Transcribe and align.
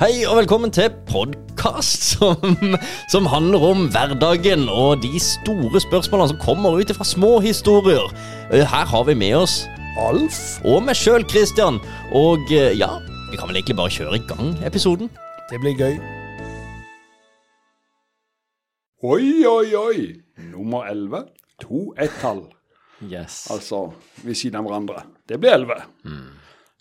Hei 0.00 0.22
og 0.24 0.38
velkommen 0.38 0.70
til 0.72 0.88
podkast 1.10 2.06
som, 2.14 2.54
som 3.12 3.26
handler 3.28 3.64
om 3.68 3.82
hverdagen 3.92 4.62
og 4.72 5.02
de 5.04 5.20
store 5.20 5.82
spørsmålene 5.84 6.30
som 6.32 6.40
kommer 6.40 6.78
ut 6.80 6.92
fra 6.96 7.04
små 7.04 7.34
historier. 7.44 8.06
Eh, 8.48 8.64
Her 8.64 8.88
har 8.88 9.04
vi 9.04 9.14
med 9.20 9.36
oss 9.42 9.58
Alf 10.00 10.38
og 10.64 10.84
meg 10.86 10.96
sjøl, 10.96 11.26
Christian. 11.28 11.76
Og 12.16 12.48
eh, 12.54 12.72
ja, 12.80 12.88
vi 13.28 13.36
kan 13.36 13.50
vel 13.50 13.60
egentlig 13.60 13.76
bare 13.76 13.92
kjøre 13.92 14.16
i 14.16 14.24
gang 14.30 14.54
episoden. 14.64 15.10
Det 15.50 15.60
blir 15.60 15.76
gøy. 15.76 15.98
Oi, 19.04 19.44
oi, 19.48 19.68
oi. 19.76 19.98
Nummer 20.48 20.88
11. 20.88 21.26
To 21.66 21.90
ett-tall. 22.00 22.46
Yes. 23.04 23.42
Altså 23.52 23.90
ved 24.24 24.36
siden 24.38 24.60
av 24.62 24.68
hverandre. 24.68 25.04
Det 25.28 25.40
blir 25.40 25.58
11. 25.58 25.82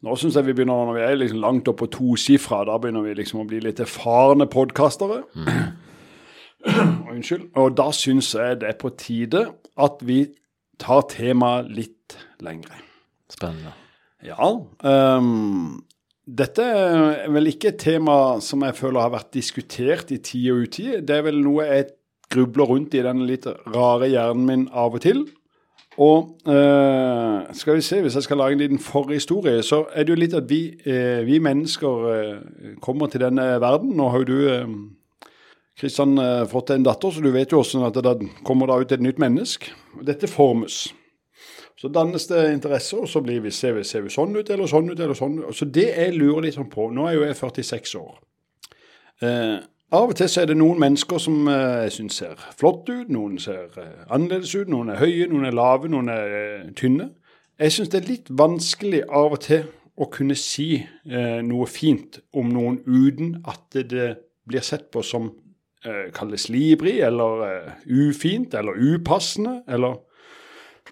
Nå 0.06 0.16
syns 0.16 0.38
jeg 0.38 0.48
vi 0.48 0.56
begynner, 0.56 0.86
når 0.88 0.96
vi 0.96 1.04
er 1.04 1.18
liksom 1.20 1.42
langt 1.44 1.68
opp 1.68 1.82
på 1.82 1.90
tosifra, 1.92 2.62
da 2.68 2.78
begynner 2.80 3.04
vi 3.04 3.18
liksom 3.20 3.42
å 3.42 3.48
bli 3.50 3.60
litt 3.66 3.82
erfarne 3.84 4.48
podkastere. 4.52 5.26
Unnskyld. 7.12 7.50
Og 7.60 7.76
da 7.76 7.90
syns 7.96 8.32
jeg 8.36 8.62
det 8.62 8.72
er 8.72 8.80
på 8.80 8.94
tide 9.00 9.44
at 9.80 10.00
vi 10.08 10.22
tar 10.80 11.04
temaet 11.12 11.68
litt 11.76 12.16
lengre. 12.44 12.80
Spennende. 13.32 13.76
Ja. 14.24 14.50
Um, 14.84 15.82
dette 16.30 16.64
er 16.64 17.32
vel 17.34 17.52
ikke 17.52 17.74
et 17.74 17.82
tema 17.82 18.16
som 18.44 18.64
jeg 18.64 18.78
føler 18.78 19.04
har 19.04 19.14
vært 19.16 19.34
diskutert 19.36 20.12
i 20.16 20.20
tid 20.24 20.52
og 20.54 20.68
utid. 20.68 20.94
Det 21.08 21.20
er 21.20 21.28
vel 21.28 21.42
noe 21.44 21.68
jeg 21.68 21.90
grubler 22.30 22.70
rundt 22.70 22.96
i 22.96 23.04
den 23.04 23.26
litt 23.28 23.48
rare 23.74 24.08
hjernen 24.12 24.48
min 24.48 24.66
av 24.72 24.96
og 24.96 25.04
til. 25.04 25.26
Og 26.00 26.48
eh, 26.48 27.50
skal 27.60 27.76
vi 27.76 27.84
se, 27.84 27.98
hvis 28.02 28.16
jeg 28.16 28.24
skal 28.24 28.40
lage 28.40 28.56
en 28.56 28.62
liten 28.62 28.80
forhistorie, 28.80 29.64
så 29.68 29.82
er 29.92 30.06
det 30.08 30.14
jo 30.14 30.20
litt 30.22 30.36
at 30.38 30.48
vi, 30.48 30.62
eh, 30.88 31.26
vi 31.28 31.42
mennesker 31.44 32.06
eh, 32.14 32.78
kommer 32.82 33.12
til 33.12 33.26
denne 33.26 33.50
verden. 33.60 33.92
Nå 33.98 34.08
har 34.14 34.24
jo 34.24 34.30
du 34.30 34.38
eh, 34.54 34.72
Kristian 35.80 36.16
eh, 36.20 36.46
fått 36.48 36.72
en 36.72 36.88
datter, 36.88 37.12
så 37.12 37.24
du 37.24 37.32
vet 37.36 37.52
jo 37.52 37.60
også 37.60 37.84
at 37.88 38.00
det 38.00 38.06
da 38.08 38.16
kommer 38.48 38.72
da 38.72 38.80
ut 38.80 38.96
et 38.96 39.04
nytt 39.04 39.20
menneske. 39.20 39.74
Dette 40.08 40.28
formes. 40.32 40.86
Så 41.80 41.88
dannes 41.92 42.28
det 42.28 42.46
interesser, 42.52 43.00
og 43.04 43.08
så 43.08 43.22
blir 43.24 43.40
vi, 43.44 43.52
ser, 43.56 43.78
vi, 43.78 43.86
ser 43.88 44.04
vi 44.04 44.12
sånn 44.12 44.36
ut 44.36 44.50
eller 44.52 44.68
sånn 44.68 44.92
ut 44.92 45.00
eller 45.00 45.16
sånn 45.16 45.38
ut. 45.42 45.56
Så 45.56 45.68
det 45.68 45.88
jeg 45.88 46.16
lurer 46.16 46.48
litt 46.48 46.58
sånn 46.58 46.72
på 46.72 46.90
Nå 46.92 47.08
er 47.08 47.16
jo 47.16 47.28
jeg 47.28 47.38
46 47.40 47.96
år. 48.00 48.18
Eh, 49.24 49.60
av 49.92 50.12
og 50.12 50.16
til 50.16 50.30
så 50.30 50.44
er 50.44 50.52
det 50.52 50.58
noen 50.60 50.80
mennesker 50.82 51.18
som 51.22 51.48
eh, 51.50 51.86
jeg 51.88 51.96
syns 51.96 52.20
ser 52.22 52.42
flott 52.60 52.90
ut, 52.90 53.10
noen 53.10 53.40
ser 53.42 53.74
eh, 53.82 54.06
annerledes 54.10 54.54
ut, 54.56 54.70
noen 54.70 54.94
er 54.94 55.02
høye, 55.02 55.28
noen 55.32 55.50
er 55.50 55.56
lave, 55.58 55.90
noen 55.90 56.12
er 56.14 56.36
eh, 56.40 56.70
tynne. 56.78 57.10
Jeg 57.60 57.74
syns 57.76 57.90
det 57.92 58.04
er 58.04 58.10
litt 58.12 58.30
vanskelig 58.30 59.04
av 59.10 59.36
og 59.36 59.42
til 59.44 59.66
å 60.00 60.08
kunne 60.14 60.38
si 60.40 60.78
eh, 60.80 61.40
noe 61.44 61.68
fint 61.68 62.22
om 62.38 62.52
noen 62.54 62.80
uten 62.88 63.40
at 63.50 63.82
det, 63.90 64.10
blir 64.50 64.64
sett 64.66 64.88
på 64.90 65.04
som 65.06 65.28
eh, 65.86 66.08
kalles 66.16 66.48
libri, 66.50 66.96
eller 67.06 67.44
eh, 67.46 67.74
ufint 67.86 68.56
eller 68.58 68.80
upassende 68.82 69.60
eller 69.70 70.00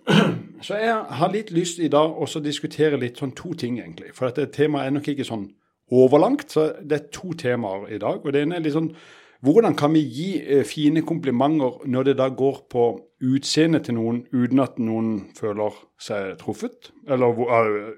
så 0.65 0.77
jeg 0.77 0.93
har 1.19 1.31
litt 1.33 1.49
lyst 1.51 1.79
i 1.81 1.89
dag 1.89 2.13
også 2.21 2.37
å 2.37 2.45
diskutere 2.45 2.99
litt 3.01 3.17
sånn 3.17 3.33
to 3.35 3.55
ting, 3.57 3.79
egentlig. 3.81 4.11
For 4.13 4.29
dette 4.29 4.51
temaet 4.53 4.87
er 4.87 4.93
nok 4.93 5.09
ikke 5.09 5.25
sånn 5.25 5.47
overlangt, 5.91 6.51
så 6.51 6.71
det 6.81 6.97
er 6.97 7.07
to 7.13 7.33
temaer 7.37 7.87
i 7.95 8.01
dag. 8.01 8.23
Og 8.23 8.33
det 8.33 8.43
ene 8.43 8.57
er 8.57 8.65
litt 8.65 8.75
sånn 8.75 8.91
hvordan 9.45 9.75
kan 9.77 9.93
vi 9.93 10.01
gi 10.01 10.29
eh, 10.41 10.63
fine 10.65 11.03
komplimenter 11.05 11.83
når 11.85 12.07
det 12.07 12.15
da 12.17 12.25
går 12.33 12.63
på 12.73 12.85
utseendet 13.21 13.85
til 13.85 13.93
noen 13.99 14.23
uten 14.33 14.63
at 14.63 14.79
noen 14.81 15.11
føler 15.37 15.75
seg 16.01 16.39
truffet? 16.41 16.89
Eller 17.05 17.37
eh, 17.45 17.91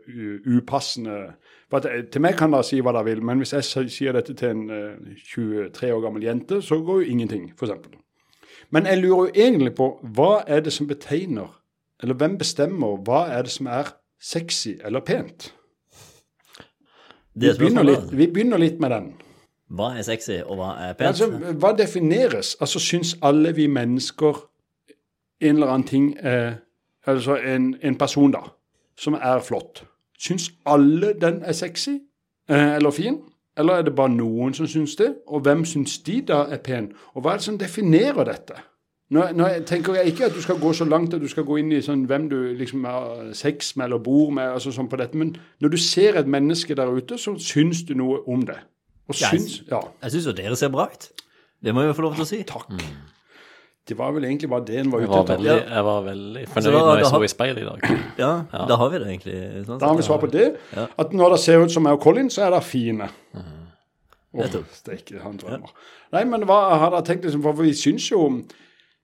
upassende 0.51 1.21
for 1.69 1.79
at, 1.79 1.87
eh, 1.87 2.03
Til 2.11 2.21
meg 2.21 2.35
kan 2.35 2.51
dere 2.51 2.67
si 2.67 2.81
hva 2.83 2.91
dere 2.91 3.07
vil, 3.07 3.23
men 3.23 3.39
hvis 3.39 3.55
jeg 3.55 3.87
sier 3.89 4.17
dette 4.17 4.35
til 4.35 4.51
en 4.51 4.69
eh, 4.69 5.15
23 5.31 5.93
år 5.95 6.03
gammel 6.03 6.27
jente, 6.27 6.61
så 6.61 6.81
går 6.83 7.03
jo 7.03 7.15
ingenting, 7.15 7.53
f.eks. 7.55 7.71
Men 8.69 8.85
jeg 8.85 8.99
lurer 8.99 9.29
jo 9.29 9.31
egentlig 9.47 9.73
på 9.79 9.93
hva 10.03 10.43
er 10.45 10.59
det 10.59 10.75
som 10.75 10.91
betegner 10.91 11.55
eller 12.03 12.15
hvem 12.15 12.37
bestemmer 12.39 12.99
hva 13.03 13.25
er 13.33 13.43
det 13.43 13.51
som 13.51 13.67
er 13.67 13.93
sexy 14.21 14.77
eller 14.85 15.03
pent? 15.03 15.53
Vi 17.35 17.47
er 17.47 17.57
begynner 17.57 17.85
litt, 17.85 18.11
vi 18.11 18.27
begynner 18.27 18.61
litt 18.61 18.79
med 18.79 18.93
den. 18.95 19.09
Hva 19.69 19.91
er 19.97 20.05
sexy, 20.07 20.39
og 20.41 20.57
hva 20.57 20.69
er 20.81 20.95
pent? 20.97 21.07
Altså, 21.11 21.53
hva 21.61 21.73
defineres? 21.77 22.55
Altså, 22.59 22.79
Syns 22.81 23.15
alle 23.21 23.53
vi 23.55 23.67
mennesker 23.69 24.41
en 25.41 25.55
eller 25.55 25.67
annen 25.67 25.87
ting 25.87 26.17
eh, 26.17 26.57
Altså 27.07 27.37
en, 27.37 27.75
en 27.81 27.95
person, 27.95 28.31
da, 28.31 28.41
som 28.97 29.15
er 29.15 29.39
flott. 29.41 29.83
Syns 30.19 30.49
alle 30.65 31.13
den 31.21 31.39
er 31.47 31.55
sexy 31.55 31.95
eh, 32.49 32.75
eller 32.75 32.91
fin? 32.91 33.21
Eller 33.57 33.73
er 33.73 33.87
det 33.87 33.95
bare 33.95 34.11
noen 34.13 34.53
som 34.53 34.67
syns 34.67 34.95
det? 34.99 35.13
Og 35.27 35.41
hvem 35.41 35.63
syns 35.65 35.97
de 36.05 36.19
da 36.27 36.43
er 36.51 36.61
pen? 36.63 36.91
Og 37.15 37.23
hva 37.23 37.33
er 37.33 37.41
det 37.41 37.47
som 37.47 37.57
definerer 37.57 38.27
dette? 38.27 38.59
Nå, 39.09 39.23
nå 39.33 39.45
tenker 39.65 39.95
jeg 39.97 40.11
ikke 40.11 40.27
at 40.27 40.35
du 40.37 40.41
skal 40.45 40.59
gå 40.61 40.69
så 40.77 40.85
langt 40.85 41.13
at 41.17 41.21
du 41.23 41.27
skal 41.31 41.43
gå 41.47 41.55
inn 41.57 41.71
i 41.73 41.79
sånn, 41.81 42.03
hvem 42.09 42.27
du 42.29 42.35
liksom 42.59 42.83
har 42.85 43.31
sex 43.33 43.71
med 43.79 43.87
eller 43.87 43.97
bor 44.05 44.29
med, 44.35 44.51
altså 44.53 44.69
sånn 44.75 44.89
på 44.91 44.99
dette, 45.01 45.17
men 45.17 45.31
når 45.63 45.71
du 45.73 45.77
ser 45.81 46.19
et 46.19 46.27
menneske 46.29 46.75
der 46.77 46.91
ute, 46.93 47.17
så 47.17 47.33
syns 47.41 47.81
du 47.89 47.95
noe 47.97 48.19
om 48.29 48.43
det. 48.45 48.59
Og 49.09 49.15
syns, 49.17 49.63
ja, 49.71 49.79
Jeg 50.03 50.11
syns 50.13 50.27
jo 50.29 50.33
dere 50.37 50.55
ser 50.59 50.69
bra 50.69 50.85
ut. 50.91 51.09
Det 51.63 51.73
må 51.73 51.81
jeg 51.81 51.89
jo 51.89 51.93
få 51.97 52.05
lov 52.05 52.19
til 52.19 52.23
å 52.23 52.29
si. 52.29 52.43
takk. 52.43 52.69
Det 53.89 53.97
var 53.97 54.11
vel 54.13 54.27
egentlig 54.27 54.49
bare 54.51 54.65
det 54.67 54.75
en 54.83 54.91
var 54.93 55.01
ute 55.01 55.09
etter. 55.17 55.37
veldig, 55.39 55.69
jeg 55.73 55.83
var 55.87 56.03
veldig 56.05 56.43
fornøyd 56.53 56.73
da- 56.75 56.85
når 56.85 56.97
jeg 57.01 57.05
så 57.09 57.23
i 57.23 57.27
speilet 57.33 57.57
i 57.57 57.65
dag. 57.65 57.79
Ja, 58.19 58.65
da 58.69 58.75
har 58.77 58.89
vi 58.93 58.99
det 58.99 59.07
egentlig. 59.07 59.65
Sånn 59.65 59.79
Da 59.79 59.87
har 59.87 59.95
vi 59.97 60.03
svar 60.05 60.19
på 60.21 60.29
det. 60.31 60.59
Ja. 60.75 60.85
At 60.99 61.09
når 61.11 61.31
det 61.33 61.39
ser 61.39 61.63
ut 61.65 61.71
som 61.73 61.81
meg 61.83 61.93
og 61.97 62.01
Colin, 62.05 62.29
så 62.29 62.45
er 62.45 62.51
det 62.53 62.63
fine. 62.63 63.09
Det 63.33 64.43
Nettopp. 64.45 64.69
steike, 64.77 65.19
han 65.23 65.37
drømmer. 65.41 65.73
Nei, 66.13 66.23
men 66.29 66.41
hva 66.45 66.77
har 66.77 66.91
dere 66.91 67.01
tenkt 67.01 67.23
liksom, 67.25 67.41
for 67.41 67.53
vi 67.53 67.71
syns 67.73 68.11
jo 68.11 68.43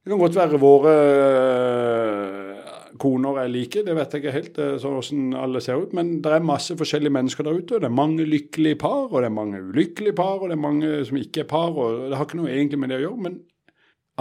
Det 0.05 0.13
kan 0.13 0.21
godt 0.21 0.35
være 0.37 0.59
våre 0.61 0.91
øh, 1.01 2.59
koner 3.01 3.39
er 3.41 3.47
like, 3.49 3.81
det 3.81 3.95
vet 3.97 4.13
jeg 4.13 4.21
ikke 4.21 4.33
helt 4.35 4.59
øh, 4.61 4.75
hvordan 4.77 5.33
alle 5.33 5.61
ser 5.61 5.81
ut. 5.81 5.93
Men 5.97 6.19
det 6.23 6.31
er 6.31 6.45
masse 6.45 6.77
forskjellige 6.77 7.13
mennesker 7.13 7.43
der 7.43 7.57
ute. 7.57 7.75
og 7.75 7.81
Det 7.81 7.89
er 7.89 7.95
mange 8.01 8.25
lykkelige 8.25 8.75
par, 8.75 9.09
og 9.09 9.21
det 9.21 9.31
er 9.31 9.33
mange 9.33 9.63
ulykkelige 9.63 10.13
par, 10.13 10.37
og 10.37 10.49
det 10.49 10.55
er 10.55 10.61
mange 10.61 11.05
som 11.05 11.17
ikke 11.17 11.41
er 11.41 11.49
par. 11.49 11.73
og 11.73 12.09
Det 12.09 12.17
har 12.17 12.25
ikke 12.29 12.37
noe 12.37 12.53
egentlig 12.53 12.79
med 12.79 12.93
det 12.93 12.99
å 12.99 13.05
gjøre. 13.07 13.23
Men 13.25 13.39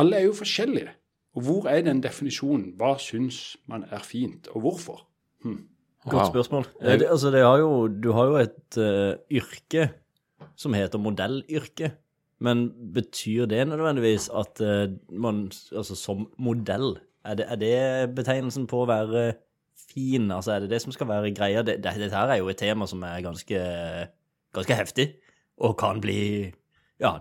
alle 0.00 0.16
er 0.16 0.24
jo 0.24 0.38
forskjellige. 0.40 0.94
Og 1.36 1.42
hvor 1.42 1.68
er 1.68 1.82
den 1.84 2.00
definisjonen? 2.00 2.72
Hva 2.78 2.94
syns 3.02 3.58
man 3.68 3.84
er 3.90 4.00
fint, 4.06 4.48
og 4.54 4.64
hvorfor? 4.64 5.04
Godt 6.08 6.32
spørsmål. 6.32 6.64
Eh, 6.80 6.98
Det, 6.98 7.06
altså, 7.10 7.30
det 7.30 7.44
har 7.44 7.58
jo, 7.58 7.88
du 7.88 8.12
har 8.12 8.24
jo 8.24 8.36
et 8.40 8.78
uh, 8.78 9.20
yrke 9.30 9.90
som 10.56 10.72
heter 10.72 10.98
modellyrke. 10.98 11.92
Men 12.44 12.66
betyr 12.94 13.48
det 13.48 13.62
nødvendigvis 13.70 14.28
at 14.34 14.60
eh, 14.60 14.92
man 15.10 15.46
Altså 15.72 15.96
som 15.96 16.28
modell, 16.38 16.96
er 17.24 17.34
det, 17.40 17.46
er 17.48 17.56
det 17.60 18.14
betegnelsen 18.16 18.66
på 18.68 18.82
å 18.82 18.88
være 18.90 19.26
fin? 19.94 20.30
Altså 20.30 20.52
er 20.54 20.64
det 20.64 20.72
det 20.74 20.82
som 20.84 20.92
skal 20.92 21.08
være 21.08 21.32
greia? 21.36 21.62
Det, 21.64 21.78
det, 21.84 21.94
dette 22.00 22.16
her 22.16 22.34
er 22.34 22.42
jo 22.42 22.50
et 22.52 22.60
tema 22.60 22.88
som 22.90 23.02
er 23.06 23.22
ganske, 23.24 23.60
ganske 24.54 24.80
heftig, 24.80 25.14
og 25.58 25.78
kan 25.80 26.02
bli 26.04 26.50
Ja. 27.00 27.18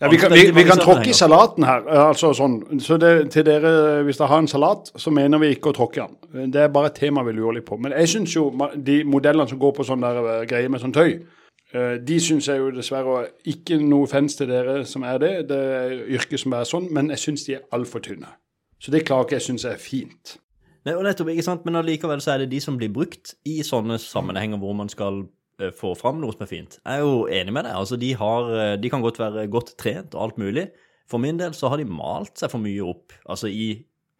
Ja, 0.00 0.10
vi 0.12 0.18
kan, 0.20 0.32
vi, 0.32 0.50
vi 0.52 0.64
kan 0.68 0.76
tråkke 0.76 1.08
i 1.08 1.14
salaten 1.16 1.64
her. 1.64 1.86
altså 1.88 2.34
sånn. 2.36 2.58
Så 2.84 2.98
det, 3.00 3.30
til 3.32 3.46
dere, 3.46 4.02
hvis 4.04 4.18
dere 4.20 4.28
har 4.28 4.42
en 4.42 4.48
salat, 4.50 4.90
så 4.92 5.08
mener 5.08 5.40
vi 5.40 5.54
ikke 5.54 5.70
å 5.72 5.76
tråkke 5.78 6.04
den. 6.04 6.50
Det 6.52 6.66
er 6.66 6.74
bare 6.74 6.90
et 6.90 6.98
tema 7.00 7.24
vi 7.24 7.32
lurer 7.32 7.56
litt 7.56 7.64
på. 7.64 7.78
Men 7.80 7.94
jeg 7.96 8.10
syns 8.12 8.34
jo 8.36 8.50
de 8.76 8.98
modellene 9.08 9.48
som 9.48 9.60
går 9.62 9.72
på 9.78 9.86
sånn 9.88 10.04
der 10.04 10.20
eh, 10.20 10.42
greier 10.50 10.68
med 10.68 10.84
sånn 10.84 10.92
tøy, 10.92 11.14
de 11.72 12.16
syns 12.22 12.46
jeg 12.46 12.60
jo 12.62 12.68
dessverre 12.70 13.24
Ikke 13.50 13.76
noe 13.82 14.06
offens 14.06 14.36
til 14.38 14.46
dere 14.46 14.84
som 14.86 15.02
er 15.02 15.18
det, 15.18 15.30
det 15.50 15.58
er 15.58 15.94
yrket 16.14 16.40
som 16.40 16.54
er 16.54 16.68
sånn, 16.68 16.86
men 16.94 17.10
jeg 17.10 17.24
syns 17.24 17.46
de 17.48 17.56
er 17.58 17.64
altfor 17.74 18.04
tynne. 18.06 18.30
Så 18.78 18.92
det 18.94 19.06
klarer 19.08 19.26
ikke 19.26 19.38
jeg 19.40 19.46
synes 19.48 19.64
er 19.66 19.80
fint. 19.80 20.36
Nei, 20.86 20.94
og 20.94 21.02
nettopp, 21.02 21.32
ikke 21.32 21.44
sant? 21.46 21.64
Men 21.66 21.80
allikevel 21.80 22.20
så 22.22 22.36
er 22.36 22.44
det 22.44 22.52
de 22.52 22.60
som 22.62 22.76
blir 22.78 22.92
brukt 22.94 23.34
i 23.48 23.58
sånne 23.66 23.98
sammenhenger 23.98 24.60
hvor 24.62 24.76
man 24.78 24.90
skal 24.92 25.24
eh, 25.58 25.72
få 25.74 25.96
fram 25.98 26.20
noe 26.22 26.36
som 26.36 26.44
er 26.46 26.50
fint. 26.52 26.78
Jeg 26.78 27.00
er 27.00 27.02
jo 27.02 27.24
enig 27.26 27.54
med 27.56 27.66
deg. 27.66 27.74
altså 27.74 27.98
De, 27.98 28.12
har, 28.20 28.50
eh, 28.54 28.74
de 28.78 28.92
kan 28.92 29.02
godt 29.02 29.18
være 29.18 29.48
godt 29.50 29.74
trent 29.82 30.14
og 30.14 30.28
alt 30.28 30.38
mulig. 30.38 30.68
For 31.10 31.22
min 31.22 31.40
del 31.40 31.54
så 31.58 31.72
har 31.72 31.82
de 31.82 31.88
malt 31.90 32.38
seg 32.38 32.52
for 32.52 32.62
mye 32.62 32.86
opp, 32.86 33.14
altså 33.30 33.50
i 33.50 33.72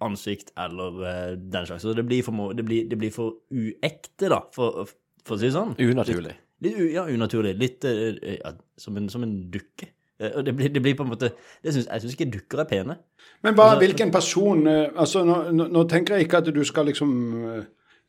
ansikt 0.03 0.53
eller 0.59 0.99
eh, 1.07 1.37
den 1.39 1.69
slags. 1.71 1.87
Så 1.87 1.95
det 1.95 2.07
blir 2.09 2.27
for, 2.27 2.51
det 2.57 2.67
blir, 2.67 2.91
det 2.91 2.99
blir 2.99 3.15
for 3.15 3.39
uekte, 3.55 4.27
da, 4.33 4.43
for, 4.55 4.91
for 5.23 5.37
å 5.37 5.41
si 5.41 5.47
det 5.47 5.55
sånn. 5.55 5.77
Unaturlig. 5.87 6.35
Litt 6.65 6.79
ja, 6.95 7.05
unaturlig. 7.05 7.55
Litt 7.61 7.85
eh, 7.85 8.39
ja, 8.39 8.53
som, 8.81 8.97
en, 8.97 9.09
som 9.13 9.23
en 9.27 9.35
dukke. 9.53 9.91
Eh, 10.21 10.39
det 10.47 10.55
blir, 10.57 10.71
det 10.73 10.81
blir 10.83 10.95
på 10.97 11.05
en 11.05 11.11
måte 11.13 11.33
det 11.63 11.75
synes, 11.75 11.87
Jeg 11.91 12.01
syns 12.07 12.15
ikke 12.17 12.31
dukker 12.39 12.63
er 12.65 12.71
pene. 12.71 12.97
Men 13.45 13.55
hva, 13.55 13.67
Altså- 13.75 13.83
hvilken 13.85 14.11
person 14.15 14.67
eh, 14.67 14.89
altså 14.97 15.25
nå, 15.25 15.67
nå, 15.69 15.83
tenker 15.89 16.17
jeg 16.17 16.25
ikke 16.27 16.39
at 16.41 16.49
du 16.55 16.63
skal 16.65 16.87
liksom 16.89 17.11
eh, 17.51 17.63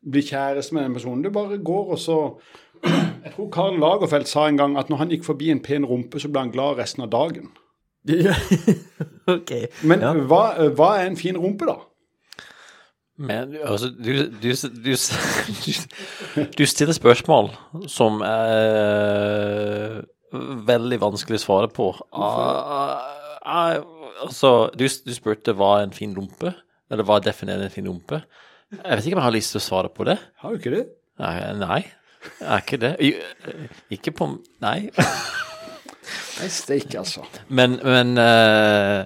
bli 0.07 0.21
kjæreste 0.21 0.73
med 0.77 0.83
den 0.87 0.93
personen. 0.93 1.23
Du 1.23 1.29
bare 1.35 1.57
går 1.59 1.91
og 1.91 1.99
så 1.99 2.19
Jeg 3.25 3.33
tror 3.35 3.49
Karl 3.51 3.79
Lagerfeldt 3.81 4.27
sa 4.31 4.47
en 4.47 4.57
gang 4.57 4.77
at 4.77 4.89
når 4.89 4.97
han 5.01 5.09
gikk 5.11 5.25
forbi 5.27 5.49
en 5.51 5.59
pen 5.65 5.85
rumpe, 5.85 6.19
så 6.21 6.29
ble 6.31 6.45
han 6.45 6.51
glad 6.53 6.77
resten 6.79 7.03
av 7.03 7.09
dagen. 7.11 7.49
okay. 9.27 9.67
Men 9.83 9.99
Ja. 10.01 10.13
hva, 10.13 10.43
eh, 10.61 10.69
hva 10.77 10.93
er 11.01 11.07
en 11.09 11.17
fin 11.19 11.35
rumpe, 11.37 11.65
da? 11.67 11.75
Men 13.17 13.55
altså, 13.65 13.89
du, 13.89 14.27
du, 14.29 14.51
du, 14.53 14.91
du, 16.53 16.65
stiller 16.69 16.93
spørsmål 16.93 17.49
som 17.89 18.21
er 18.25 20.03
veldig 20.67 20.99
vanskelig 21.01 21.39
å 21.41 21.45
svare 21.45 21.71
på. 21.73 21.89
Ah, 22.13 23.07
ah, 23.41 23.77
altså, 24.21 24.69
du, 24.77 24.85
du 24.85 25.13
spurte 25.17 25.55
hva 25.57 25.79
er 25.79 25.87
en 25.87 25.97
fin 25.97 26.13
rumpe, 26.13 26.53
eller 26.93 27.07
hva 27.07 27.17
definerer 27.25 27.65
en 27.65 27.73
fin 27.73 27.89
rumpe. 27.89 28.21
Jeg 28.69 28.99
vet 28.99 29.05
ikke 29.07 29.17
om 29.17 29.23
jeg 29.23 29.29
har 29.31 29.37
lyst 29.39 29.55
til 29.55 29.63
å 29.63 29.67
svare 29.71 29.93
på 29.93 30.05
det. 30.05 30.19
Har 30.43 30.53
du 30.53 30.61
ikke 30.61 30.75
det? 30.75 30.85
Nei, 31.23 31.35
nei 31.57 31.81
er 32.41 32.63
ikke 32.63 32.79
det. 32.81 32.93
Ikke 33.93 34.13
på 34.15 34.29
Nei. 34.63 34.89
Nei, 36.37 36.49
steike, 36.53 36.99
altså. 37.01 37.25
Men, 37.49 37.79
men 37.83 38.17
eh, 38.21 39.05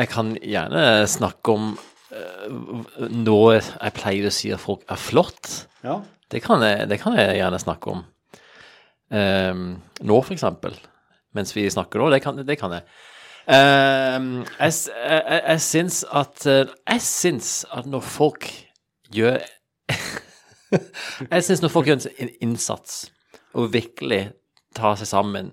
jeg 0.00 0.10
kan 0.10 0.32
gjerne 0.40 0.84
snakke 1.10 1.54
om 1.54 1.72
eh, 2.14 3.10
når 3.10 3.60
jeg 3.60 3.96
pleier 3.96 4.28
å 4.28 4.34
si 4.34 4.52
at 4.54 4.62
folk 4.62 4.84
er 4.90 5.00
flott. 5.00 5.52
Ja. 5.84 6.00
Det 6.30 6.42
kan 6.44 6.62
jeg, 6.62 6.86
det 6.90 7.00
kan 7.02 7.16
jeg 7.18 7.38
gjerne 7.40 7.60
snakke 7.62 7.94
om. 7.94 8.04
Um, 9.10 9.62
nå, 10.06 10.20
for 10.22 10.34
eksempel. 10.36 10.76
Mens 11.34 11.54
vi 11.56 11.64
snakker 11.70 11.98
nå. 11.98 12.10
Det 12.14 12.20
kan, 12.22 12.38
det 12.46 12.58
kan 12.60 12.76
jeg. 12.76 12.86
Um, 13.50 14.44
jeg, 14.60 14.74
jeg, 14.94 15.40
jeg 15.40 15.62
syns 15.64 16.02
at 16.12 16.44
eh, 16.46 16.68
Jeg 16.92 17.00
syns 17.02 17.48
at 17.72 17.86
når 17.88 18.04
folk 18.04 18.44
gjør 19.10 19.40
Jeg 21.32 21.46
syns 21.46 21.62
når 21.64 21.72
folk 21.72 21.88
gjør 21.88 22.04
en 22.20 22.30
innsats 22.44 23.08
og 23.58 23.72
virkelig 23.72 24.20
tar 24.76 24.94
seg 25.00 25.08
sammen 25.10 25.48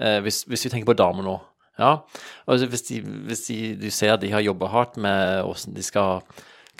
eh, 0.00 0.18
hvis, 0.24 0.40
hvis 0.48 0.66
vi 0.66 0.72
tenker 0.72 0.90
på 0.90 0.98
damer 0.98 1.22
nå 1.22 1.36
ja, 1.78 1.92
altså 2.48 2.68
hvis, 2.72 2.84
de, 2.88 3.00
hvis 3.28 3.46
de, 3.48 3.56
du 3.80 3.88
ser 3.92 4.16
de 4.20 4.32
har 4.32 4.44
jobba 4.44 4.70
hardt 4.72 4.96
med 4.96 5.42
hvordan 5.44 5.76
de 5.76 5.84
skal 5.84 6.22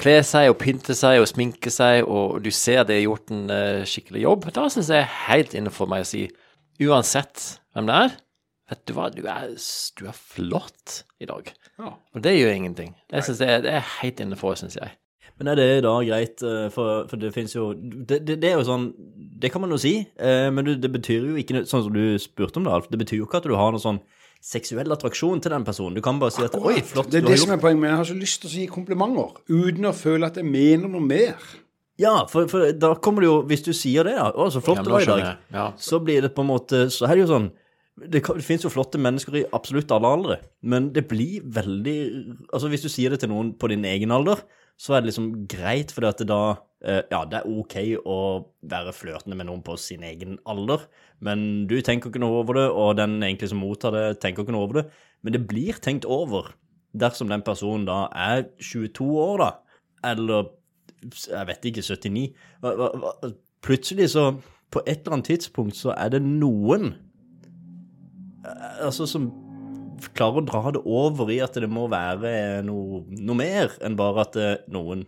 kle 0.00 0.16
seg 0.24 0.50
og 0.50 0.58
pynte 0.60 0.96
seg 0.96 1.20
og 1.20 1.28
sminke 1.30 1.72
seg, 1.72 2.04
og 2.04 2.40
du 2.44 2.50
ser 2.54 2.84
de 2.84 2.98
har 2.98 3.04
gjort 3.04 3.32
en 3.32 3.46
eh, 3.52 3.84
skikkelig 3.88 4.24
jobb, 4.26 4.50
da 4.56 4.66
syns 4.72 4.92
jeg 4.92 5.04
er 5.04 5.16
helt 5.26 5.56
innenfor 5.56 5.88
meg 5.90 6.04
å 6.04 6.08
si, 6.08 6.26
uansett 6.84 7.46
hvem 7.72 7.88
det 7.88 7.96
er, 8.04 8.18
vet 8.72 8.84
du 8.88 8.94
hva, 8.96 9.08
du 9.14 9.22
er, 9.30 9.56
du 10.00 10.04
er 10.10 10.20
flott 10.36 11.00
i 11.22 11.28
dag. 11.28 11.52
Ja. 11.78 11.96
Og 12.16 12.22
det 12.24 12.36
gjør 12.36 12.54
ingenting. 12.54 12.94
Jeg 13.12 13.26
synes 13.26 13.42
det, 13.42 13.50
er, 13.52 13.64
det 13.64 13.74
er 13.78 13.90
helt 14.00 14.22
innenfor, 14.24 14.56
syns 14.58 14.78
jeg. 14.80 14.96
Men 15.36 15.50
er 15.52 15.58
det 15.58 15.68
da 15.84 15.92
greit, 16.00 16.42
eh, 16.44 16.66
for, 16.72 17.04
for 17.10 17.20
det 17.20 17.34
finnes 17.34 17.52
jo 17.52 17.70
det, 17.76 18.22
det, 18.24 18.38
det 18.40 18.50
er 18.50 18.54
jo 18.56 18.64
sånn 18.64 18.86
Det 19.36 19.50
kan 19.52 19.60
man 19.60 19.74
jo 19.74 19.76
si, 19.80 19.98
eh, 20.16 20.46
men 20.48 20.64
det, 20.64 20.78
det 20.80 20.88
betyr 20.94 21.26
jo 21.28 21.40
ikke 21.40 21.66
Sånn 21.68 21.84
som 21.84 21.92
du 21.92 22.16
spurte 22.22 22.56
om 22.56 22.64
det, 22.64 22.72
Alf. 22.72 22.88
Det 22.88 23.00
betyr 23.02 23.20
jo 23.20 23.26
ikke 23.26 23.42
at 23.42 23.48
du 23.48 23.56
har 23.58 23.74
noe 23.74 23.82
sånn 23.82 24.00
seksuell 24.46 24.92
attraksjon 24.94 25.40
til 25.42 25.50
den 25.56 25.64
personen. 25.66 25.96
Du 25.98 26.02
kan 26.04 26.20
bare 26.22 26.34
si 26.34 26.44
at 26.46 26.54
Oi, 26.54 26.76
flott. 26.86 27.08
Det 27.10 27.18
er 27.20 27.24
du 27.24 27.30
har 27.30 27.34
det 27.34 27.38
som 27.42 27.50
gjort 27.50 27.58
er 27.58 27.62
poenget, 27.64 27.80
men 27.82 27.90
jeg 27.90 28.00
har 28.00 28.08
så 28.12 28.16
lyst 28.18 28.42
til 28.44 28.50
å 28.50 28.54
gi 28.60 28.66
komplimenter, 28.70 29.40
uten 29.50 29.88
å 29.90 29.94
føle 29.96 30.28
at 30.30 30.38
jeg 30.38 30.46
mener 30.46 30.90
noe 30.92 31.02
mer. 31.02 31.34
Ja, 31.98 32.12
for, 32.30 32.46
for 32.52 32.70
da 32.76 32.90
kommer 33.00 33.24
det 33.24 33.28
jo 33.30 33.36
Hvis 33.48 33.62
du 33.64 33.70
sier 33.72 34.04
det, 34.04 34.18
da, 34.18 34.26
Å, 34.36 34.50
så 34.52 34.60
flott 34.60 34.82
det 34.84 34.92
var 34.92 35.00
i 35.00 35.06
dag. 35.08 35.38
Ja. 35.54 35.62
Så 35.80 35.96
blir 36.04 36.26
det 36.26 36.28
på 36.36 36.42
en 36.44 36.50
måte 36.50 36.82
Så 36.92 37.06
er 37.08 37.14
det 37.16 37.22
jo 37.22 37.30
sånn 37.30 37.46
det, 37.96 38.20
kan- 38.20 38.36
det 38.36 38.44
finnes 38.44 38.66
jo 38.66 38.68
flotte 38.68 39.00
mennesker 39.00 39.38
i 39.40 39.44
absolutt 39.56 39.88
alle 39.96 40.10
aldre, 40.12 40.34
men 40.68 40.90
det 40.92 41.06
blir 41.08 41.40
veldig 41.48 41.94
Altså, 42.52 42.68
hvis 42.68 42.84
du 42.84 42.90
sier 42.92 43.14
det 43.14 43.22
til 43.22 43.30
noen 43.32 43.54
på 43.56 43.70
din 43.72 43.86
egen 43.88 44.12
alder, 44.12 44.42
så 44.76 44.94
er 44.96 45.00
det 45.02 45.10
liksom 45.12 45.30
greit, 45.48 45.92
for 45.94 46.04
det 46.04 46.26
da 46.28 46.40
eh, 46.84 47.02
Ja, 47.10 47.22
det 47.24 47.38
er 47.40 47.48
ok 47.48 47.76
å 48.04 48.16
være 48.68 48.92
flørtende 48.92 49.36
med 49.38 49.48
noen 49.48 49.62
på 49.64 49.76
sin 49.80 50.02
egen 50.04 50.36
alder, 50.46 50.84
men 51.24 51.66
du 51.70 51.78
tenker 51.82 52.10
ikke 52.12 52.20
noe 52.20 52.42
over 52.42 52.58
det, 52.58 52.66
og 52.70 52.96
den 53.00 53.16
egentlig 53.22 53.48
som 53.52 53.62
mottar 53.64 53.96
det, 53.96 54.04
tenker 54.20 54.44
ikke 54.44 54.52
noe 54.54 54.66
over 54.68 54.82
det. 54.82 54.86
Men 55.24 55.32
det 55.32 55.46
blir 55.48 55.80
tenkt 55.82 56.04
over 56.04 56.52
dersom 56.96 57.28
den 57.32 57.42
personen 57.44 57.86
da 57.88 58.06
er 58.12 58.44
22 58.60 59.08
år, 59.20 59.42
da, 59.42 59.50
eller 60.12 60.52
jeg 61.06 61.48
vet 61.48 61.66
ikke, 61.72 61.82
79. 61.84 62.26
Hva- 62.62 62.76
hva- 62.78 62.92
hva- 63.00 63.32
Plutselig 63.66 64.10
så, 64.12 64.28
på 64.70 64.80
et 64.86 65.00
eller 65.00 65.16
annet 65.16 65.26
tidspunkt, 65.32 65.74
så 65.74 65.90
er 65.96 66.12
det 66.14 66.20
noen 66.22 66.92
eh, 68.44 68.84
altså 68.86 69.06
som 69.10 69.26
klarer 70.16 70.42
å 70.42 70.46
dra 70.46 70.72
det 70.76 70.82
over 70.84 71.30
i 71.32 71.38
at 71.44 71.56
det 71.60 71.68
må 71.70 71.86
være 71.92 72.62
noe, 72.66 73.04
noe 73.10 73.38
mer 73.38 73.76
enn 73.84 73.98
bare 73.98 74.26
at 74.26 74.40
eh, 74.40 74.58
noen 74.72 75.06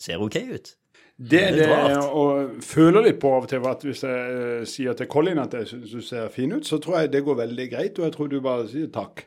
ser 0.00 0.22
ok 0.22 0.36
ut. 0.50 0.74
Det 1.16 1.40
er 1.40 1.54
Det 1.56 1.66
jeg 1.66 2.64
føler 2.66 3.06
litt 3.06 3.20
på 3.22 3.30
av 3.32 3.46
og 3.46 3.48
til. 3.48 3.64
at 3.64 3.84
Hvis 3.84 4.02
jeg 4.04 4.34
eh, 4.34 4.66
sier 4.68 4.92
til 4.92 5.08
Colin 5.08 5.40
at 5.40 5.54
jeg 5.56 5.70
syns 5.70 5.94
du 5.94 6.02
ser 6.04 6.28
fin 6.28 6.52
ut, 6.52 6.66
så 6.66 6.78
tror 6.78 7.00
jeg 7.00 7.12
det 7.12 7.24
går 7.24 7.40
veldig 7.40 7.70
greit. 7.72 7.98
Og 7.98 8.04
jeg 8.04 8.12
tror 8.12 8.28
du 8.28 8.40
bare 8.44 8.68
sier 8.68 8.90
takk. 8.92 9.24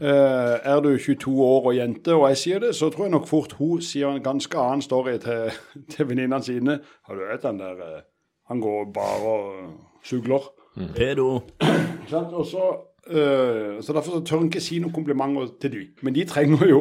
Eh, 0.00 0.56
er 0.72 0.80
du 0.82 0.90
22 0.98 1.30
år 1.40 1.70
og 1.70 1.76
jente, 1.76 2.12
og 2.12 2.26
jeg 2.28 2.36
sier 2.36 2.58
det, 2.60 2.74
så 2.76 2.90
tror 2.90 3.06
jeg 3.06 3.14
nok 3.14 3.28
fort 3.30 3.54
hun 3.56 3.80
sier 3.80 4.10
en 4.10 4.22
ganske 4.22 4.58
annen 4.58 4.82
story 4.84 5.16
til, 5.22 5.54
til 5.92 6.08
venninnene 6.10 6.42
sine. 6.44 6.80
Har 7.06 7.14
du 7.14 7.24
hørt 7.24 7.46
den 7.46 7.62
der 7.62 8.02
Han 8.50 8.60
går 8.60 8.90
bare 8.92 9.30
og 9.30 9.70
sugler. 10.04 10.50
Pedo. 10.96 11.40
Og 12.10 12.46
så, 12.46 12.64
eh, 13.10 13.82
så 13.82 13.92
Derfor 13.92 14.10
så 14.10 14.24
tør 14.24 14.36
han 14.42 14.50
ikke 14.50 14.62
si 14.64 14.78
noen 14.78 14.94
komplimenter 14.94 15.52
til 15.60 15.72
de. 15.72 15.86
Men 16.02 16.14
de 16.14 16.24
trenger 16.24 16.66
jo 16.68 16.80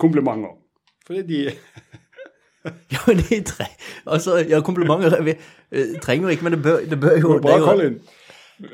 komplimenter. 0.00 0.56
Fordi 1.06 1.22
de 1.28 1.44
Ja, 2.92 2.98
men 3.06 3.16
de 3.16 3.42
tre... 3.42 3.66
Altså, 4.06 4.36
ja, 4.48 4.60
komplimenter 4.60 5.22
vi 5.22 5.34
eh, 5.34 6.00
trenger 6.02 6.28
ikke, 6.28 6.44
men 6.44 6.52
det 6.52 6.62
bør, 6.62 6.82
det 6.90 7.00
bør 7.00 7.16
jo 7.20 7.32
det 7.34 7.42
bra, 7.42 7.54
det 7.54 7.60
jo- 7.60 7.70
Colin? 7.70 8.00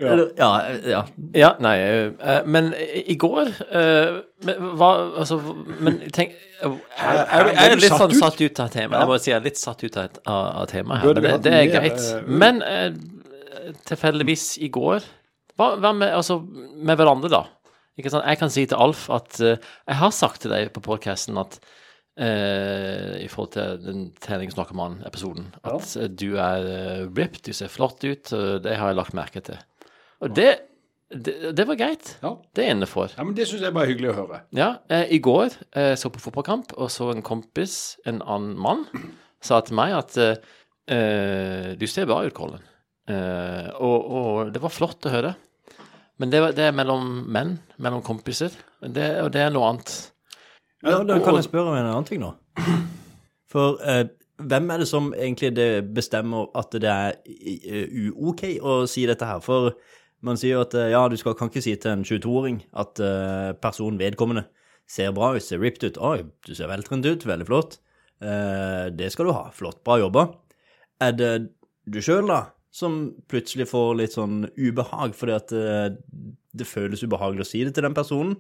Ja. 0.01 0.17
Ja, 0.37 0.49
ja. 0.85 1.03
Ja, 1.35 1.51
nei, 1.65 2.11
men 2.45 2.75
i 3.07 3.15
går 3.17 3.47
eh, 3.73 4.19
men, 4.45 4.67
hva, 4.77 4.89
altså, 5.23 5.39
Men 5.81 6.01
tenk 6.13 6.35
Jeg, 6.61 6.75
jeg, 6.99 7.47
jeg, 7.55 7.71
er 7.71 7.81
litt 7.81 7.95
sånn 7.95 8.13
satt 8.19 8.43
ut 8.43 8.61
av 8.61 8.69
temaet. 8.75 8.99
Jeg 9.01 9.09
må 9.09 9.17
si 9.23 9.31
jeg 9.31 9.39
er 9.39 9.47
litt 9.47 9.61
satt 9.61 9.85
ut 9.87 9.97
av, 9.97 10.19
av, 10.27 10.67
temaet 10.69 11.07
her. 11.07 11.15
Men 11.15 11.25
det, 11.25 11.33
det 11.47 11.55
er 11.55 11.71
greit. 11.73 12.09
Men 12.27 12.61
tilfeldigvis 13.89 14.59
i 14.67 14.69
går 14.75 15.07
hva, 15.59 15.73
hva 15.83 15.93
med, 15.97 16.13
altså, 16.15 16.39
med 16.41 16.99
hverandre, 17.01 17.31
da? 17.33 17.43
Ikke 17.99 18.13
sant? 18.15 18.27
Jeg 18.31 18.39
kan 18.39 18.53
si 18.55 18.63
til 18.71 18.79
Alf 18.79 19.09
at 19.11 19.41
uh, 19.43 19.57
Jeg 19.59 19.99
har 19.99 20.15
sagt 20.15 20.45
til 20.45 20.55
deg 20.55 20.71
på 20.71 20.83
podkasten 20.85 21.39
at 21.41 21.59
uh, 21.59 23.17
i 23.19 23.27
forhold 23.31 23.51
til 23.57 23.81
den 23.83 24.05
treningsnarkoman-episoden, 24.23 25.51
at 25.67 25.97
ja. 25.99 26.07
du 26.07 26.29
er 26.39 26.69
uh, 26.69 27.03
ripped, 27.11 27.43
du 27.49 27.57
ser 27.57 27.73
flott 27.73 28.07
ut, 28.07 28.33
og 28.33 28.63
det 28.63 28.79
har 28.79 28.93
jeg 28.93 29.01
lagt 29.01 29.19
merke 29.19 29.43
til. 29.51 29.59
Og 30.23 30.35
det, 30.35 30.49
det, 31.11 31.35
det 31.57 31.67
var 31.67 31.79
greit. 31.79 32.15
Ja. 32.23 32.35
Det 32.55 32.65
er 32.65 32.75
innenfor. 32.75 33.13
ja, 33.17 33.25
men 33.25 33.35
det 33.37 33.49
syns 33.49 33.65
jeg 33.67 33.75
bare 33.75 33.89
er 33.89 33.95
hyggelig 33.95 34.13
å 34.13 34.17
høre. 34.19 34.41
Ja, 34.57 34.71
eh, 34.93 35.07
i 35.15 35.21
går 35.23 35.55
eh, 35.79 35.95
så 35.99 36.11
på 36.13 36.23
fotballkamp 36.23 36.75
og 36.77 36.91
så 36.93 37.11
en 37.13 37.25
kompis, 37.27 37.99
en 38.09 38.23
annen 38.23 38.59
mann, 38.61 38.87
sa 39.45 39.61
til 39.65 39.79
meg 39.79 39.95
at 39.97 40.19
eh, 40.23 40.41
eh, 40.91 41.71
du 41.79 41.87
ser 41.91 42.09
bra 42.11 42.21
ut, 42.27 42.35
Colin. 42.37 42.65
Eh, 43.09 43.71
og, 43.79 44.11
og 44.21 44.53
det 44.53 44.63
var 44.63 44.75
flott 44.75 45.07
å 45.09 45.15
høre. 45.15 45.33
Men 46.19 46.33
det, 46.33 46.43
det 46.59 46.69
er 46.69 46.77
mellom 46.77 47.25
menn, 47.31 47.57
mellom 47.79 48.03
kompiser. 48.07 48.55
Det, 48.83 49.09
og 49.23 49.33
det 49.35 49.45
er 49.45 49.53
noe 49.55 49.73
annet. 49.73 49.93
Ja, 50.83 51.01
da 51.07 51.19
kan 51.23 51.39
jeg 51.39 51.47
spørre 51.47 51.73
om 51.73 51.79
en 51.79 51.91
annen 51.91 52.07
ting 52.07 52.23
nå. 52.23 52.33
For 53.51 53.79
eh, 53.87 54.05
hvem 54.39 54.69
er 54.71 54.83
det 54.83 54.89
som 54.91 55.13
egentlig 55.17 55.53
det 55.57 55.71
bestemmer 55.95 56.51
at 56.59 56.75
det 56.75 56.91
er 56.91 57.17
eh, 57.27 58.11
uok 58.11 58.45
å 58.63 58.83
si 58.91 59.07
dette 59.09 59.27
her? 59.27 59.41
For 59.43 59.73
man 60.27 60.39
sier 60.39 60.59
jo 60.59 60.67
at 60.67 60.77
eh, 60.79 60.91
ja, 60.93 61.05
du 61.11 61.17
skal, 61.19 61.37
kan 61.39 61.51
ikke 61.51 61.65
si 61.65 61.75
til 61.79 61.95
en 61.95 62.07
22-åring 62.07 62.61
at 62.83 63.03
eh, 63.03 63.51
personen 63.63 63.99
vedkommende 64.01 64.47
ser 64.89 65.13
bra 65.17 65.33
ut, 65.37 65.45
ser 65.45 65.63
ripped 65.63 65.85
ut. 65.87 66.01
Oi, 66.03 66.23
du 66.47 66.55
ser 66.57 66.71
veltrent 66.71 67.07
ut, 67.07 67.27
veldig 67.27 67.49
flott. 67.49 67.79
Eh, 68.23 68.89
det 68.95 69.11
skal 69.15 69.29
du 69.29 69.35
ha. 69.37 69.49
Flott, 69.55 69.83
bra 69.87 69.99
jobba. 70.03 70.29
Er 71.03 71.15
det 71.15 71.33
du 71.89 72.01
sjøl, 72.05 72.27
da, 72.31 72.49
som 72.75 72.99
plutselig 73.31 73.69
får 73.71 73.95
litt 73.99 74.15
sånn 74.17 74.43
ubehag 74.59 75.15
fordi 75.17 75.35
at 75.35 75.53
det, 75.53 76.29
det 76.53 76.69
føles 76.69 77.03
ubehagelig 77.05 77.47
å 77.47 77.49
si 77.49 77.63
det 77.65 77.75
til 77.77 77.87
den 77.89 77.97
personen? 77.97 78.37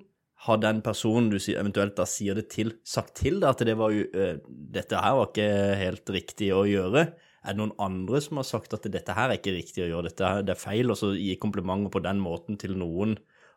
Har 0.46 0.60
den 0.62 0.82
personen 0.86 1.32
du 1.32 1.38
eventuelt 1.50 1.96
da 1.98 2.04
sier 2.06 2.38
det 2.38 2.46
til, 2.52 2.76
sagt 2.86 3.16
til 3.18 3.40
deg 3.42 3.48
at 3.50 3.64
det 3.66 3.74
var 3.78 3.94
eh, 3.94 4.36
dette 4.46 5.00
her 5.02 5.16
var 5.18 5.32
ikke 5.32 5.48
helt 5.80 6.12
riktig 6.14 6.52
å 6.54 6.62
gjøre? 6.68 7.08
Er 7.42 7.54
det 7.54 7.58
noen 7.62 7.74
andre 7.82 8.20
som 8.22 8.38
har 8.38 8.46
sagt 8.46 8.74
at 8.76 8.86
dette 8.92 9.14
her 9.16 9.32
er 9.32 9.40
ikke 9.40 9.56
riktig 9.56 9.82
å 9.84 9.88
gjøre, 9.88 10.10
dette 10.10 10.30
her, 10.30 10.44
det 10.46 10.54
er 10.54 10.60
feil, 10.60 10.92
og 10.92 10.98
så 11.00 11.10
gi 11.16 11.34
komplimenter 11.40 11.90
på 11.94 12.02
den 12.04 12.20
måten 12.22 12.58
til 12.60 12.76
noen 12.78 13.16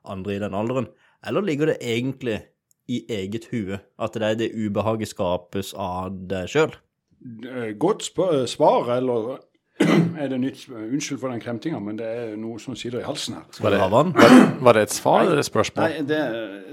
andre 0.09 0.37
i 0.37 0.41
den 0.41 0.57
alderen? 0.57 0.89
Eller 1.27 1.45
ligger 1.45 1.69
det 1.69 1.81
egentlig 1.85 2.39
i 2.89 3.03
eget 3.13 3.49
hue 3.51 3.77
at 4.01 4.17
det 4.17 4.27
er 4.31 4.39
det 4.39 4.53
ubehaget 4.55 5.11
skapes 5.11 5.75
av 5.77 6.15
deg 6.31 6.49
sjøl? 6.49 6.73
Eh, 7.45 7.73
Godt 7.77 8.07
svar, 8.09 8.89
eller 8.95 9.35
er 10.21 10.27
det 10.31 10.39
nytt 10.41 10.65
Unnskyld 10.69 11.19
for 11.19 11.31
den 11.31 11.41
kremtinga, 11.43 11.79
men 11.83 11.97
det 12.00 12.07
er 12.07 12.35
noe 12.39 12.59
som 12.59 12.75
sitter 12.75 13.01
i 13.01 13.05
halsen 13.05 13.38
her. 13.38 13.47
Var 13.61 13.77
det. 13.77 14.27
Var 14.61 14.77
det 14.77 14.83
et 14.88 14.93
svar 14.93 15.25
eller 15.25 15.41
et 15.41 15.47
spørsmål? 15.47 15.88
Nei, 15.88 16.03
det, 16.07 16.21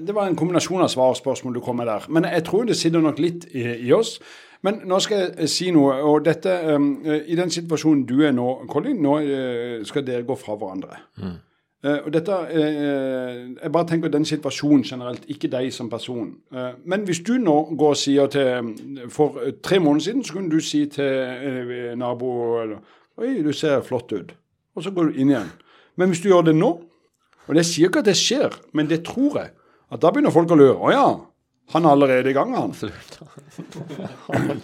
det 0.06 0.14
var 0.14 0.28
en 0.28 0.36
kombinasjon 0.36 0.84
av 0.84 0.92
svar 0.92 1.14
og 1.14 1.18
spørsmål 1.20 1.56
du 1.58 1.62
kom 1.64 1.80
med 1.80 1.90
der. 1.90 2.06
Men 2.08 2.28
jeg 2.28 2.44
tror 2.48 2.68
det 2.68 2.76
sitter 2.76 3.04
nok 3.04 3.18
litt 3.22 3.48
i, 3.52 3.64
i 3.88 3.92
oss. 3.96 4.18
Men 4.66 4.80
nå 4.90 4.98
skal 5.02 5.28
jeg 5.38 5.50
si 5.52 5.68
noe. 5.74 6.00
Og 6.02 6.24
dette, 6.26 6.54
um, 6.74 6.88
I 7.06 7.36
den 7.38 7.50
situasjonen 7.54 8.06
du 8.08 8.16
er 8.26 8.32
nå, 8.34 8.48
Colin, 8.70 8.98
nå 9.02 9.18
uh, 9.22 9.84
skal 9.86 10.06
dere 10.06 10.26
gå 10.26 10.38
fra 10.38 10.58
hverandre. 10.58 10.98
Eh, 11.84 11.98
og 12.06 12.10
dette, 12.10 12.32
uh, 12.32 13.62
Jeg 13.62 13.72
bare 13.72 13.86
tenker 13.86 14.08
den 14.08 14.24
situasjonen 14.24 14.82
generelt, 14.82 15.24
ikke 15.30 15.48
deg 15.48 15.72
som 15.72 15.90
person. 15.90 16.34
Eh, 16.54 16.72
men 16.84 17.04
hvis 17.06 17.20
du 17.20 17.36
nå 17.38 17.74
går 17.78 17.94
og 17.94 17.96
sier 17.96 18.26
til 18.26 19.06
For 19.14 19.38
eh, 19.44 19.52
tre 19.62 19.78
måneder 19.78 20.04
siden 20.04 20.24
så 20.24 20.32
kunne 20.32 20.50
du 20.50 20.60
si 20.60 20.86
til 20.86 21.04
eh, 21.04 21.94
nabo 21.96 22.60
eller, 22.62 22.78
Oi, 23.18 23.40
du 23.42 23.50
ser 23.56 23.82
flott 23.82 24.12
ut. 24.14 24.34
Og 24.78 24.84
så 24.84 24.92
går 24.94 25.10
du 25.10 25.18
inn 25.18 25.32
igjen. 25.32 25.50
Men 25.98 26.12
hvis 26.12 26.22
du 26.22 26.28
gjør 26.30 26.50
det 26.50 26.58
nå, 26.58 26.76
Og 27.48 27.54
det 27.56 27.62
sier 27.64 27.88
ikke 27.88 28.02
at 28.02 28.08
det 28.10 28.12
skjer, 28.20 28.52
men 28.76 28.90
det 28.90 28.98
tror 29.08 29.38
jeg. 29.40 29.54
At 29.88 30.02
da 30.02 30.10
begynner 30.12 30.34
folk 30.34 30.50
å 30.52 30.56
lure. 30.58 30.75
Å 30.84 30.90
ja, 30.92 31.06
han 31.72 31.87
er 31.87 31.94
allerede 31.96 32.28
i 32.28 32.34
gang, 32.37 32.52
han. 32.52 32.75
Og, 34.28 34.60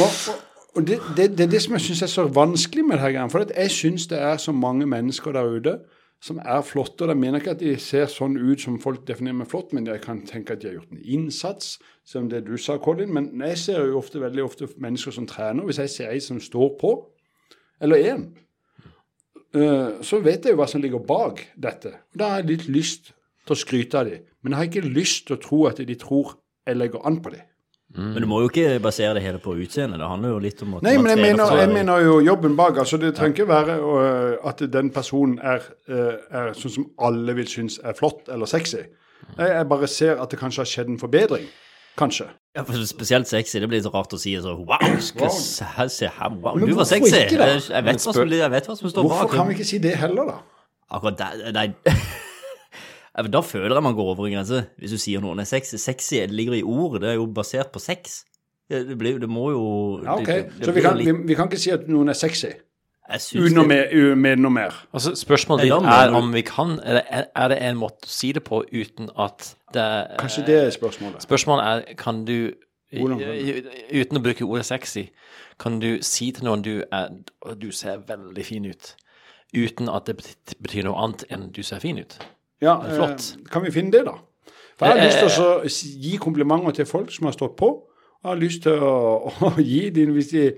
og, 0.00 0.32
og 0.72 0.86
det, 0.88 0.98
det, 1.16 1.26
det 1.36 1.44
er 1.44 1.50
det 1.52 1.60
som 1.60 1.76
jeg 1.76 1.84
syns 1.84 2.02
er 2.06 2.10
så 2.14 2.24
vanskelig 2.32 2.84
med 2.88 2.96
det 2.96 3.10
her. 3.12 3.28
For 3.28 3.44
jeg 3.44 3.74
syns 3.74 4.06
det 4.08 4.22
er 4.24 4.40
så 4.40 4.54
mange 4.56 4.88
mennesker 4.88 5.36
der 5.36 5.52
ute 5.52 5.76
som 6.22 6.40
er 6.40 6.62
flotte. 6.64 7.04
og 7.04 7.08
Jeg 7.12 7.18
mener 7.18 7.40
ikke 7.40 7.52
at 7.56 7.60
de 7.60 7.74
ser 7.76 8.06
sånn 8.08 8.38
ut 8.38 8.60
som 8.62 8.78
folk 8.80 9.04
definerer 9.08 9.42
med 9.42 9.50
flott, 9.50 9.72
men 9.76 9.86
jeg 9.86 10.00
kan 10.04 10.22
tenke 10.26 10.54
at 10.54 10.62
de 10.62 10.70
har 10.70 10.78
gjort 10.78 10.94
en 10.94 11.02
innsats, 11.04 11.78
som 12.08 12.28
det 12.30 12.44
du 12.46 12.56
sa, 12.56 12.78
Colin. 12.80 13.12
Men 13.12 13.32
jeg 13.42 13.58
ser 13.58 13.84
jo 13.84 13.98
ofte, 13.98 14.20
veldig 14.22 14.44
ofte 14.44 14.68
mennesker 14.80 15.12
som 15.12 15.26
trener. 15.28 15.66
Hvis 15.66 15.82
jeg 15.82 15.90
ser 15.90 16.14
ei 16.14 16.20
som 16.22 16.40
står 16.40 16.76
på, 16.80 16.94
eller 17.82 18.06
én, 18.12 18.22
så 20.02 20.16
vet 20.24 20.46
jeg 20.46 20.54
jo 20.54 20.58
hva 20.62 20.66
som 20.70 20.80
ligger 20.80 21.02
bak 21.04 21.42
dette. 21.60 21.90
Da 22.16 22.30
har 22.30 22.40
jeg 22.40 22.48
litt 22.48 22.68
lyst 22.72 23.10
til 23.44 23.52
å 23.52 23.58
skryte 23.58 23.98
av 24.00 24.08
dem. 24.08 24.22
Men 24.40 24.54
jeg 24.54 24.58
har 24.58 24.70
ikke 24.70 24.92
lyst 24.94 25.26
til 25.28 25.36
å 25.36 25.42
tro 25.42 25.58
at 25.68 25.82
de 25.84 25.96
tror 26.00 26.38
jeg 26.64 26.78
legger 26.78 27.04
an 27.04 27.18
på 27.20 27.34
dem. 27.34 27.44
Men 27.92 28.24
du 28.24 28.26
må 28.28 28.38
jo 28.40 28.48
ikke 28.48 28.78
basere 28.80 29.12
det 29.18 29.22
hele 29.24 29.40
på 29.42 29.52
utseendet. 29.60 30.00
Det 30.00 30.08
handler 30.08 30.32
jo 30.32 30.38
litt 30.40 30.62
om 30.64 30.78
at 30.78 30.84
Nei, 30.86 30.94
men 30.96 31.12
jeg 31.12 31.20
mener, 31.20 31.56
jeg 31.60 31.72
mener 31.74 32.04
jo 32.06 32.14
jobben 32.24 32.54
bak. 32.56 32.78
altså 32.80 32.96
Det 32.96 33.12
trenger 33.14 33.36
ikke 33.36 33.48
være 33.48 33.74
øh, 33.80 34.36
at 34.48 34.62
den 34.72 34.88
personen 34.90 35.38
er, 35.38 35.66
øh, 35.88 36.14
er 36.30 36.54
sånn 36.56 36.76
som 36.78 36.86
alle 36.98 37.36
vil 37.36 37.50
synes 37.50 37.76
er 37.84 37.96
flott 37.98 38.30
eller 38.32 38.48
sexy. 38.48 38.86
Jeg 39.36 39.66
bare 39.68 39.88
ser 39.88 40.22
at 40.22 40.32
det 40.32 40.40
kanskje 40.40 40.64
har 40.64 40.70
skjedd 40.70 40.94
en 40.94 41.02
forbedring. 41.02 41.44
Kanskje. 42.00 42.30
Ja, 42.56 42.62
for 42.68 42.76
Spesielt 42.84 43.28
sexy. 43.30 43.58
Det 43.62 43.68
blir 43.70 43.80
så 43.80 43.88
rart 43.94 44.12
å 44.12 44.18
si 44.20 44.34
så 44.36 44.52
Wow, 44.58 44.82
Wow. 45.16 45.28
se 45.32 45.64
her, 45.64 45.88
se 45.88 46.08
wow, 46.18 46.54
Men 46.58 46.68
du 46.68 46.74
var 46.76 46.84
sexy. 46.84 47.14
ikke 47.16 47.38
da? 47.40 47.46
Jeg, 47.54 47.62
jeg, 47.70 47.84
vet 47.84 48.02
hva 48.04 48.12
som, 48.12 48.28
jeg 48.28 48.50
vet 48.50 48.66
hva 48.68 48.76
som 48.76 48.90
står 48.92 49.06
Hvorfor 49.08 49.28
bak. 49.28 49.36
kan 49.38 49.48
vi 49.48 49.54
ikke 49.56 49.64
si 49.70 49.78
det 49.78 49.94
heller, 49.96 50.24
da? 50.34 50.38
Akkurat 50.92 51.18
der 51.18 51.52
Nei. 51.56 51.68
Da 53.32 53.40
føler 53.44 53.76
jeg 53.76 53.82
man 53.84 53.94
går 53.94 54.06
over 54.14 54.26
en 54.26 54.32
grense, 54.38 54.62
hvis 54.80 54.92
du 54.94 54.98
sier 55.00 55.20
noen 55.20 55.40
er 55.42 55.44
sexy. 55.48 55.76
Sexy 55.76 56.22
ligger 56.32 56.54
i 56.56 56.62
ord, 56.64 56.98
det 57.02 57.10
er 57.10 57.14
jo 57.18 57.26
basert 57.26 57.68
på 57.72 57.80
sex. 57.80 58.22
Det, 58.70 58.86
det, 58.88 58.96
blir, 58.98 59.18
det 59.20 59.28
må 59.28 59.50
jo 59.52 59.64
Ja, 60.04 60.14
ok. 60.16 60.26
det, 60.26 60.36
det 60.58 60.64
Så 60.68 60.72
vi 60.72 60.80
kan, 60.80 60.96
litt- 60.96 61.06
vi, 61.10 61.26
vi 61.28 61.34
kan 61.36 61.48
ikke 61.50 61.60
si 61.60 61.70
at 61.74 61.88
noen 61.92 62.08
er 62.08 62.16
sexy 62.16 62.52
uten 63.36 63.66
med, 63.68 63.90
med 64.16 64.38
noe 64.40 64.54
mer. 64.54 64.72
Altså, 64.94 65.12
spørsmålet 65.18 65.66
ditt 65.66 65.88
er 65.92 66.14
om 66.16 66.30
vi 66.32 66.40
kan, 66.48 66.78
eller 66.80 67.02
er- 67.10 67.26
er 67.36 67.48
det 67.52 67.58
en 67.66 67.76
måte 67.76 68.06
å 68.08 68.12
si 68.14 68.30
det 68.32 68.44
på 68.46 68.62
uten 68.72 69.10
at 69.20 69.50
det 69.74 69.86
Kanskje 70.20 70.44
det 70.46 70.56
er 70.66 70.70
spørsmålet. 70.74 71.22
Spørsmålet 71.22 71.64
er, 71.70 71.94
kan 71.98 72.24
du, 72.28 72.52
uten 72.92 74.18
å 74.18 74.22
bruke 74.24 74.44
ordet 74.46 74.66
sexy, 74.68 75.06
kan 75.60 75.78
du 75.82 75.98
si 76.04 76.30
til 76.34 76.44
noen 76.48 76.62
du 76.64 76.74
er, 76.92 77.08
du 77.60 77.70
ser 77.72 78.02
veldig 78.08 78.44
fin 78.46 78.66
ut, 78.68 78.92
uten 79.54 79.88
at 79.92 80.08
det 80.08 80.16
betyr 80.62 80.86
noe 80.88 80.98
annet 81.04 81.24
enn 81.32 81.50
du 81.54 81.62
ser 81.66 81.82
fin 81.84 81.98
ut? 82.00 82.18
Ja, 82.62 82.78
er 82.86 82.94
flott. 82.96 83.32
eh, 83.38 83.48
Kan 83.50 83.64
vi 83.66 83.72
finne 83.74 83.92
det, 83.94 84.04
da? 84.06 84.16
For 84.78 84.86
jeg 84.86 84.94
har 84.96 85.00
Eh, 85.02 85.08
lyst 85.08 85.36
til 85.36 85.44
å 85.44 86.02
gi 86.02 86.16
komplimenter 86.18 86.72
til 86.78 86.86
folk 86.86 87.10
som 87.12 87.26
har 87.26 87.32
stått 87.36 87.56
på. 87.56 87.68
Jeg 88.22 88.28
har 88.30 88.38
lyst 88.40 88.62
til 88.62 88.72
å, 88.82 89.32
å 89.48 89.54
gi 89.60 89.90
dem 89.90 90.12
Hvis, 90.14 90.28
de, 90.32 90.52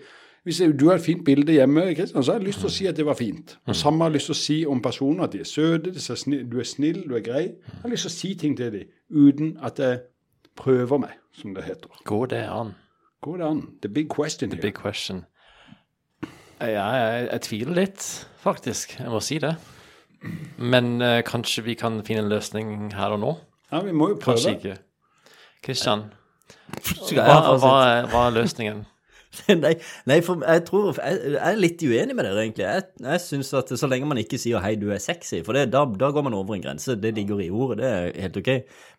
hvis 0.44 0.60
du 0.80 0.88
har 0.88 0.98
et 0.98 1.04
fint 1.04 1.24
bilde 1.24 1.52
hjemme, 1.52 1.94
Kristian, 1.96 2.24
så 2.24 2.32
har 2.32 2.38
jeg 2.38 2.46
lyst 2.50 2.60
til 2.60 2.68
å 2.68 2.72
si 2.72 2.86
at 2.86 2.96
det 2.98 3.06
var 3.08 3.16
fint. 3.16 3.54
Og 3.64 3.76
samme 3.76 4.04
har 4.04 4.10
jeg 4.10 4.18
lyst 4.18 4.28
til 4.28 4.34
å 4.34 4.40
si 4.42 4.56
om 4.68 4.82
personer. 4.84 5.24
At 5.24 5.32
de 5.32 5.40
er 5.40 5.48
søte, 5.48 5.94
du 6.50 6.58
er 6.60 6.68
snill, 6.68 6.98
du 7.08 7.14
er 7.16 7.24
grei. 7.24 7.44
Jeg 7.46 7.80
har 7.80 7.92
lyst 7.92 8.04
til 8.04 8.12
å 8.12 8.16
si 8.18 8.32
ting 8.42 8.56
til 8.58 8.74
dem 8.74 8.90
uten 9.08 9.54
at 9.64 9.80
jeg 9.80 10.02
prøver 10.60 11.00
meg, 11.06 11.16
som 11.32 11.56
det 11.56 11.64
heter. 11.64 11.96
Går 12.04 12.26
det 12.34 12.42
an? 12.52 12.74
Går 13.24 13.40
det 13.40 13.48
an? 13.48 13.62
The 13.80 13.88
big 13.88 14.12
question 14.12 14.52
here. 14.52 14.60
Big 14.60 14.76
question. 14.76 15.24
Jeg, 16.60 16.76
jeg, 16.76 17.28
jeg 17.32 17.40
tviler 17.48 17.80
litt, 17.80 18.28
faktisk. 18.44 18.98
Jeg 19.00 19.16
må 19.16 19.24
si 19.24 19.40
det. 19.40 19.56
Men 20.60 20.98
uh, 21.00 21.22
kanskje 21.24 21.64
vi 21.64 21.74
kan 21.80 22.02
finne 22.04 22.26
en 22.26 22.32
løsning 22.32 22.92
her 22.92 23.16
og 23.16 23.24
nå? 23.24 23.36
Ja, 23.72 23.80
vi 23.80 23.96
må 23.96 24.12
jo 24.12 24.20
prøve. 24.20 24.36
Kanskje 24.36 24.58
ikke. 24.58 24.80
Kristian, 25.64 26.10
hva, 27.16 27.56
hva, 27.56 27.78
hva 28.12 28.26
er 28.28 28.42
løsningen? 28.42 28.84
Nei, 29.64 29.74
nei, 30.08 30.18
for 30.24 30.42
jeg 30.42 30.64
tror 30.68 30.98
jeg, 30.98 31.20
jeg 31.34 31.40
er 31.40 31.60
litt 31.60 31.82
uenig 31.84 32.16
med 32.16 32.26
dere, 32.26 32.44
egentlig. 32.44 32.66
Jeg, 32.66 32.84
jeg 33.06 33.22
synes 33.24 33.52
at 33.60 33.72
så 33.78 33.90
lenge 33.90 34.08
man 34.10 34.20
ikke 34.20 34.40
sier 34.40 34.62
'hei, 34.62 34.74
du 34.80 34.90
er 34.94 35.02
sexy', 35.02 35.42
for 35.46 35.56
det, 35.56 35.68
da, 35.72 35.84
da 35.84 36.10
går 36.14 36.26
man 36.26 36.36
over 36.38 36.56
en 36.56 36.64
grense. 36.64 36.96
Det 37.00 37.14
ligger 37.14 37.42
i 37.42 37.50
ordet, 37.50 37.80
det 37.82 37.90
er 37.90 38.20
helt 38.26 38.38
ok. 38.42 38.52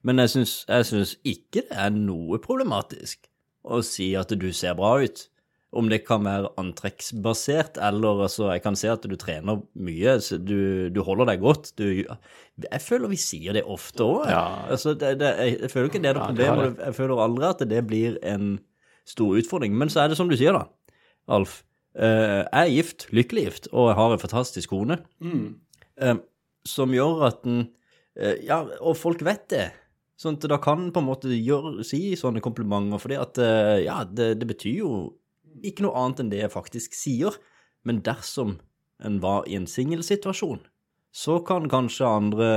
Men 0.04 0.20
jeg 0.24 0.34
syns, 0.36 0.58
syns 0.90 1.16
ikke 1.24 1.66
det 1.70 1.80
er 1.86 1.96
noe 1.96 2.42
problematisk 2.44 3.30
å 3.66 3.82
si 3.86 4.14
at 4.18 4.34
du 4.34 4.52
ser 4.54 4.78
bra 4.78 4.98
ut. 5.04 5.30
Om 5.76 5.90
det 5.92 6.06
kan 6.08 6.24
være 6.24 6.54
antrekksbasert, 6.62 7.76
eller 7.84 8.22
altså 8.24 8.48
Jeg 8.54 8.62
kan 8.64 8.78
se 8.80 8.88
at 8.88 9.04
du 9.04 9.16
trener 9.20 9.60
mye, 9.76 10.14
så 10.24 10.38
du, 10.40 10.88
du 10.94 11.02
holder 11.04 11.34
deg 11.34 11.42
godt. 11.44 11.74
Du, 11.76 11.90
jeg 12.64 12.82
føler 12.82 13.12
vi 13.12 13.20
sier 13.20 13.58
det 13.58 13.66
ofte 13.68 14.06
òg. 14.06 14.30
Ja. 14.32 14.46
Altså, 14.72 14.96
jeg, 14.96 15.20
jeg 15.20 15.72
føler 15.74 15.90
ikke 15.90 16.00
det 16.00 16.14
er 16.14 16.20
noe 16.20 16.30
problem. 16.32 16.80
Jeg 16.80 16.96
føler 16.96 17.24
aldri 17.26 17.50
at 17.50 17.66
det 17.74 17.84
blir 17.90 18.16
en 18.24 18.56
stor 19.08 19.38
utfordring. 19.40 19.76
Men 19.78 19.92
så 19.92 20.04
er 20.04 20.12
det 20.12 20.20
som 20.20 20.30
du 20.30 20.36
sier, 20.40 20.56
da, 20.56 20.66
Alf. 21.32 21.62
Eh, 21.96 22.44
jeg 22.44 22.62
er 22.62 22.74
gift, 22.74 23.08
lykkelig 23.16 23.48
gift, 23.48 23.70
og 23.72 23.90
jeg 23.90 23.98
har 24.00 24.14
en 24.14 24.22
fantastisk 24.22 24.74
kone. 24.74 25.00
Eh, 26.02 26.20
som 26.68 26.94
gjør 26.94 27.28
at 27.30 27.44
den 27.46 27.70
eh, 28.18 28.42
Ja, 28.44 28.64
og 28.82 28.98
folk 29.00 29.24
vet 29.26 29.48
det. 29.54 29.70
Sånn 30.20 30.40
at 30.40 30.48
da 30.52 30.60
kan 30.64 30.90
på 30.96 31.02
en 31.02 31.08
måte 31.08 31.32
gjøre, 31.32 31.84
si 31.88 32.16
sånne 32.20 32.44
komplimenter, 32.44 33.02
fordi 33.04 33.18
at 33.20 33.40
ja, 33.84 33.98
det, 34.08 34.30
det 34.40 34.48
betyr 34.48 34.78
jo 34.78 34.92
ikke 35.60 35.84
noe 35.84 36.00
annet 36.00 36.22
enn 36.24 36.30
det 36.32 36.40
jeg 36.40 36.54
faktisk 36.54 36.96
sier. 36.96 37.36
Men 37.84 38.00
dersom 38.06 38.56
en 39.04 39.20
var 39.20 39.44
i 39.52 39.58
en 39.60 39.68
singelsituasjon, 39.68 40.62
så 41.16 41.42
kan 41.44 41.68
kanskje 41.72 42.08
andre 42.08 42.48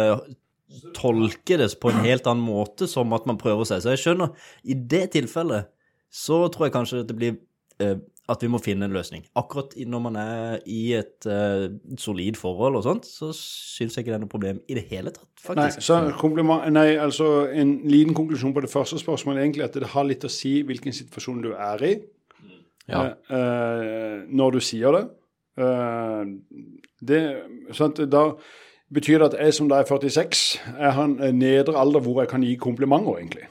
tolke 0.95 1.59
det 1.59 1.69
på 1.83 1.91
en 1.91 2.05
helt 2.05 2.31
annen 2.31 2.47
måte, 2.47 2.87
som 2.91 3.11
at 3.17 3.27
man 3.27 3.41
prøver 3.41 3.67
seg. 3.67 3.83
Så 3.83 3.95
jeg 3.95 4.03
skjønner, 4.05 4.33
i 4.63 4.79
det 4.79 5.09
tilfellet 5.17 5.71
så 6.11 6.47
tror 6.53 6.69
jeg 6.69 6.75
kanskje 6.75 7.05
det 7.09 7.17
blir 7.17 7.37
eh, 7.83 7.99
at 8.29 8.43
vi 8.45 8.51
må 8.53 8.59
finne 8.61 8.85
en 8.85 8.93
løsning. 8.93 9.23
Akkurat 9.41 9.73
når 9.89 10.01
man 10.05 10.17
er 10.21 10.59
i 10.69 10.93
et 10.99 11.25
uh, 11.25 11.71
solid 11.97 12.37
forhold 12.37 12.77
og 12.77 12.83
sånt, 12.85 13.07
så 13.09 13.31
syns 13.33 13.97
jeg 13.97 14.05
ikke 14.05 14.13
det 14.13 14.19
er 14.19 14.25
noe 14.27 14.33
problem 14.33 14.59
i 14.69 14.77
det 14.77 14.85
hele 14.91 15.15
tatt, 15.15 15.31
Nei, 15.57 15.71
faktisk. 15.71 15.87
så 15.87 16.01
kompliment, 16.21 16.67
nei, 16.75 16.99
altså 17.01 17.49
En 17.49 17.79
liten 17.89 18.13
konklusjon 18.15 18.53
på 18.53 18.61
det 18.61 18.71
første 18.71 19.01
spørsmålet 19.01 19.41
er 19.41 19.47
egentlig 19.47 19.65
at 19.65 19.81
det 19.81 19.89
har 19.95 20.05
litt 20.05 20.29
å 20.29 20.33
si 20.33 20.59
hvilken 20.61 20.93
situasjon 20.93 21.41
du 21.47 21.55
er 21.55 21.85
i 21.89 21.95
Ja. 22.89 23.01
uh, 23.01 23.37
eh, 23.37 24.21
når 24.29 24.59
du 24.59 24.61
sier 24.65 24.93
det. 24.93 25.07
Eh, 25.59 26.25
det 27.09 27.23
sant, 27.77 28.01
da 28.11 28.23
betyr 28.95 29.19
det 29.19 29.33
at 29.33 29.39
jeg 29.41 29.55
som 29.55 29.69
da 29.69 29.81
er 29.83 29.89
46, 29.89 30.45
jeg 30.79 30.93
har 30.97 31.05
en 31.05 31.39
nedre 31.39 31.77
alder 31.77 32.01
hvor 32.05 32.23
jeg 32.23 32.31
kan 32.31 32.45
gi 32.45 32.55
komplimenter, 32.57 33.19
egentlig. 33.19 33.49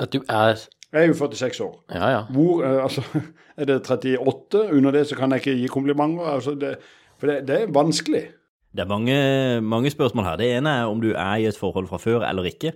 At 0.00 0.12
du 0.12 0.22
er 0.28 0.56
Jeg 0.92 1.02
er 1.02 1.10
jo 1.10 1.18
46 1.18 1.60
år. 1.64 1.74
Ja, 1.92 2.08
ja. 2.14 2.22
Hvor, 2.32 2.64
eh, 2.64 2.82
altså, 2.82 3.02
Er 3.58 3.66
det 3.66 3.80
38? 3.90 4.70
Under 4.72 4.94
det 4.94 5.06
så 5.08 5.16
kan 5.18 5.32
jeg 5.34 5.42
ikke 5.42 5.58
gi 5.58 5.70
komplimenter. 5.72 6.26
Altså 6.36 6.54
det, 6.54 6.76
for 7.18 7.26
det, 7.26 7.40
det 7.48 7.62
er 7.62 7.72
vanskelig. 7.74 8.28
Det 8.70 8.84
er 8.84 8.90
mange, 8.90 9.16
mange 9.60 9.90
spørsmål 9.90 10.24
her. 10.24 10.36
Det 10.38 10.50
ene 10.56 10.70
er 10.70 10.90
om 10.90 11.00
du 11.02 11.10
er 11.10 11.40
i 11.42 11.48
et 11.48 11.58
forhold 11.58 11.88
fra 11.90 11.98
før 11.98 12.22
eller 12.28 12.46
ikke. 12.46 12.72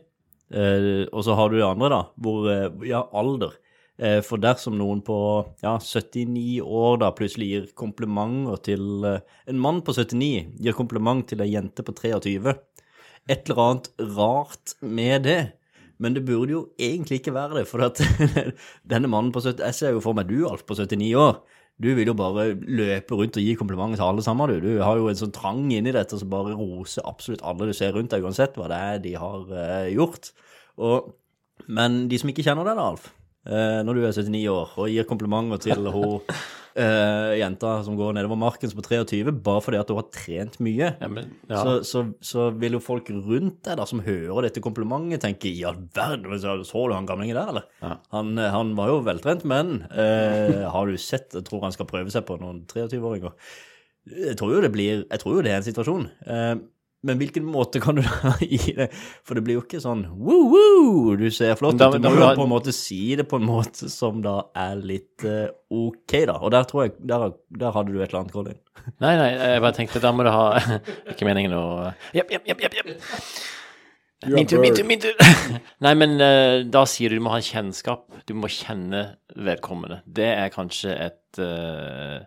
Eh, 0.52 1.06
og 1.12 1.22
så 1.24 1.36
har 1.38 1.48
du 1.48 1.56
det 1.56 1.68
andre, 1.68 1.88
da, 1.92 2.00
hvor 2.16 2.48
eh, 2.50 2.88
Ja, 2.88 3.04
alder. 3.14 3.54
Eh, 4.02 4.18
for 4.24 4.40
dersom 4.42 4.74
noen 4.80 5.02
på 5.04 5.16
ja, 5.62 5.76
79 5.78 6.58
år 6.64 6.98
da 7.04 7.12
plutselig 7.14 7.48
gir 7.50 7.66
komplimenter 7.78 8.58
til 8.66 9.04
eh, 9.06 9.20
En 9.52 9.60
mann 9.60 9.82
på 9.84 9.94
79 9.94 10.58
gir 10.64 10.76
kompliment 10.76 11.26
til 11.28 11.44
ei 11.44 11.52
jente 11.52 11.84
på 11.86 11.94
23. 11.94 12.56
Et 13.30 13.44
eller 13.46 13.62
annet 13.62 13.90
rart 14.16 14.74
med 14.80 15.28
det. 15.28 15.42
Men 16.02 16.16
det 16.16 16.24
burde 16.26 16.54
jo 16.54 16.62
egentlig 16.80 17.20
ikke 17.20 17.34
være 17.36 17.60
det, 17.60 17.66
for 17.70 17.84
at 17.86 18.00
denne 18.92 19.10
mannen 19.10 19.32
på 19.34 19.42
70 19.44 19.62
Jeg 19.68 19.78
ser 19.78 19.94
jo 19.94 20.02
for 20.02 20.18
meg 20.18 20.30
du, 20.30 20.40
Alf, 20.48 20.64
på 20.66 20.74
79 20.78 21.12
år. 21.18 21.42
Du 21.82 21.88
vil 21.96 22.06
jo 22.06 22.14
bare 22.14 22.52
løpe 22.54 23.16
rundt 23.16 23.38
og 23.38 23.46
gi 23.46 23.54
komplimenter 23.58 23.98
til 23.98 24.06
alle 24.06 24.22
sammen, 24.22 24.50
du. 24.50 24.60
Du 24.62 24.82
har 24.84 24.98
jo 24.98 25.08
en 25.10 25.18
sånn 25.18 25.34
trang 25.34 25.64
inni 25.72 25.94
dette 25.94 26.18
som 26.18 26.30
bare 26.30 26.54
roser 26.58 27.06
absolutt 27.08 27.42
alle 27.46 27.70
du 27.70 27.74
ser 27.76 27.94
rundt 27.96 28.12
deg, 28.12 28.22
uansett 28.26 28.58
hva 28.58 28.68
det 28.70 28.78
er 28.78 29.02
de 29.02 29.14
har 29.18 29.46
uh, 29.48 29.88
gjort. 29.90 30.30
Og, 30.82 31.12
men 31.66 32.04
de 32.10 32.20
som 32.20 32.30
ikke 32.30 32.44
kjenner 32.46 32.68
deg, 32.68 32.78
da, 32.78 32.90
Alf, 32.92 33.08
uh, 33.48 33.80
når 33.86 33.98
du 33.98 34.04
er 34.04 34.18
79 34.18 34.42
år 34.52 34.76
og 34.76 34.92
gir 34.92 35.08
komplimenter 35.08 35.64
til 35.64 35.88
hun 35.96 36.20
eh, 36.78 37.32
jenta 37.40 37.74
som 37.86 37.96
går 37.98 38.14
nedover 38.16 38.38
marken 38.40 38.70
som 38.70 38.78
på 38.78 38.84
23, 38.88 39.34
bare 39.44 39.62
fordi 39.64 39.80
at 39.80 39.92
hun 39.92 40.00
har 40.00 40.08
trent 40.14 40.58
mye, 40.64 40.92
ja, 41.00 41.10
men, 41.10 41.32
ja. 41.50 41.60
så, 41.60 41.74
så, 41.86 42.04
så 42.24 42.48
vil 42.58 42.78
jo 42.78 42.82
folk 42.84 43.10
rundt 43.12 43.62
deg 43.66 43.80
da, 43.80 43.86
som 43.88 44.02
hører 44.04 44.48
dette 44.48 44.62
komplimentet, 44.64 45.24
tenke 45.24 45.50
i 45.50 45.64
all 45.68 45.80
verden, 45.94 46.38
så, 46.40 46.58
du 46.62 46.96
han 46.96 47.08
gamlingen 47.08 47.38
der, 47.38 47.52
eller? 47.54 47.68
Ja. 47.82 47.96
Han, 48.16 48.34
eh, 48.38 48.52
han 48.54 48.74
var 48.78 48.92
jo 48.92 49.02
veltrent, 49.06 49.46
men 49.48 49.82
uh, 49.90 50.68
har 50.72 50.88
du 50.88 50.98
sett 51.00 51.34
Jeg 51.36 51.46
tror 51.46 51.62
han 51.64 51.74
skal 51.74 51.88
prøve 51.88 52.12
seg 52.12 52.24
på 52.28 52.36
noen 52.40 52.62
23-åringer. 52.70 53.34
Jeg 54.10 54.36
tror 54.38 54.56
jo 54.56 54.62
det 54.64 54.72
blir 54.74 55.04
Jeg 55.04 55.22
tror 55.22 55.36
jo 55.36 55.42
det 55.44 55.52
er 55.52 55.60
en 55.60 55.66
situasjon. 55.66 56.08
Eh, 56.26 56.54
Men 57.02 57.18
hvilken 57.18 57.46
måte 57.46 57.80
kan 57.82 57.98
du 57.98 58.02
da 58.22 58.32
gi 58.40 58.74
det? 58.76 58.88
For 59.26 59.38
det 59.38 59.42
blir 59.46 59.58
jo 59.58 59.64
ikke 59.64 59.80
sånn 59.82 60.04
woo-woo, 60.14 61.16
du 61.18 61.26
ser 61.34 61.56
flott 61.58 61.80
ut. 61.80 61.96
Du 61.98 62.06
må 62.06 62.14
jo 62.14 62.28
på 62.38 62.46
en 62.46 62.52
måte 62.52 62.74
si 62.76 63.00
det 63.18 63.26
på 63.30 63.40
en 63.42 63.46
måte 63.48 63.90
som 63.90 64.20
da 64.22 64.36
er 64.58 64.78
litt 64.78 65.26
uh, 65.26 65.48
ok, 65.66 66.16
da. 66.30 66.36
Og 66.38 66.52
der 66.54 66.68
tror 66.70 66.86
jeg 66.86 66.94
Der, 67.02 67.32
der 67.58 67.74
hadde 67.74 67.90
du 67.94 67.98
et 67.98 68.08
eller 68.10 68.22
annet, 68.22 68.34
Colin. 68.34 68.60
Nei, 69.02 69.16
nei, 69.18 69.30
jeg 69.34 69.62
bare 69.64 69.76
tenkte 69.76 70.00
da 70.02 70.12
må 70.14 70.24
du 70.26 70.30
ha 70.32 70.46
Ikke 71.12 71.26
meningen 71.28 71.52
å 71.54 71.64
Jepp, 72.16 72.30
jepp, 72.32 72.46
jepp, 72.48 72.62
jepp. 72.64 72.78
jepp. 72.80 73.10
Min 74.30 74.46
tur, 74.46 74.60
min 74.62 74.74
tur, 74.74 74.86
min 74.86 75.00
tur. 75.02 75.18
Nei, 75.82 75.92
men 75.98 76.14
uh, 76.22 76.62
da 76.70 76.84
sier 76.86 77.10
du 77.10 77.18
du 77.18 77.24
må 77.26 77.32
ha 77.34 77.40
kjennskap. 77.42 78.06
Du 78.28 78.36
må 78.38 78.50
kjenne 78.52 79.02
vedkommende. 79.34 80.04
Det 80.06 80.28
er 80.30 80.52
kanskje 80.54 80.94
et 81.08 81.40
eh, 81.42 82.22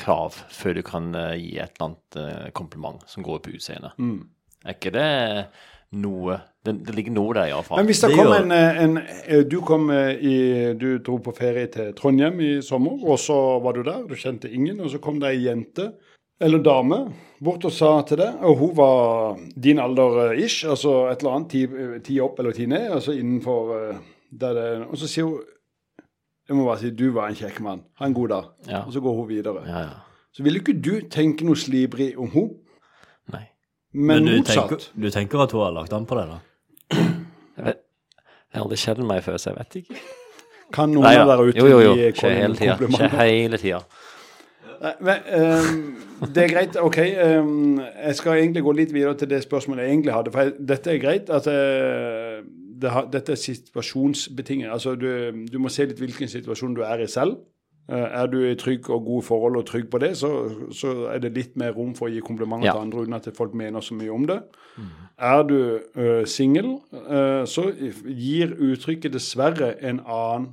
krav 0.00 0.36
før 0.52 0.76
du 0.78 0.82
kan 0.86 1.14
eh, 1.16 1.36
gi 1.40 1.56
et 1.60 1.72
eller 1.76 1.88
annet 1.88 2.18
eh, 2.20 2.50
kompliment 2.56 3.02
som 3.08 3.24
går 3.26 3.40
på 3.44 3.56
utseendet. 3.56 3.96
Mm. 3.98 4.28
Er 4.66 4.76
ikke 4.76 4.94
det 4.94 5.08
noe 5.96 6.40
Det, 6.66 6.72
det 6.82 6.96
ligger 6.96 7.14
noe 7.14 7.34
der, 7.36 7.52
iallfall. 7.52 7.78
Men 7.78 7.86
hvis 7.86 8.00
det 8.02 8.08
Det 8.10 8.16
kom 8.18 8.32
en, 8.34 8.50
eh, 8.52 8.80
en 8.82 9.46
Du 9.48 9.60
kom 9.62 9.86
i 9.92 10.74
Du 10.74 10.98
dro 10.98 11.20
på 11.22 11.34
ferie 11.36 11.68
til 11.72 11.92
Trondheim 11.94 12.40
i 12.42 12.50
sommer, 12.62 12.98
og 13.06 13.20
så 13.22 13.36
var 13.62 13.76
du 13.76 13.84
der. 13.86 14.02
Du 14.08 14.16
kjente 14.18 14.50
ingen, 14.50 14.80
og 14.80 14.90
så 14.90 14.98
kom 14.98 15.20
det 15.22 15.30
ei 15.30 15.46
jente, 15.46 15.92
eller 16.40 16.60
dame, 16.60 16.98
bort 17.40 17.64
og 17.64 17.72
sa 17.72 18.02
til 18.04 18.18
deg, 18.20 18.42
og 18.44 18.58
hun 18.60 18.74
var 18.76 19.38
din 19.56 19.78
alder 19.80 20.34
ish, 20.34 20.66
altså 20.68 21.06
et 21.08 21.22
eller 21.22 21.36
annet, 21.38 21.54
ti, 21.54 22.02
ti 22.04 22.18
opp 22.20 22.42
eller 22.42 22.52
ti 22.52 22.66
ned, 22.68 22.90
altså 22.98 23.14
innenfor 23.16 23.72
der 24.30 24.52
det 24.54 24.86
Og 24.90 24.98
så 24.98 25.08
sier 25.08 25.30
hun 25.30 25.55
Jeg 26.48 26.56
må 26.56 26.64
bare 26.68 26.78
si 26.78 26.90
du 26.94 27.08
var 27.14 27.28
en 27.32 27.34
kjekk 27.38 27.60
mann. 27.64 27.80
Ha 27.98 28.06
en 28.06 28.14
god 28.14 28.28
dag. 28.28 28.44
Ja. 28.70 28.84
Og 28.86 28.92
så 28.94 29.00
går 29.02 29.14
hun 29.18 29.28
videre. 29.28 29.64
Ja, 29.66 29.80
ja. 29.88 29.96
Så 30.36 30.44
ville 30.44 30.60
ikke 30.60 30.76
du 30.84 31.00
tenke 31.10 31.46
noe 31.48 31.56
slibrig 31.56 32.12
om 32.20 32.28
hun, 32.34 32.50
Nei. 33.32 33.46
men, 33.94 34.26
du 34.26 34.36
motsatt. 34.36 34.68
tenker, 34.68 34.84
du 34.94 35.10
tenker 35.10 35.42
at 35.46 35.52
hun 35.56 35.62
har 35.64 35.72
lagt 35.72 35.92
an 35.96 36.06
på 36.06 36.18
det, 36.18 36.26
da? 36.28 36.38
Jeg 37.56 37.64
vet 37.70 37.82
jeg 38.56 38.60
har 38.60 38.64
aldri 38.64 38.76
kjent 38.80 39.00
meg 39.04 39.22
før, 39.24 39.36
så 39.40 39.50
jeg 39.50 39.56
vet 39.58 39.74
ikke. 39.82 40.02
Kan 40.72 40.92
noen 40.94 41.04
Nei 41.04 41.16
av 41.20 41.28
dere 41.28 41.44
ute 41.48 41.58
Jo, 41.60 41.66
jo, 41.68 41.80
jo. 41.84 41.94
gi 41.98 42.12
Colin 42.16 42.36
hele 42.40 42.56
tida. 42.56 42.76
komplimenter? 42.78 43.10
Skjer 43.16 43.32
hele 43.32 43.58
tida. 43.60 43.80
Nei, 44.80 44.92
Men, 45.00 45.26
um, 45.40 46.30
det 46.32 46.44
er 46.44 46.48
greit. 46.52 46.76
OK. 46.80 46.96
Um, 47.16 47.80
jeg 47.80 48.16
skal 48.16 48.40
egentlig 48.40 48.62
gå 48.64 48.72
litt 48.78 48.94
videre 48.94 49.14
til 49.20 49.28
det 49.30 49.42
spørsmålet 49.44 49.84
jeg 49.84 49.92
egentlig 49.96 50.14
hadde. 50.16 50.32
For 50.32 50.46
jeg, 50.46 50.54
dette 50.72 50.92
er 50.94 51.02
greit. 51.02 51.30
at 51.30 51.46
eh, 51.52 52.40
det 52.82 52.90
har, 52.90 53.10
Dette 53.12 53.32
er 53.32 53.40
situasjonsbetinget. 53.40 54.70
Altså, 54.72 54.94
du, 54.94 55.08
du 55.52 55.58
må 55.62 55.72
se 55.72 55.86
litt 55.86 56.00
hvilken 56.00 56.28
situasjon 56.28 56.74
du 56.76 56.82
er 56.86 57.04
i 57.04 57.10
selv. 57.10 57.38
Eh, 57.88 58.08
er 58.20 58.26
du 58.26 58.40
i 58.42 58.54
trygg 58.58 58.88
og 58.90 59.04
gode 59.04 59.22
forhold 59.22 59.56
og 59.56 59.66
trygg 59.66 59.90
på 59.90 59.98
det, 60.02 60.16
så, 60.18 60.30
så 60.74 61.06
er 61.12 61.20
det 61.22 61.34
litt 61.36 61.56
mer 61.56 61.70
rom 61.76 61.92
for 61.94 62.08
å 62.08 62.10
gi 62.10 62.22
komplimenter 62.24 62.66
Ja. 62.66 62.72
til 62.74 62.82
andre 62.82 63.04
uten 63.04 63.14
at 63.14 63.28
folk 63.36 63.54
mener 63.54 63.80
så 63.80 63.94
mye 63.94 64.10
om 64.10 64.26
det. 64.26 64.40
Er 65.18 65.42
du 65.46 65.78
uh, 65.96 66.24
singel, 66.26 66.80
uh, 66.92 67.46
så 67.46 67.70
gir 68.04 68.56
uttrykket 68.58 69.14
dessverre 69.14 69.76
en 69.80 70.00
annen 70.02 70.48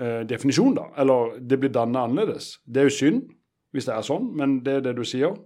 uh, 0.00 0.24
definisjon, 0.24 0.74
da. 0.74 0.88
Eller 0.98 1.36
det 1.38 1.60
blir 1.60 1.70
dannet 1.70 2.00
annerledes. 2.00 2.58
Det 2.66 2.80
er 2.80 2.88
jo 2.88 2.96
synd 2.96 3.22
hvis 3.70 3.86
det 3.86 3.94
er 3.94 4.02
sånn, 4.02 4.32
men 4.34 4.58
det 4.64 4.80
er 4.80 4.80
det 4.88 4.96
du 4.96 5.04
sier. 5.04 5.36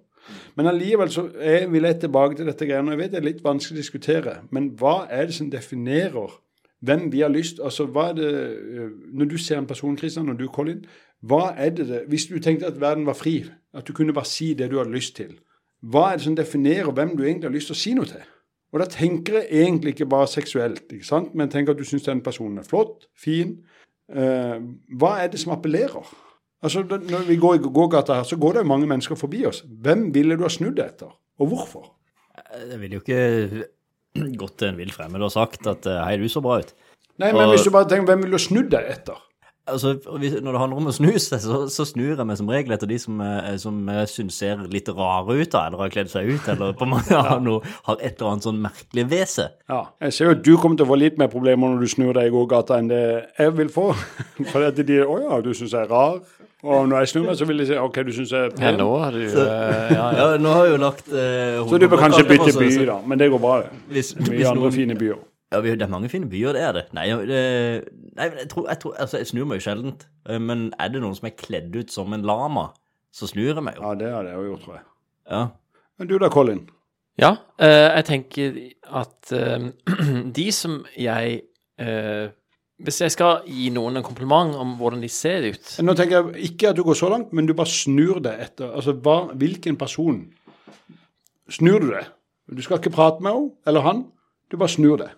Men 0.56 0.70
allikevel 0.70 1.10
så 1.12 1.26
er, 1.38 1.66
vil 1.72 1.86
jeg 1.88 2.00
tilbake 2.00 2.38
til 2.38 2.48
dette 2.48 2.66
greiene. 2.66 2.92
og 2.92 2.96
Jeg 2.96 3.02
vet 3.02 3.12
det 3.12 3.20
er 3.20 3.28
litt 3.28 3.44
vanskelig 3.44 3.76
å 3.76 3.82
diskutere, 3.82 4.34
men 4.50 4.70
hva 4.80 5.04
er 5.10 5.28
det 5.28 5.36
som 5.36 5.50
definerer 5.52 6.40
hvem 6.84 7.08
vi 7.12 7.22
har 7.24 7.32
lyst 7.32 7.60
Altså, 7.64 7.86
hva 7.88 8.10
er 8.10 8.16
det 8.18 8.30
øh, 8.30 8.90
Når 9.12 9.24
du 9.24 9.36
ser 9.38 9.58
en 9.58 9.66
person, 9.66 9.96
Kristian, 9.96 10.28
og 10.28 10.38
du, 10.38 10.46
Colin, 10.52 10.84
hva 11.22 11.54
er 11.56 11.70
det 11.70 11.88
det 11.88 12.02
Hvis 12.08 12.26
du 12.26 12.38
tenkte 12.38 12.66
at 12.66 12.80
verden 12.80 13.06
var 13.06 13.16
fri, 13.16 13.44
at 13.74 13.88
du 13.88 13.92
kunne 13.92 14.12
bare 14.12 14.28
si 14.28 14.54
det 14.54 14.70
du 14.70 14.78
hadde 14.78 14.92
lyst 14.92 15.16
til, 15.16 15.38
hva 15.82 16.10
er 16.10 16.16
det 16.16 16.24
som 16.24 16.36
definerer 16.36 16.92
hvem 16.92 17.16
du 17.16 17.24
egentlig 17.24 17.48
har 17.48 17.54
lyst 17.54 17.72
til 17.72 17.76
å 17.76 17.80
si 17.80 17.94
noe 17.96 18.08
til? 18.08 18.22
Og 18.72 18.80
da 18.80 18.86
tenker 18.90 19.38
jeg 19.38 19.64
egentlig 19.64 19.94
ikke 19.94 20.08
bare 20.10 20.26
seksuelt, 20.26 20.92
ikke 20.92 21.06
sant? 21.06 21.34
men 21.34 21.50
tenker 21.50 21.74
at 21.74 21.78
du 21.78 21.84
syns 21.86 22.06
den 22.08 22.22
personen 22.24 22.58
er 22.58 22.66
flott, 22.66 23.06
fin. 23.14 23.58
Eh, 24.10 24.56
hva 24.98 25.12
er 25.22 25.28
det 25.30 25.38
som 25.40 25.52
appellerer? 25.54 26.08
Altså, 26.64 26.82
Når 26.88 27.26
vi 27.28 27.36
går 27.36 27.58
i 27.58 27.62
gågata 27.66 28.14
her, 28.20 28.24
så 28.28 28.38
går 28.40 28.56
det 28.56 28.62
jo 28.64 28.70
mange 28.70 28.88
mennesker 28.88 29.18
forbi 29.20 29.44
oss. 29.46 29.62
Hvem 29.84 30.06
ville 30.14 30.36
du 30.40 30.46
ha 30.46 30.52
snudd 30.52 30.78
etter, 30.80 31.10
og 31.38 31.50
hvorfor? 31.52 31.90
Jeg 32.70 32.80
ville 32.80 32.96
jo 32.98 33.02
ikke 33.04 33.66
gått 34.40 34.56
til 34.62 34.70
en 34.72 34.78
vill 34.80 34.92
fremmed 34.94 35.22
og 35.26 35.32
sagt 35.34 35.66
at 35.70 35.86
eh, 35.90 36.00
hei, 36.06 36.16
du 36.22 36.26
så 36.32 36.40
bra 36.44 36.60
ut. 36.64 36.72
Nei, 37.18 37.30
men 37.32 37.44
Og- 37.44 37.54
hvis 37.54 37.64
du 37.68 37.70
bare 37.74 37.88
tenker, 37.90 38.08
Hvem 38.10 38.24
ville 38.24 38.34
du 38.34 38.40
ha 38.40 38.48
snudd 38.48 38.72
deg 38.74 38.90
etter? 38.96 39.20
Altså, 39.66 39.94
Når 40.04 40.52
det 40.52 40.60
handler 40.60 40.76
om 40.76 40.88
å 40.90 40.92
snu 40.92 41.12
seg, 41.16 41.40
så, 41.40 41.62
så 41.72 41.86
snur 41.88 42.10
jeg 42.18 42.26
meg 42.28 42.36
som 42.36 42.50
regel 42.52 42.74
etter 42.74 42.86
de 42.90 42.98
som, 43.00 43.20
eh, 43.24 43.54
som 43.62 43.78
jeg 43.88 44.10
syns 44.12 44.36
ser 44.42 44.60
litt 44.68 44.90
rare 44.92 45.36
ut, 45.38 45.50
da, 45.54 45.62
eller 45.70 45.78
har 45.80 45.92
kledd 45.94 46.10
seg 46.12 46.28
ut, 46.34 46.48
eller 46.52 46.74
på 46.76 46.84
mange 46.90 47.16
har, 47.28 47.40
noe, 47.40 47.62
har 47.86 47.96
et 48.04 48.18
eller 48.20 48.34
annet 48.34 48.44
sånn 48.44 48.60
merkelig 48.60 49.06
ved 49.08 49.30
seg. 49.32 49.54
Ja, 49.72 49.86
Jeg 50.04 50.12
ser 50.12 50.28
jo 50.28 50.34
at 50.36 50.42
du 50.44 50.52
kommer 50.60 50.76
til 50.76 50.84
å 50.84 50.90
få 50.92 50.98
litt 51.00 51.16
mer 51.22 51.30
problemer 51.32 51.72
når 51.72 51.80
du 51.80 51.88
snur 51.94 52.12
deg 52.18 52.28
i 52.28 52.34
gågata 52.34 52.76
enn 52.82 52.90
det 52.92 53.00
jeg 53.38 53.54
vil 53.56 53.72
få. 53.72 53.86
For 54.52 54.66
at 54.68 54.76
de 54.84 54.98
Å 55.06 55.16
ja, 55.22 55.40
du 55.46 55.54
syns 55.56 55.72
jeg 55.72 55.80
er 55.86 55.88
rar. 55.94 56.20
Og 56.64 56.86
når 56.88 57.02
jeg 57.04 57.08
snur 57.12 57.24
meg, 57.26 57.36
så 57.36 57.44
vil 57.48 57.58
de 57.60 57.66
si 57.68 57.76
OK, 57.76 57.98
du 58.06 58.12
syns 58.16 58.30
jeg 58.32 58.40
er 58.40 58.52
Ja, 58.56 58.70
pen. 58.70 58.78
nå 58.80 58.86
har 59.02 59.10
du 59.12 59.20
så, 59.28 59.42
Ja, 59.44 59.56
ja. 59.92 60.04
Ja, 60.16 60.26
nå 60.40 60.52
har 60.56 60.64
jeg 60.64 60.72
jo 60.74 60.80
lagt 60.80 61.08
eh, 61.12 61.58
Så 61.68 61.78
du 61.82 61.86
bør 61.92 62.00
kanskje 62.00 62.24
bytte 62.30 62.54
by, 62.58 62.68
da. 62.88 62.96
Men 63.12 63.18
det 63.20 63.28
går 63.34 63.42
bra, 63.42 63.56
det. 63.62 63.70
Hvis, 63.92 64.14
Mye 64.16 64.30
hvis 64.38 64.46
andre 64.48 64.62
noen, 64.62 64.72
fine 64.72 64.96
byer. 64.96 65.18
ja, 65.52 65.60
vi- 65.60 65.74
det 65.76 65.82
er 65.82 65.92
mange 65.92 66.08
fine 66.08 66.28
byer, 66.30 66.52
det 66.56 66.62
er 66.62 66.72
det. 66.72 66.84
Nei, 66.96 67.04
det, 67.10 67.42
nei 68.16 68.28
men 68.30 68.38
jeg 68.38 68.48
tror, 68.54 68.68
jeg 68.68 68.78
tror 68.80 68.94
Altså, 68.98 69.18
jeg 69.20 69.26
snur 69.26 69.44
meg 69.50 69.60
jo 69.60 69.66
sjeldent. 69.70 70.06
Eh, 70.28 70.38
Men 70.40 70.72
er 70.80 70.88
det 70.88 71.02
noen 71.02 71.14
som 71.14 71.26
er 71.28 71.36
kledd 71.36 71.76
ut 71.76 71.90
som 71.92 72.12
en 72.16 72.22
lama, 72.22 72.68
så 73.12 73.28
snur 73.28 73.52
jeg 73.54 73.62
meg 73.62 73.76
jo. 73.76 73.82
Ja, 73.82 73.94
det 73.94 74.12
har 74.12 74.24
jeg 74.24 74.34
jo 74.34 74.46
gjort, 74.54 74.64
tror 74.64 74.74
jeg. 74.78 74.84
Ja. 75.30 75.42
Men 75.98 76.08
du 76.08 76.18
da, 76.18 76.28
Colin? 76.28 76.64
Ja, 77.18 77.36
eh, 77.60 77.90
jeg 78.00 78.04
tenker 78.08 78.56
at 79.02 79.32
eh, 79.32 79.68
de 80.40 80.46
som 80.52 80.80
jeg 80.98 81.42
eh, 81.78 82.28
Hvis 82.84 83.00
jeg 83.00 83.12
skal 83.14 83.46
gi 83.48 83.70
noen 83.72 83.96
en 83.96 84.04
kompliment 84.04 84.54
om 84.60 84.74
hvordan 84.76 85.00
de 85.00 85.08
ser 85.08 85.46
ut 85.54 85.70
Nå 85.84 85.94
tenker 85.96 86.18
jeg 86.18 86.50
ikke 86.50 86.70
at 86.70 86.76
du 86.76 86.82
går 86.84 86.98
så 87.00 87.08
langt, 87.12 87.32
men 87.32 87.46
du 87.48 87.54
bare 87.56 87.70
snur 87.72 88.20
deg 88.24 88.42
etter. 88.44 88.70
Altså, 88.76 88.92
hva, 89.04 89.18
hvilken 89.40 89.78
person 89.80 90.26
snur 91.52 91.80
du 91.80 91.90
deg? 91.94 92.08
Du 92.52 92.60
skal 92.64 92.80
ikke 92.80 92.92
prate 92.92 93.24
med 93.24 93.32
henne 93.32 93.52
eller 93.70 93.84
han. 93.86 94.02
Du 94.52 94.58
bare 94.60 94.72
snur 94.74 95.00
deg. 95.00 95.12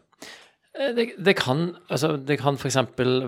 Eh, 0.79 0.93
det, 0.95 1.07
det 1.27 1.35
kan 1.41 1.73
altså, 1.91 2.15
det 2.23 2.39
kan 2.39 2.55
f.eks. 2.61 2.79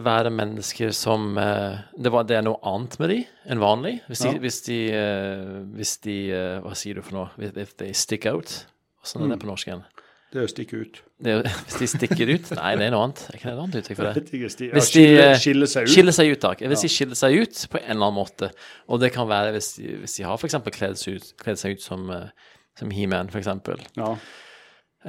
være 0.04 0.30
mennesker 0.30 0.92
som 0.94 1.32
eh, 1.40 1.80
det, 1.98 2.12
var, 2.14 2.26
det 2.28 2.38
er 2.38 2.44
noe 2.46 2.60
annet 2.62 2.98
med 3.02 3.10
de 3.14 3.20
enn 3.50 3.62
vanlig. 3.62 3.96
Hvis 4.08 4.22
de, 4.22 4.32
Ja. 4.34 4.42
hvis 4.44 4.60
de, 4.68 4.78
eh, 4.94 5.54
hvis 5.78 5.96
de 6.06 6.18
Hva 6.64 6.74
sier 6.78 6.98
du 6.98 7.02
for 7.02 7.18
noe? 7.18 7.50
If, 7.50 7.74
they 7.80 7.90
stick 7.96 8.26
out? 8.26 8.60
Hvordan 9.02 9.30
er 9.32 9.34
det 9.36 9.42
på 9.42 9.50
norsk 9.50 9.70
igjen? 9.70 9.84
Det 10.28 10.42
er 10.42 10.44
å 10.44 10.50
stikke 10.50 10.80
ut. 10.82 10.98
Det, 11.24 11.32
er- 11.38 11.46
hvis 11.64 11.78
de 11.80 11.88
stikker 11.88 12.32
ut? 12.34 12.50
Nei, 12.58 12.72
det 12.76 12.88
er 12.88 12.92
noe 12.92 13.06
annet. 13.06 13.22
Er 13.30 13.38
ikke 13.38 13.48
det 13.48 13.54
et 13.54 13.62
annet 13.62 13.78
uttrykk 13.80 13.98
for 14.00 14.08
det? 14.08 14.24
Ja, 14.28 14.42
Hvis 14.50 14.58
de 14.92 15.04
skiller, 15.40 15.64
eh, 15.64 15.72
seg 15.72 15.88
ut. 15.88 15.92
Skiller 15.94 16.16
seg 16.18 16.32
ut, 16.34 16.40
takk. 16.44 16.66
Hvis 16.74 16.84
de 16.84 16.92
skiller 16.92 17.18
seg 17.22 17.38
ut 17.40 17.62
på 17.72 17.80
en 17.80 17.88
eller 17.94 18.10
annen 18.10 18.18
måte. 18.18 18.50
Og 18.92 19.00
det 19.00 19.10
kan 19.14 19.30
være 19.30 19.54
hvis 19.56 19.72
de, 19.78 19.96
hvis 20.02 20.18
de 20.18 20.28
har 20.28 20.36
f.eks. 20.36 20.58
kledd 20.76 21.00
kledd 21.40 21.62
seg 21.62 21.78
ut 21.78 21.84
som, 21.84 22.04
eh, 22.12 22.52
som 22.78 22.92
He-Man, 22.92 23.32
f.eks. 23.32 23.50
Ja. 23.96 24.12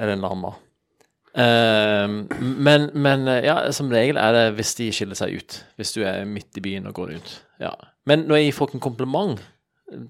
Eller 0.00 0.16
en 0.16 0.24
lama. 0.24 0.54
Uh, 1.30 2.26
men, 2.42 2.88
men 2.98 3.28
eh, 3.30 3.44
ja, 3.46 3.60
som 3.70 3.90
regel 3.92 4.18
er 4.18 4.34
det 4.34 4.44
hvis 4.56 4.72
de 4.80 4.88
skiller 4.94 5.18
seg 5.18 5.36
ut. 5.38 5.60
Hvis 5.78 5.94
du 5.94 6.02
er 6.02 6.24
midt 6.26 6.58
i 6.58 6.64
byen 6.64 6.88
og 6.90 6.96
går 6.96 7.12
rundt. 7.14 7.36
Ja. 7.62 7.74
Men 8.08 8.24
når 8.26 8.40
jeg 8.40 8.48
gir 8.48 8.58
folk 8.58 8.74
en 8.74 8.82
kompliment, 8.82 9.42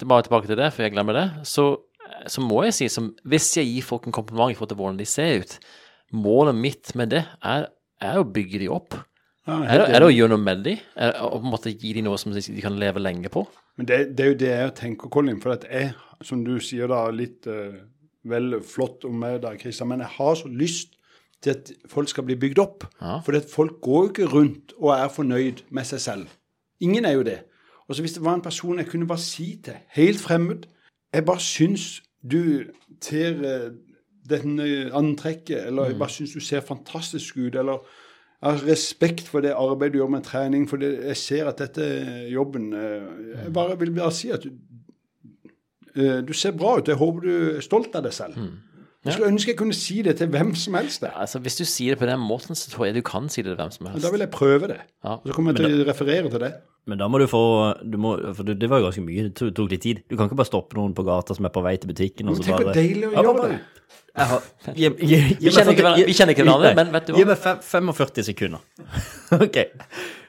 bare 0.06 0.24
tilbake 0.24 0.48
til 0.48 0.60
det, 0.60 0.70
for 0.72 0.86
jeg 0.86 0.94
glemmer 0.94 1.16
det, 1.16 1.26
så, 1.48 1.72
så 2.28 2.42
må 2.44 2.64
jeg 2.66 2.74
si 2.76 2.88
som 2.92 3.12
Hvis 3.24 3.52
jeg 3.56 3.68
gir 3.68 3.86
folk 3.86 4.08
en 4.08 4.14
kompliment 4.16 4.52
i 4.52 4.56
forhold 4.58 4.72
til 4.72 4.80
hvordan 4.80 4.98
de 4.98 5.06
ser 5.08 5.40
ut, 5.42 5.54
målet 6.12 6.58
mitt 6.58 6.92
med 6.98 7.14
det 7.14 7.22
er, 7.42 7.68
er 8.00 8.18
å 8.18 8.26
bygge 8.26 8.60
de 8.62 8.68
opp. 8.72 8.98
Ja, 9.46 9.62
Er 9.64 9.80
det, 9.80 9.86
er 9.88 10.02
det 10.02 10.08
å 10.08 10.12
gjøre 10.12 10.32
noe 10.34 10.42
med 10.42 10.64
de? 10.66 10.76
Er 10.96 11.16
å 11.24 11.38
på 11.38 11.44
en 11.46 11.52
måte 11.54 11.72
gi 11.72 11.94
de 11.96 12.04
noe 12.04 12.18
som 12.20 12.34
de 12.34 12.62
kan 12.62 12.76
leve 12.78 13.02
lenge 13.02 13.30
på? 13.32 13.44
Men 13.78 13.88
det, 13.88 14.00
det 14.16 14.24
er 14.24 14.32
jo 14.32 14.38
det 14.42 14.50
jeg 14.50 14.74
tenker, 14.78 15.10
Colin. 15.12 15.40
For 15.42 15.54
at 15.56 15.64
jeg, 15.70 15.94
som 16.26 16.42
du 16.44 16.58
sier 16.62 16.90
da, 16.90 17.06
litt 17.14 17.48
uh, 17.48 17.78
vel 18.28 18.58
flott 18.66 19.06
om 19.08 19.16
meg 19.22 19.40
da, 19.44 19.54
Christian, 19.58 19.88
men 19.92 20.04
jeg 20.04 20.12
har 20.18 20.34
så 20.36 20.50
lyst 20.50 20.98
til 21.40 21.54
at 21.54 21.70
folk 21.88 22.10
skal 22.12 22.26
bli 22.28 22.36
bygd 22.36 22.60
opp. 22.60 22.84
Ja. 23.00 23.18
For 23.24 23.40
folk 23.48 23.80
går 23.80 24.02
jo 24.02 24.10
ikke 24.12 24.28
rundt 24.34 24.74
og 24.76 24.92
er 24.98 25.08
fornøyd 25.12 25.64
med 25.72 25.88
seg 25.88 26.04
selv. 26.04 26.36
Ingen 26.84 27.08
er 27.08 27.16
jo 27.16 27.24
det. 27.24 27.38
Og 27.88 27.96
så 27.96 28.04
hvis 28.04 28.12
det 28.18 28.24
var 28.24 28.36
en 28.36 28.44
person 28.44 28.78
jeg 28.78 28.88
kunne 28.90 29.08
bare 29.08 29.22
si 29.22 29.54
til, 29.64 29.80
helt 29.96 30.20
fremmed 30.20 30.68
Jeg 31.10 31.24
bare 31.26 31.42
syns 31.42 32.02
du 32.22 32.64
ter 33.00 33.40
eh, 33.44 33.70
denne 34.30 34.90
antrekket, 34.94 35.66
eller 35.66 35.90
jeg 35.90 35.98
bare 35.98 36.14
syns 36.14 36.34
du 36.36 36.40
ser 36.44 36.60
fantastisk 36.60 37.36
ut, 37.36 37.54
eller 37.54 37.80
jeg 38.40 38.50
har 38.50 38.62
respekt 38.64 39.28
for 39.28 39.44
det 39.44 39.52
arbeidet 39.52 39.94
du 39.94 39.98
gjør 39.98 40.12
med 40.14 40.24
trening, 40.24 40.68
for 40.68 40.80
det, 40.80 40.94
jeg 41.04 41.16
ser 41.16 41.48
at 41.50 41.58
dette 41.60 41.84
er 41.84 42.28
jobben 42.32 42.72
eh, 42.72 43.08
Jeg 43.44 43.52
bare 43.52 43.78
vil 43.78 43.92
bare 43.96 44.12
si 44.16 44.30
at 44.32 44.44
du, 44.44 44.50
eh, 45.96 46.20
du 46.24 46.32
ser 46.32 46.56
bra 46.56 46.78
ut. 46.78 46.88
Jeg 46.88 46.96
håper 46.96 47.20
du 47.26 47.32
er 47.56 47.60
stolt 47.64 47.94
av 47.94 48.06
deg 48.06 48.16
selv. 48.16 48.38
Jeg 49.04 49.12
skulle 49.14 49.28
ønske 49.32 49.48
jeg 49.48 49.56
kunne 49.56 49.72
si 49.72 50.02
det 50.04 50.16
til 50.18 50.28
hvem 50.28 50.50
som 50.54 50.74
helst. 50.76 51.00
det. 51.00 51.10
Altså, 51.16 51.38
Hvis 51.40 51.56
du 51.56 51.64
sier 51.64 51.94
det 51.94 51.98
på 51.98 52.06
den 52.06 52.20
måten, 52.20 52.54
så 52.54 52.68
tror 52.70 52.84
jeg 52.86 52.94
du 52.94 53.00
kan 53.00 53.28
si 53.32 53.40
det 53.42 53.48
til 53.54 53.56
hvem 53.56 53.70
som 53.72 53.84
Men 53.86 53.92
helst. 53.94 54.04
Da 54.06 54.10
vil 54.12 54.20
jeg 54.20 54.30
prøve 54.30 54.68
det. 54.68 54.76
Ja. 55.04 55.14
Og 55.14 55.22
så 55.26 55.32
kommer 55.32 55.52
jeg 55.56 55.64
til 55.70 55.84
å 55.84 55.88
referere 55.88 56.30
til 56.30 56.40
det. 56.40 56.52
Men 56.86 56.98
da 56.98 57.08
må 57.08 57.18
du 57.20 57.26
få 57.28 57.40
du 57.92 57.96
må, 58.00 58.16
For 58.34 58.42
det, 58.44 58.58
det 58.60 58.68
var 58.70 58.80
jo 58.80 58.88
ganske 58.90 59.04
mye. 59.04 59.22
Det 59.28 59.34
tok, 59.40 59.54
tok 59.56 59.70
litt 59.70 59.82
tid. 59.82 60.02
Du 60.10 60.16
kan 60.16 60.28
ikke 60.28 60.36
bare 60.36 60.48
stoppe 60.50 60.76
noen 60.76 60.92
på 60.96 61.04
gata 61.06 61.34
som 61.36 61.44
er 61.48 61.52
på 61.54 61.62
vei 61.64 61.76
til 61.80 61.88
butikken, 61.92 62.28
og 62.28 62.36
Men 62.36 62.42
så 62.42 62.46
tenk 62.48 62.56
bare 62.56 62.64
hvor 62.64 62.74
deilig 62.76 63.08
å 63.08 63.12
Ja, 63.12 63.22
gjøre 63.22 63.36
bare- 63.40 63.50
det. 63.50 63.60
Har, 64.16 64.40
gi, 64.76 64.88
gi, 65.00 65.18
gi, 65.40 65.48
Vi 65.48 65.50
kjenner 66.12 66.34
ikke 66.34 66.44
hverandre- 66.44 66.74
men 66.76 66.92
vet 66.92 67.06
du 67.06 67.12
hva? 67.14 67.18
Gi 67.18 67.24
meg 67.24 67.38
45 67.64 68.22
sekunder. 68.28 68.60
OK. 69.44 69.58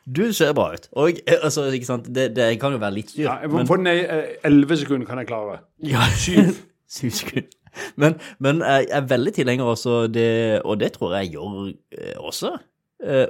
Du 0.08 0.24
ser 0.34 0.54
bra 0.58 0.72
ut. 0.74 0.88
Og 0.98 1.20
eh, 1.28 1.38
altså, 1.44 1.68
ikke 1.76 1.86
sant, 1.92 2.08
det, 2.14 2.30
det 2.36 2.48
kan 2.62 2.72
jo 2.72 2.80
være 2.82 2.94
litt 2.96 3.12
styr. 3.12 3.26
Ja, 3.28 3.36
jeg 3.44 3.52
må 3.52 3.66
få 3.68 3.76
den 3.82 3.84
ned 3.90 4.00
i 4.02 4.22
elleve 4.48 4.78
sekunder, 4.80 5.06
kan 5.10 5.18
jeg 5.22 5.28
klare. 5.28 5.60
Ja, 5.84 6.08
syv. 6.18 6.56
syv 7.00 7.12
sekunder. 7.20 7.50
Men, 8.02 8.18
men 8.44 8.62
jeg 8.66 8.90
er 8.92 9.08
veldig 9.08 9.34
tilhenger 9.36 9.70
også 9.72 10.06
det, 10.12 10.62
og 10.68 10.80
det 10.82 10.92
tror 10.98 11.16
jeg 11.18 11.34
gjør 11.36 11.72
eh, 11.72 12.18
også, 12.20 12.56
eh, 13.06 13.28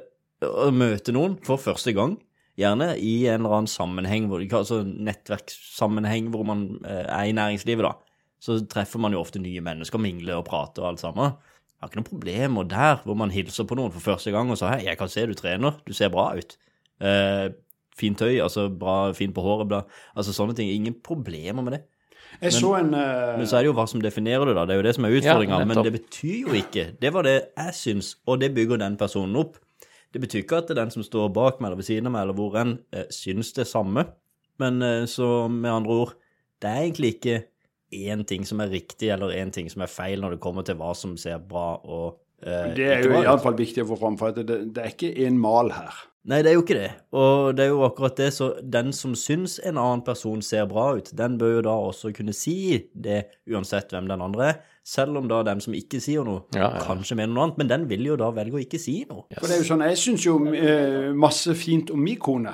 å 0.47 0.71
møte 0.73 1.13
noen 1.13 1.37
for 1.45 1.61
første 1.61 1.93
gang. 1.97 2.17
Gjerne 2.59 2.91
i 2.99 3.13
en 3.31 3.41
eller 3.41 3.57
annen 3.59 3.71
sammenheng, 3.71 4.27
altså 4.33 4.81
nettverkssammenheng 4.83 6.31
hvor 6.33 6.43
man 6.47 6.65
eh, 6.81 7.05
er 7.05 7.29
i 7.29 7.35
næringslivet, 7.37 7.85
da. 7.85 7.93
Så 8.41 8.57
treffer 8.69 9.01
man 9.01 9.13
jo 9.13 9.21
ofte 9.21 9.39
nye 9.41 9.61
mennesker, 9.61 10.01
mingler 10.01 10.39
og 10.39 10.47
prater 10.49 10.83
og 10.83 10.93
alt 10.93 11.03
sammen. 11.03 11.35
Jeg 11.81 11.85
har 11.85 11.91
ikke 11.91 12.01
noen 12.01 12.09
problemer 12.09 12.65
der 12.69 12.99
hvor 13.05 13.17
man 13.17 13.33
hilser 13.33 13.65
på 13.69 13.77
noen 13.77 13.93
for 13.93 14.03
første 14.11 14.33
gang 14.33 14.49
og 14.53 14.57
sier 14.59 14.75
hei, 14.75 14.87
jeg 14.89 14.97
kan 14.99 15.09
se 15.09 15.23
du 15.29 15.35
trener, 15.37 15.77
du 15.85 15.93
ser 15.97 16.11
bra 16.13 16.31
ut. 16.37 16.57
Eh, 17.01 17.47
fint 17.97 18.17
tøy, 18.17 18.39
altså 18.41 18.67
bra, 18.69 19.11
fint 19.17 19.33
på 19.35 19.45
håret, 19.45 19.69
bla. 19.69 19.83
Altså 20.17 20.33
sånne 20.35 20.55
ting. 20.57 20.69
Ingen 20.73 20.97
problemer 21.05 21.65
med 21.65 21.77
det. 21.77 21.81
Jeg 22.41 22.53
så 22.55 22.71
en 22.79 22.93
uh... 22.95 23.33
Men 23.37 23.49
så 23.49 23.57
er 23.57 23.65
det 23.65 23.71
jo 23.71 23.75
hva 23.77 23.87
som 23.89 24.01
definerer 24.03 24.49
det, 24.49 24.55
da. 24.57 24.63
Det 24.69 24.75
er 24.75 24.79
jo 24.79 24.85
det 24.87 24.95
som 24.97 25.07
er 25.07 25.17
utfordringa. 25.17 25.59
Ja, 25.59 25.67
men 25.67 25.83
det 25.85 25.93
betyr 25.97 26.47
jo 26.47 26.55
ikke 26.57 26.85
Det 27.01 27.11
var 27.13 27.27
det 27.27 27.35
jeg 27.43 27.75
syns, 27.77 28.15
og 28.25 28.39
det 28.41 28.53
bygger 28.55 28.81
den 28.81 28.97
personen 28.99 29.35
opp. 29.41 29.59
Det 30.11 30.21
betyr 30.23 30.43
ikke 30.43 30.59
at 30.59 30.69
det 30.69 30.75
er 30.75 30.83
den 30.83 30.93
som 30.93 31.05
står 31.05 31.29
bak 31.35 31.61
meg 31.61 31.69
eller 31.69 31.79
ved 31.79 31.87
siden 31.87 32.09
av 32.09 32.15
meg, 32.15 32.25
eller 32.25 32.37
hvor 32.39 32.57
enn, 32.59 32.73
eh, 32.95 33.07
syns 33.13 33.53
det 33.55 33.67
samme. 33.69 34.05
Men 34.59 34.81
eh, 34.83 35.05
så 35.09 35.47
med 35.51 35.71
andre 35.71 35.99
ord, 36.03 36.15
det 36.61 36.71
er 36.71 36.83
egentlig 36.87 37.13
ikke 37.15 37.37
én 37.91 38.25
ting 38.27 38.47
som 38.47 38.61
er 38.63 38.71
riktig, 38.71 39.11
eller 39.13 39.35
én 39.35 39.51
ting 39.51 39.69
som 39.71 39.83
er 39.83 39.91
feil 39.91 40.23
når 40.23 40.35
det 40.35 40.43
kommer 40.43 40.67
til 40.67 40.77
hva 40.79 40.93
som 40.97 41.15
ser 41.19 41.39
bra 41.47 41.75
og 41.83 42.21
eh, 42.43 42.71
Det 42.75 42.87
er 42.87 43.05
jo 43.05 43.21
iallfall 43.21 43.57
viktig 43.59 43.85
å 43.85 43.91
få 43.93 43.99
fram, 44.03 44.19
for 44.19 44.31
at 44.31 44.43
det, 44.47 44.59
det 44.75 44.83
er 44.83 44.95
ikke 44.95 45.13
en 45.27 45.39
mal 45.39 45.71
her. 45.75 46.05
Nei, 46.29 46.43
det 46.45 46.51
er 46.51 46.53
jo 46.53 46.61
ikke 46.61 46.75
det. 46.77 46.89
Og 47.17 47.55
det 47.57 47.63
er 47.65 47.69
jo 47.71 47.79
akkurat 47.87 48.15
det, 48.19 48.27
så 48.35 48.51
den 48.61 48.91
som 48.93 49.15
syns 49.17 49.55
en 49.65 49.79
annen 49.81 50.03
person 50.05 50.41
ser 50.45 50.67
bra 50.69 50.91
ut, 50.99 51.07
den 51.17 51.37
bør 51.41 51.55
jo 51.55 51.61
da 51.65 51.73
også 51.87 52.11
kunne 52.13 52.33
si 52.37 52.77
det, 52.93 53.23
uansett 53.49 53.89
hvem 53.89 54.05
den 54.11 54.21
andre 54.21 54.49
er. 54.51 54.59
Selv 54.85 55.17
om 55.17 55.25
da 55.29 55.39
den 55.45 55.59
som 55.61 55.73
ikke 55.77 55.99
sier 56.01 56.25
noe, 56.25 56.43
Ja, 56.53 56.67
ja. 56.75 56.83
kanskje 56.85 57.17
mener 57.17 57.33
noe 57.33 57.47
annet, 57.47 57.57
men 57.57 57.71
den 57.71 57.87
vil 57.89 58.05
jo 58.05 58.15
da 58.21 58.29
velge 58.33 58.59
å 58.59 58.61
ikke 58.61 58.79
si 58.81 58.99
noe. 59.09 59.25
For 59.39 59.47
det 59.49 59.55
er 59.57 59.63
jo 59.63 59.69
sånn, 59.71 59.81
Jeg 59.89 59.97
syns 59.97 60.25
jo 60.25 60.35
eh, 60.53 61.09
masse 61.13 61.55
fint 61.57 61.89
om 61.93 62.01
min 62.05 62.17
kone. 62.21 62.53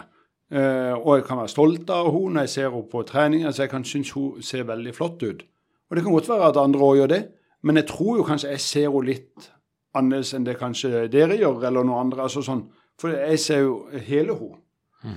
Eh, 0.51 0.93
og 0.95 1.17
jeg 1.17 1.25
kan 1.27 1.41
være 1.41 1.51
stolt 1.51 1.89
av 1.91 2.08
henne 2.08 2.38
når 2.39 2.47
jeg 2.47 2.53
ser 2.56 2.69
henne 2.71 2.88
på 2.91 3.03
trening. 3.08 3.45
altså 3.45 3.63
Jeg 3.65 3.69
kan 3.75 3.84
synes 3.84 4.12
hun 4.15 4.41
ser 4.41 4.63
veldig 4.63 4.95
flott 4.95 5.23
ut. 5.23 5.43
Og 5.89 5.95
det 5.95 6.03
kan 6.03 6.13
godt 6.15 6.30
være 6.30 6.47
at 6.53 6.58
andre 6.63 6.80
òg 6.88 6.97
gjør 7.01 7.08
det, 7.17 7.21
men 7.63 7.75
jeg 7.75 7.88
tror 7.91 8.17
jo 8.17 8.23
kanskje 8.23 8.49
jeg 8.56 8.60
ser 8.63 8.88
henne 8.91 9.06
litt 9.12 9.51
annerledes 9.95 10.34
enn 10.38 10.43
det 10.47 10.58
kanskje 10.60 11.08
dere 11.12 11.36
gjør, 11.39 11.63
eller 11.67 11.84
noen 11.84 12.06
andre. 12.08 12.21
altså 12.27 12.43
sånn, 12.43 12.65
For 13.01 13.13
jeg 13.13 13.39
ser 13.39 13.65
jo 13.65 13.75
hele 13.93 14.36
henne. 14.38 14.63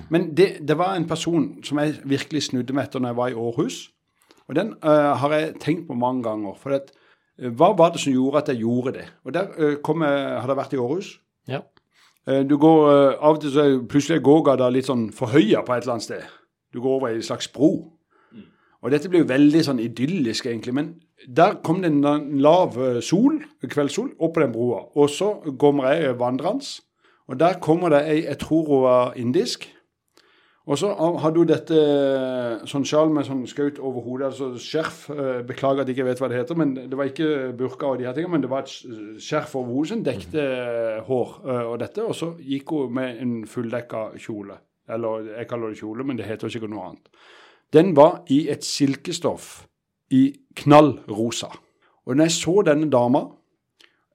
Men 0.09 0.29
det, 0.37 0.61
det 0.67 0.77
var 0.77 0.95
en 0.95 1.07
person 1.09 1.63
som 1.65 1.79
jeg 1.81 1.97
virkelig 2.07 2.43
snudde 2.43 2.73
meg 2.73 2.87
etter 2.87 3.01
når 3.01 3.11
jeg 3.11 3.17
var 3.17 3.31
i 3.31 3.39
Århus. 3.41 3.77
Og 4.47 4.55
den 4.55 4.73
uh, 4.85 5.13
har 5.19 5.33
jeg 5.33 5.53
tenkt 5.63 5.87
på 5.87 5.97
mange 5.97 6.23
ganger. 6.23 6.53
For 6.59 6.75
at, 6.77 6.91
uh, 7.41 7.49
hva 7.49 7.71
var 7.77 7.91
det 7.91 8.03
som 8.03 8.13
gjorde 8.13 8.43
at 8.43 8.51
jeg 8.53 8.61
gjorde 8.61 8.93
det? 8.99 9.07
Og 9.25 9.33
der 9.33 9.49
uh, 9.57 9.75
kom 9.83 10.05
jeg, 10.05 10.19
hadde 10.37 10.53
jeg 10.53 10.59
vært 10.61 10.75
i 10.75 10.81
Århus. 10.85 11.13
Ja. 11.49 11.63
Du 12.45 12.53
går, 12.61 12.83
Av 13.17 13.33
og 13.33 13.39
til 13.41 13.49
så 13.49 13.63
er 13.65 13.79
plutselig 13.89 14.21
gågata 14.21 14.67
litt 14.69 14.85
sånn 14.85 15.07
forhøya 15.15 15.63
på 15.65 15.73
et 15.73 15.81
eller 15.81 15.95
annet 15.95 16.05
sted. 16.05 16.27
Du 16.69 16.77
går 16.77 16.99
over 16.99 17.09
i 17.09 17.17
en 17.17 17.25
slags 17.25 17.47
bro. 17.49 17.71
Og 18.81 18.93
dette 18.93 19.09
blir 19.09 19.23
jo 19.23 19.29
veldig 19.31 19.63
sånn 19.65 19.81
idyllisk, 19.81 20.45
egentlig. 20.45 20.75
Men 20.77 20.91
der 21.25 21.57
kom 21.65 21.81
det 21.81 21.89
en 21.89 22.37
lav 22.45 22.77
sol, 23.01 23.39
kveldssol, 23.65 24.11
opp 24.21 24.35
på 24.37 24.43
den 24.43 24.53
broa. 24.53 24.83
Og 25.01 25.09
så 25.09 25.31
kommer 25.57 25.89
jeg 25.89 26.13
vandrende, 26.21 26.77
og 27.27 27.39
der 27.39 27.59
kommer 27.61 27.89
det 27.89 28.01
ei 28.09 28.25
var 28.25 29.13
indisk. 29.15 29.69
Og 30.69 30.77
så 30.77 30.91
hadde 30.93 31.41
hun 31.41 31.47
dette 31.49 31.73
eh, 31.75 32.65
sånn 32.69 32.83
sjal 32.85 33.09
med 33.09 33.25
sånn 33.25 33.47
skaut 33.49 33.79
over 33.81 34.03
hodet, 34.05 34.27
altså 34.29 34.51
skjerf. 34.61 34.99
eh, 35.09 35.39
Beklager 35.47 35.81
at 35.81 35.89
jeg 35.89 35.97
ikke 35.97 36.05
vet 36.05 36.21
hva 36.21 36.29
det 36.29 36.37
heter, 36.37 36.59
men 36.59 36.75
det 36.77 36.97
var 36.97 37.09
ikke 37.09 37.29
burka 37.57 37.89
og 37.89 37.97
de 37.97 38.05
her 38.05 38.13
tingene, 38.13 38.35
men 38.35 38.45
det 38.45 38.51
var 38.51 38.67
et 38.67 38.75
skjerf 39.25 39.55
over 39.57 39.73
hodet 39.73 39.89
som 39.89 40.03
dekte 40.05 40.45
eh, 40.45 41.01
hår 41.07 41.33
og 41.65 41.79
dette. 41.81 42.05
Og 42.05 42.13
så 42.15 42.29
gikk 42.37 42.75
hun 42.77 42.93
med 42.99 43.23
en 43.23 43.33
fulldekka 43.49 44.11
kjole. 44.21 44.59
Eller 44.91 45.33
jeg 45.33 45.49
kaller 45.49 45.73
det 45.73 45.81
kjole, 45.81 46.05
men 46.05 46.19
det 46.19 46.29
heter 46.29 46.53
sikkert 46.53 46.73
noe 46.75 46.87
annet. 46.91 47.11
Den 47.73 47.95
var 47.97 48.21
i 48.29 48.43
et 48.51 48.65
silkestoff 48.67 49.65
i 50.13 50.27
knallrosa. 50.61 51.49
Og 52.05 52.15
når 52.15 52.27
jeg 52.29 52.37
så 52.37 52.55
denne 52.67 52.89
dama 52.91 53.27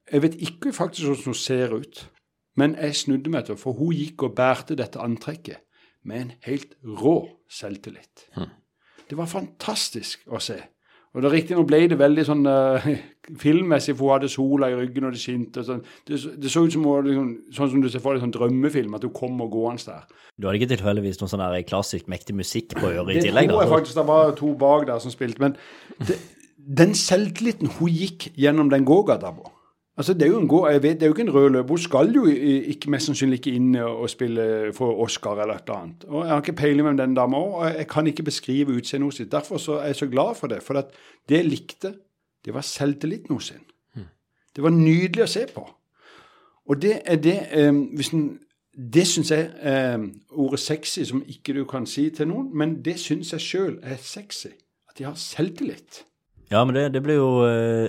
Jeg 0.06 0.22
vet 0.22 0.34
ikke 0.38 0.70
faktisk 0.70 1.08
hvordan 1.08 1.24
hun 1.24 1.34
ser 1.34 1.72
ut, 1.74 2.10
men 2.56 2.76
jeg 2.80 2.96
snudde 3.02 3.32
meg 3.32 3.48
til, 3.48 3.58
for 3.60 3.76
hun 3.78 3.92
gikk 3.96 4.26
og 4.28 4.36
bærte 4.38 4.76
dette 4.78 5.00
antrekket 5.02 5.62
med 6.06 6.20
en 6.20 6.32
helt 6.46 6.76
rå 6.84 7.18
selvtillit. 7.50 8.28
Det 9.10 9.18
var 9.18 9.28
fantastisk 9.30 10.24
å 10.32 10.40
se. 10.42 10.58
Og 11.16 11.22
det 11.24 11.30
Riktignok 11.32 11.64
ble 11.70 11.78
det 11.88 11.96
veldig 11.96 12.24
sånn 12.28 12.42
uh, 12.44 12.86
filmmessig, 13.44 13.94
for 13.96 14.10
hun 14.10 14.14
hadde 14.18 14.28
sola 14.28 14.68
i 14.68 14.76
ryggen, 14.76 15.06
og 15.08 15.14
det 15.14 15.20
skinte. 15.22 15.62
og 15.62 15.68
Sånn. 15.68 15.82
Det, 16.08 16.18
det 16.42 16.52
så 16.52 16.66
ut 16.66 16.74
som 16.74 16.84
liksom, 17.06 17.30
sånn 17.56 17.70
som 17.72 17.84
du 17.84 17.88
ser 17.92 18.02
for 18.04 18.16
deg 18.16 18.24
sånn 18.26 18.34
drømmefilm, 18.34 18.98
at 18.98 19.06
hun 19.06 19.14
kommer 19.16 19.48
gående 19.52 19.86
der. 19.88 20.04
Du 20.36 20.44
hadde 20.44 20.60
ikke 20.60 20.74
tilfeldigvis 20.74 21.22
noen 21.22 21.32
sånn 21.32 21.44
der 21.46 21.64
klassisk 21.68 22.10
mektig 22.12 22.36
musikk 22.36 22.76
på 22.76 22.90
øret 22.90 23.14
i 23.14 23.18
Det 23.22 23.30
tillegg? 23.30 23.48
tror 23.48 23.64
jeg 23.64 23.70
da? 23.70 23.76
faktisk 23.78 24.00
det 24.00 24.06
var 24.12 24.34
to 24.36 24.52
bak 24.60 24.84
der 24.90 25.00
som 25.00 25.14
spilte. 25.14 25.40
Men 25.40 25.56
det, 26.04 26.18
den 26.82 26.92
selvtilliten 26.98 27.72
hun 27.78 27.94
gikk 27.96 28.28
gjennom 28.36 28.68
den 28.72 28.84
gågata 28.84 29.32
på 29.38 29.48
altså 29.96 30.12
Det 30.14 30.22
er 30.22 30.26
jo 30.26 30.40
en, 30.40 30.48
god, 30.48 30.70
jeg 30.70 30.82
vet, 30.82 30.94
det 31.00 31.02
er 31.02 31.06
jo 31.06 31.14
ikke 31.14 31.22
en 31.28 31.34
rød 31.34 31.50
løper. 31.50 31.68
Hun 31.68 31.78
skal 31.78 32.12
jo 32.14 32.24
ikke, 32.26 32.90
mest 32.90 33.06
sannsynlig 33.06 33.38
ikke 33.38 33.54
inn 33.56 33.74
og 33.76 34.10
spille 34.10 34.72
for 34.76 35.00
Oscar 35.04 35.40
eller 35.42 35.54
et 35.54 35.62
eller 35.68 35.78
annet. 35.78 36.04
Og 36.08 36.24
Jeg 36.24 36.32
har 36.34 36.40
ikke 36.42 36.52
peiling 36.52 36.88
med 36.88 36.98
den 37.06 37.14
dama 37.14 37.36
òg, 37.36 37.54
og 37.54 37.66
jeg- 37.74 37.86
kan 37.88 38.06
ikke 38.06 38.22
beskrive 38.22 38.76
utseendet 38.76 39.18
hennes. 39.18 39.30
Derfor 39.30 39.56
så 39.56 39.72
er 39.78 39.86
jeg 39.86 39.96
så 39.96 40.06
glad 40.06 40.34
for 40.36 40.46
det. 40.46 40.62
For 40.62 40.74
det 40.74 41.36
jeg 41.36 41.44
likte, 41.44 41.94
det 42.44 42.54
var 42.54 42.60
selvtilliten 42.60 43.28
hennes. 43.30 43.52
Det 44.56 44.62
var 44.64 44.70
nydelig 44.70 45.22
å 45.22 45.26
se 45.26 45.46
på. 45.54 45.68
Og 46.68 46.82
det 46.82 47.00
er 47.04 47.16
det 47.16 47.68
um, 47.68 47.82
hvis 47.94 48.08
en, 48.12 48.38
Det 48.92 49.06
syns 49.06 49.30
jeg 49.30 49.50
um, 49.94 50.20
ordet 50.30 50.60
sexy, 50.60 51.04
som 51.04 51.22
ikke 51.28 51.54
du 51.54 51.64
kan 51.64 51.86
si 51.86 52.10
til 52.10 52.28
noen, 52.28 52.50
men 52.54 52.82
det 52.82 52.98
syns 53.00 53.32
jeg 53.32 53.40
sjøl 53.40 53.78
er 53.82 53.96
sexy. 53.96 54.48
At 54.90 54.98
de 54.98 55.04
har 55.04 55.14
selvtillit. 55.14 56.04
Ja, 56.50 56.60
men 56.64 56.74
det, 56.76 56.92
det 56.94 57.02
blir 57.02 57.16
jo 57.18 57.28
eh, 57.42 57.88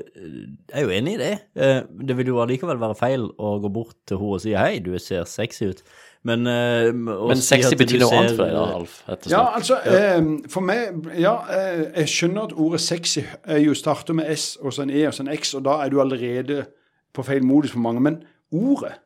Jeg 0.72 0.82
er 0.82 0.86
jo 0.88 0.90
enig 0.96 1.14
i 1.14 1.18
det. 1.22 1.34
Eh, 1.56 1.82
Det 2.08 2.16
vil 2.18 2.32
jo 2.32 2.40
allikevel 2.42 2.80
være 2.82 2.96
feil 2.98 3.28
å 3.38 3.52
gå 3.62 3.70
bort 3.74 3.96
til 4.10 4.18
henne 4.18 4.34
og 4.38 4.42
si 4.42 4.56
hei, 4.58 4.80
du 4.80 4.98
ser 5.00 5.28
sexy 5.30 5.68
ut. 5.70 5.84
Men, 6.26 6.48
eh, 6.50 6.90
Men 6.92 7.38
sexy 7.38 7.70
si 7.70 7.76
betyr 7.78 8.00
noe 8.02 8.10
ser- 8.10 8.18
annet 8.18 8.36
for 8.36 8.46
deg, 8.46 8.56
da, 8.58 8.64
Alf? 8.80 8.96
Ja, 9.30 9.44
altså, 9.60 9.78
eh, 9.86 10.50
for 10.50 10.62
meg 10.66 11.06
Ja, 11.22 11.36
eh, 11.54 11.84
jeg 12.02 12.08
skjønner 12.16 12.44
at 12.50 12.54
ordet 12.58 12.82
sexy 12.82 13.22
er 13.46 13.60
jo 13.62 13.74
starter 13.78 14.14
med 14.18 14.32
S 14.34 14.58
og 14.62 14.74
så 14.74 14.82
en 14.88 14.90
E 14.90 15.06
og 15.08 15.14
så 15.14 15.22
en 15.28 15.34
X, 15.38 15.54
og 15.54 15.64
da 15.64 15.78
er 15.86 15.90
du 15.94 16.00
allerede 16.02 16.66
på 17.14 17.24
feil 17.24 17.46
modus 17.46 17.72
for 17.72 17.80
mange. 17.80 18.02
Men 18.02 18.24
ordet 18.52 18.98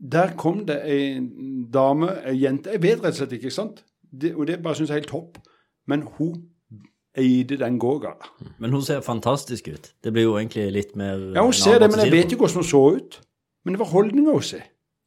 Der 0.00 0.32
kom 0.36 0.64
det 0.66 0.80
en 0.84 1.28
dame, 1.72 2.08
ei 2.26 2.34
jente 2.42 2.70
Jeg 2.72 2.82
vet 2.82 2.98
rett 3.04 3.12
og 3.14 3.20
slett 3.20 3.32
ikke, 3.32 3.48
ikke 3.50 3.54
sant? 3.54 3.84
Det, 4.12 4.34
og 4.36 4.46
det 4.46 4.62
bare 4.62 4.74
syns 4.74 4.88
jeg 4.90 4.96
er 4.96 5.00
helt 5.00 5.08
topp. 5.12 5.38
Men 5.88 6.02
hun 6.18 6.34
eide 7.18 7.58
den 7.60 7.78
gåga. 7.78 8.14
Men 8.58 8.72
hun 8.72 8.82
ser 8.82 9.00
fantastisk 9.00 9.68
ut. 9.68 9.92
Det 10.04 10.12
blir 10.12 10.22
jo 10.22 10.36
egentlig 10.38 10.70
litt 10.72 10.96
mer 10.96 11.32
Ja, 11.34 11.44
hun 11.44 11.52
ser 11.52 11.78
det, 11.78 11.90
men 11.90 12.04
jeg 12.04 12.12
vet 12.12 12.32
ikke 12.32 12.46
hvordan 12.46 12.62
hun 12.62 12.70
så 12.70 12.84
ut. 12.96 13.20
Men 13.64 13.74
det 13.74 13.80
var 13.80 13.90
holdninga 13.92 14.30
hennes. 14.30 14.54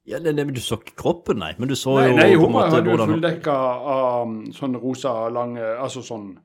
Ja, 0.08 0.20
det, 0.20 0.38
det, 0.38 0.46
men 0.46 0.56
Du 0.56 0.62
så 0.62 0.78
ikke 0.78 0.96
kroppen, 0.96 1.40
nei. 1.42 1.54
Men 1.58 1.70
du 1.70 1.76
så 1.76 1.96
Nei, 1.98 2.10
jo 2.10 2.16
nei, 2.16 2.30
på 2.38 2.46
en 2.46 2.54
måte 2.54 2.76
hadde 2.76 2.92
jo 2.92 2.94
hvordan 2.94 3.14
fulldekka 3.16 3.56
av 3.96 4.28
um, 4.28 4.36
sånn 4.54 4.78
rosa, 4.78 5.14
lang 5.34 5.58
eh, 5.58 5.82
Altså 5.82 6.04
sånn 6.06 6.36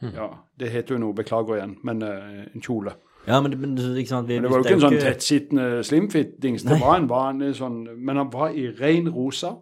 Ja, 0.00 0.30
det 0.56 0.70
heter 0.72 0.96
jo 0.96 1.02
noe, 1.02 1.12
beklager 1.12 1.58
igjen, 1.58 1.74
men 1.84 2.00
uh, 2.00 2.46
en 2.48 2.62
kjole. 2.64 2.94
Ja, 3.26 3.42
men, 3.44 3.52
men 3.60 3.74
ikke 3.76 4.08
sant 4.08 4.30
vi, 4.30 4.38
Men 4.38 4.46
det 4.46 4.52
var 4.54 4.62
jo 4.62 4.64
ikke 4.64 4.78
en 4.78 4.84
sånn 4.86 5.02
tettsittende 5.02 5.66
slimfit-dings. 5.84 6.64
Det 6.64 6.78
var 6.80 6.96
en 6.96 7.10
vanlig 7.10 7.50
sånn 7.58 7.82
Men 7.98 8.16
han 8.22 8.30
var 8.32 8.56
i 8.56 8.70
ren 8.78 9.10
rosa 9.12 9.58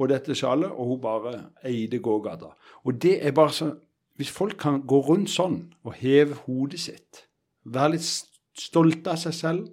og 0.00 0.08
dette 0.08 0.34
sjalet, 0.34 0.72
og 0.72 0.88
hun 0.88 1.00
bare 1.02 1.32
eide 1.68 2.00
gågata. 2.02 2.54
Og 2.88 2.96
det 3.02 3.18
er 3.20 3.34
bare 3.36 3.52
så 3.52 3.68
Hvis 4.20 4.30
folk 4.34 4.58
kan 4.60 4.82
gå 4.86 4.98
rundt 5.06 5.30
sånn 5.32 5.58
og 5.86 5.94
heve 6.00 6.36
hodet 6.46 6.80
sitt, 6.82 7.24
være 7.64 7.94
litt 7.94 8.04
stolte 8.60 9.14
av 9.14 9.20
seg 9.22 9.32
selv 9.36 9.68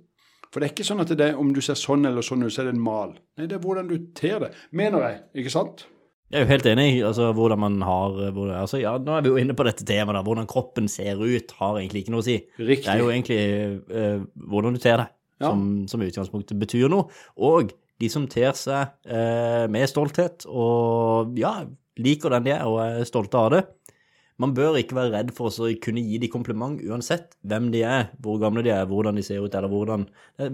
For 0.49 0.62
det 0.63 0.69
er 0.69 0.73
ikke 0.73 0.86
sånn 0.88 1.04
at 1.04 1.12
det 1.13 1.25
er 1.28 1.38
om 1.38 1.52
du 1.54 1.60
ser 1.62 1.78
sånn 1.78 2.08
eller 2.10 2.25
sånn 2.25 2.41
ut, 2.41 2.49
så 2.54 2.63
er 2.63 2.69
det 2.71 2.73
en 2.73 2.82
mal. 2.82 3.12
Nei, 3.38 3.45
det 3.45 3.60
er 3.60 3.62
hvordan 3.62 3.86
du 3.89 3.97
ter 4.17 4.39
det. 4.41 4.47
Mener 4.73 5.04
jeg, 5.06 5.17
ikke 5.43 5.52
sant? 5.54 5.84
Jeg 6.30 6.39
er 6.39 6.45
jo 6.45 6.49
helt 6.49 6.65
enig 6.71 6.88
altså, 7.06 7.28
hvordan 7.38 7.60
man 7.62 7.75
har 7.86 8.15
hvordan, 8.34 8.56
altså, 8.63 8.80
ja, 8.82 8.95
Nå 9.02 9.13
er 9.17 9.23
vi 9.25 9.30
jo 9.30 9.38
inne 9.41 9.54
på 9.58 9.65
dette 9.67 9.86
temaet, 9.86 10.17
da. 10.17 10.23
Hvordan 10.25 10.49
kroppen 10.49 10.89
ser 10.89 11.21
ut, 11.21 11.54
har 11.60 11.78
egentlig 11.78 12.02
ikke 12.04 12.13
noe 12.15 12.23
å 12.23 12.25
si. 12.25 12.39
Riktig. 12.58 12.86
Det 12.88 12.95
er 12.95 13.04
jo 13.04 13.12
egentlig 13.13 13.39
eh, 14.02 14.23
hvordan 14.49 14.73
du 14.78 14.82
ter 14.82 14.97
deg, 15.04 15.13
Ja. 15.39 15.52
som, 15.52 15.62
som 15.88 16.02
i 16.02 16.10
utgangspunktet 16.10 16.58
betyr 16.60 16.89
noe. 16.91 17.08
Og 17.38 17.69
de 18.02 18.10
som 18.10 18.25
ter 18.32 18.58
seg 18.58 18.89
eh, 19.06 19.67
med 19.71 19.86
stolthet 19.91 20.45
og 20.49 21.38
ja, 21.39 21.54
liker 21.99 22.34
den 22.34 22.45
de 22.49 22.56
er 22.58 22.65
og 22.65 22.82
er 22.88 23.06
stolte 23.10 23.38
av 23.38 23.54
det. 23.54 23.62
Man 24.39 24.54
bør 24.56 24.78
ikke 24.80 24.95
være 24.95 25.12
redd 25.17 25.34
for 25.36 25.52
å 25.52 25.67
kunne 25.84 26.02
gi 26.06 26.17
de 26.21 26.30
kompliment 26.32 26.80
uansett 26.88 27.34
hvem 27.43 27.67
de 27.73 27.82
er, 27.84 28.08
hvor 28.23 28.39
gamle 28.39 28.63
de 28.63 28.71
er, 28.71 28.88
hvordan 28.88 29.19
de 29.19 29.23
ser 29.25 29.43
ut, 29.43 29.56
eller 29.56 29.71
hvordan 29.71 30.06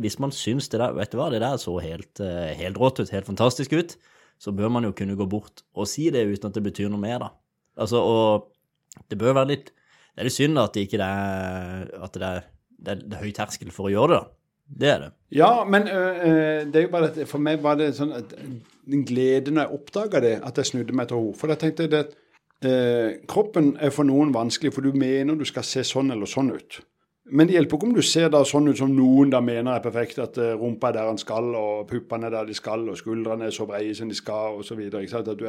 Hvis 0.01 0.17
man 0.19 0.33
syns 0.33 0.69
det 0.73 0.81
der, 0.81 0.95
vet 0.97 1.13
du 1.13 1.19
hva, 1.19 1.29
det 1.29 1.43
der 1.43 1.59
så 1.61 1.77
helt, 1.77 2.19
eh, 2.19 2.55
helt 2.57 2.79
rått 2.81 2.99
ut, 3.03 3.13
helt 3.13 3.29
fantastisk 3.29 3.75
ut, 3.77 3.93
så 4.41 4.51
bør 4.51 4.73
man 4.73 4.83
jo 4.83 4.95
kunne 4.97 5.15
gå 5.15 5.27
bort 5.29 5.61
og 5.75 5.87
si 5.87 6.09
det 6.09 6.25
uten 6.25 6.49
at 6.49 6.57
det 6.57 6.65
betyr 6.65 6.89
noe 6.89 7.01
mer, 7.01 7.19
da. 7.21 7.29
Altså, 7.77 8.01
og 8.01 9.05
det 9.11 9.19
bør 9.19 9.35
være 9.35 9.51
litt 9.51 9.71
Det 10.15 10.23
er 10.23 10.27
litt 10.29 10.33
synd 10.37 10.59
at 10.61 10.71
det 10.71 10.85
ikke 10.85 11.03
er 11.03 11.89
At 12.05 12.13
det 12.15 12.23
er, 12.23 12.45
det 12.79 12.93
er, 12.93 13.17
høy 13.19 13.33
terskel 13.35 13.73
for 13.75 13.89
å 13.89 13.93
gjøre 13.93 14.13
det, 14.13 14.19
da. 14.21 14.31
Det 14.65 14.87
er 14.89 15.01
det. 15.03 15.09
Ja, 15.37 15.49
men 15.67 15.83
øh, 15.85 16.65
det 16.65 16.79
er 16.79 16.85
jo 16.87 16.93
bare 16.93 17.11
at 17.11 17.19
for 17.29 17.37
meg 17.37 17.61
var 17.61 17.75
det 17.77 17.91
sånn 17.99 18.15
at 18.17 18.31
den 18.33 19.03
gleden 19.05 19.59
når 19.59 19.67
jeg 19.67 19.77
oppdaga 19.77 20.21
det, 20.23 20.31
at 20.41 20.57
jeg 20.57 20.71
snudde 20.71 20.95
meg 20.97 21.11
til 21.11 21.19
henne. 21.19 21.37
For 21.37 21.51
da 21.51 21.57
tenkte 21.59 21.85
jeg 21.85 21.91
det 21.91 21.99
at 22.07 22.15
øh, 22.63 23.15
kroppen 23.27 23.75
er 23.79 23.91
for 23.91 24.07
noen 24.07 24.33
vanskelig, 24.33 24.73
for 24.73 24.85
du 24.85 24.95
mener 24.95 25.35
du 25.35 25.45
skal 25.45 25.65
se 25.67 25.83
sånn 25.83 26.11
eller 26.15 26.29
sånn 26.29 26.53
ut. 26.55 26.79
Men 27.25 27.47
det 27.47 27.55
hjelper 27.55 27.79
ikke 27.79 27.87
om 27.87 27.95
du 27.95 28.03
ser 28.05 28.29
da 28.29 28.43
sånn 28.45 28.69
ut 28.69 28.77
som 28.77 28.91
noen 28.93 29.31
da 29.33 29.39
mener 29.41 29.73
er 29.73 29.81
perfekt, 29.81 30.19
at 30.21 30.37
øh, 30.37 30.53
rumpa 30.61 30.91
er 30.91 30.99
der 30.99 31.09
den 31.09 31.17
skal, 31.17 31.47
og 31.57 31.87
puppene 31.89 32.29
er 32.29 32.35
der 32.35 32.45
de 32.45 32.53
skal, 32.53 32.85
og 32.89 32.99
skuldrene 32.99 33.47
er 33.47 33.55
så 33.55 33.65
breie 33.65 33.95
som 33.97 34.11
de 34.11 34.17
skal, 34.17 34.59
osv. 34.61 34.83
Du. 34.85 35.47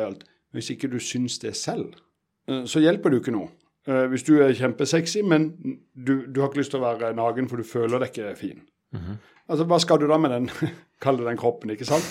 Hvis 0.56 0.70
ikke 0.72 0.88
du 0.88 0.98
syns 0.98 1.38
det 1.42 1.52
selv, 1.56 1.92
øh, 2.48 2.64
så 2.64 2.80
hjelper 2.80 3.12
det 3.12 3.18
jo 3.18 3.24
ikke 3.26 3.36
noe. 3.36 3.50
Eh, 3.86 4.06
hvis 4.08 4.24
du 4.24 4.38
er 4.40 4.56
kjempesexy, 4.56 5.20
men 5.22 5.50
du, 5.94 6.24
du 6.32 6.40
har 6.40 6.48
ikke 6.48 6.62
lyst 6.62 6.72
til 6.72 6.80
å 6.80 6.86
være 6.86 7.12
naken, 7.14 7.50
for 7.50 7.60
du 7.60 7.68
føler 7.68 8.00
deg 8.00 8.14
ikke 8.14 8.32
fin. 8.40 8.64
Altså, 9.46 9.66
Hva 9.68 9.78
skal 9.78 10.00
du 10.00 10.08
da 10.08 10.16
med 10.18 10.32
den, 10.32 10.48
den 11.28 11.38
kroppen, 11.38 11.70
ikke 11.76 11.84
sant? 11.84 12.08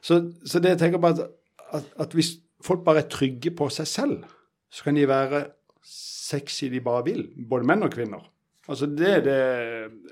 Så, 0.00 0.22
så 0.46 0.62
det 0.62 0.76
jeg 0.76 0.84
tenker 0.84 1.02
bare 1.02 1.18
at, 1.18 1.34
at, 1.80 1.90
at 2.06 2.14
hvis 2.14 2.38
folk 2.64 2.84
bare 2.86 3.04
er 3.04 3.10
trygge 3.12 3.52
på 3.56 3.68
seg 3.72 3.88
selv, 3.88 4.24
så 4.70 4.86
kan 4.86 4.98
de 4.98 5.06
være 5.08 5.44
sexy 5.84 6.68
de 6.70 6.80
bare 6.84 7.04
vil, 7.08 7.24
både 7.50 7.66
menn 7.66 7.86
og 7.86 7.92
kvinner. 7.94 8.22
Altså 8.70 8.86
Det, 8.86 9.14
det 9.26 9.38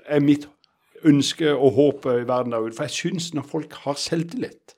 er 0.09 0.23
mitt 0.23 0.47
ønske 1.07 1.53
og 1.53 1.71
håp 1.77 2.09
i 2.11 2.25
verden 2.27 2.51
der 2.51 2.65
ute. 2.65 2.75
For 2.75 2.89
jeg 2.89 2.97
syns 2.97 3.29
når 3.33 3.47
folk 3.47 3.75
har 3.85 3.99
selvtillit 3.99 4.75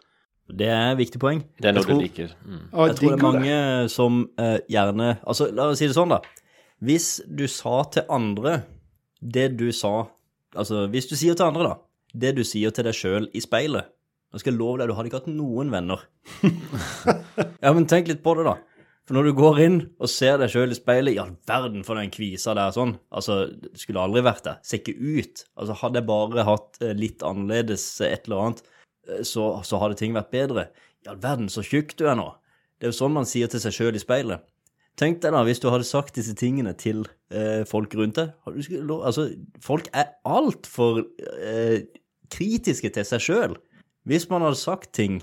Det 0.51 0.67
er 0.67 0.91
et 0.91 0.99
viktig 0.99 1.19
poeng. 1.21 1.41
Det 1.57 1.71
er 1.71 1.73
noe 1.73 1.83
tror- 1.87 1.97
du 1.97 2.05
liker. 2.05 2.35
Mm. 2.45 2.67
Jeg 2.73 2.95
tror 2.99 3.09
det 3.09 3.17
er 3.17 3.23
mange 3.23 3.89
som 3.89 4.29
uh, 4.39 4.59
gjerne 4.69 5.17
Altså, 5.23 5.49
la 5.51 5.69
oss 5.71 5.79
si 5.79 5.87
det 5.87 5.95
sånn, 5.95 6.13
da. 6.13 6.19
Hvis 6.81 7.21
du 7.25 7.47
sa 7.47 7.83
til 7.93 8.03
andre 8.09 8.63
det 9.21 9.57
du 9.57 9.71
sa 9.71 10.09
Altså, 10.55 10.87
hvis 10.91 11.07
du 11.07 11.15
sier 11.15 11.33
til 11.33 11.45
andre, 11.47 11.63
da, 11.63 11.75
det 12.13 12.35
du 12.35 12.43
sier 12.43 12.73
til 12.75 12.83
deg 12.83 12.93
sjøl 12.97 13.29
i 13.33 13.39
speilet 13.39 13.87
Nå 14.31 14.39
skal 14.39 14.53
jeg 14.53 14.59
love 14.59 14.79
deg, 14.79 14.89
du 14.89 14.95
hadde 14.95 15.11
ikke 15.11 15.21
hatt 15.21 15.31
noen 15.31 15.71
venner. 15.73 16.03
ja, 17.63 17.71
men 17.75 17.87
tenk 17.89 18.07
litt 18.07 18.21
på 18.23 18.35
det, 18.37 18.45
da. 18.47 18.57
For 19.07 19.17
når 19.17 19.27
du 19.27 19.31
går 19.35 19.57
inn 19.65 19.79
og 19.99 20.11
ser 20.11 20.37
deg 20.39 20.53
sjøl 20.53 20.71
i 20.71 20.77
speilet, 20.77 21.17
i 21.17 21.19
all 21.19 21.33
verden 21.49 21.81
for 21.83 21.99
den 21.99 22.13
kvisa 22.13 22.53
der 22.55 22.71
sånn, 22.75 22.93
altså, 23.11 23.41
det 23.51 23.81
skulle 23.81 24.03
aldri 24.05 24.23
vært 24.23 24.45
der, 24.45 24.61
ser 24.63 24.79
ikke 24.79 24.95
ut. 24.95 25.43
Altså, 25.59 25.75
hadde 25.81 25.99
jeg 25.99 26.07
bare 26.11 26.45
hatt 26.47 26.79
eh, 26.79 26.93
litt 26.95 27.25
annerledes 27.27 27.85
eh, 27.99 28.13
et 28.15 28.29
eller 28.29 28.45
annet, 28.45 28.63
eh, 29.09 29.25
så, 29.27 29.49
så 29.67 29.81
hadde 29.81 29.99
ting 29.99 30.15
vært 30.15 30.31
bedre. 30.31 30.69
I 31.03 31.11
all 31.11 31.19
verden, 31.19 31.51
så 31.51 31.65
tjukk 31.65 31.97
du 31.99 32.05
er 32.07 32.15
nå. 32.19 32.29
Det 32.79 32.87
er 32.87 32.93
jo 32.93 32.99
sånn 33.01 33.17
man 33.17 33.27
sier 33.27 33.51
til 33.51 33.61
seg 33.63 33.75
sjøl 33.75 33.99
i 33.99 34.03
speilet. 34.03 34.47
Tenk 34.99 35.21
deg 35.23 35.33
da, 35.33 35.41
hvis 35.47 35.61
du 35.63 35.69
hadde 35.71 35.87
sagt 35.87 36.17
disse 36.19 36.33
tingene 36.37 36.73
til 36.77 37.03
eh, 37.33 37.63
folk 37.67 37.93
rundt 37.97 38.19
deg. 38.19 38.33
Altså, 38.47 39.27
folk 39.63 39.87
er 39.97 40.13
altfor 40.27 41.01
eh, 41.41 41.87
kritiske 42.31 42.91
til 42.93 43.07
seg 43.07 43.23
sjøl. 43.23 43.55
Hvis 44.07 44.27
man 44.31 44.45
hadde 44.45 44.59
sagt 44.59 44.93
ting 44.97 45.19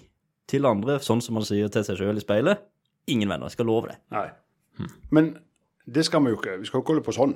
til 0.49 0.67
andre 0.69 0.99
sånn 1.05 1.23
som 1.25 1.37
man 1.39 1.47
sier 1.47 1.71
til 1.73 1.85
seg 1.87 1.99
sjøl 1.99 2.21
i 2.21 2.25
speilet, 2.25 2.63
ingen 3.11 3.31
venner, 3.31 3.51
jeg 3.51 3.59
skal 3.59 3.69
love 3.69 3.91
det. 3.91 3.99
Nei. 4.15 4.29
Men 5.15 5.33
det 5.89 6.05
skal 6.07 6.23
vi 6.25 6.35
jo 6.35 6.39
ikke. 6.39 6.59
Vi 6.61 6.69
skal 6.69 6.83
ikke 6.83 6.95
holde 6.95 7.07
på 7.07 7.17
sånn. 7.17 7.35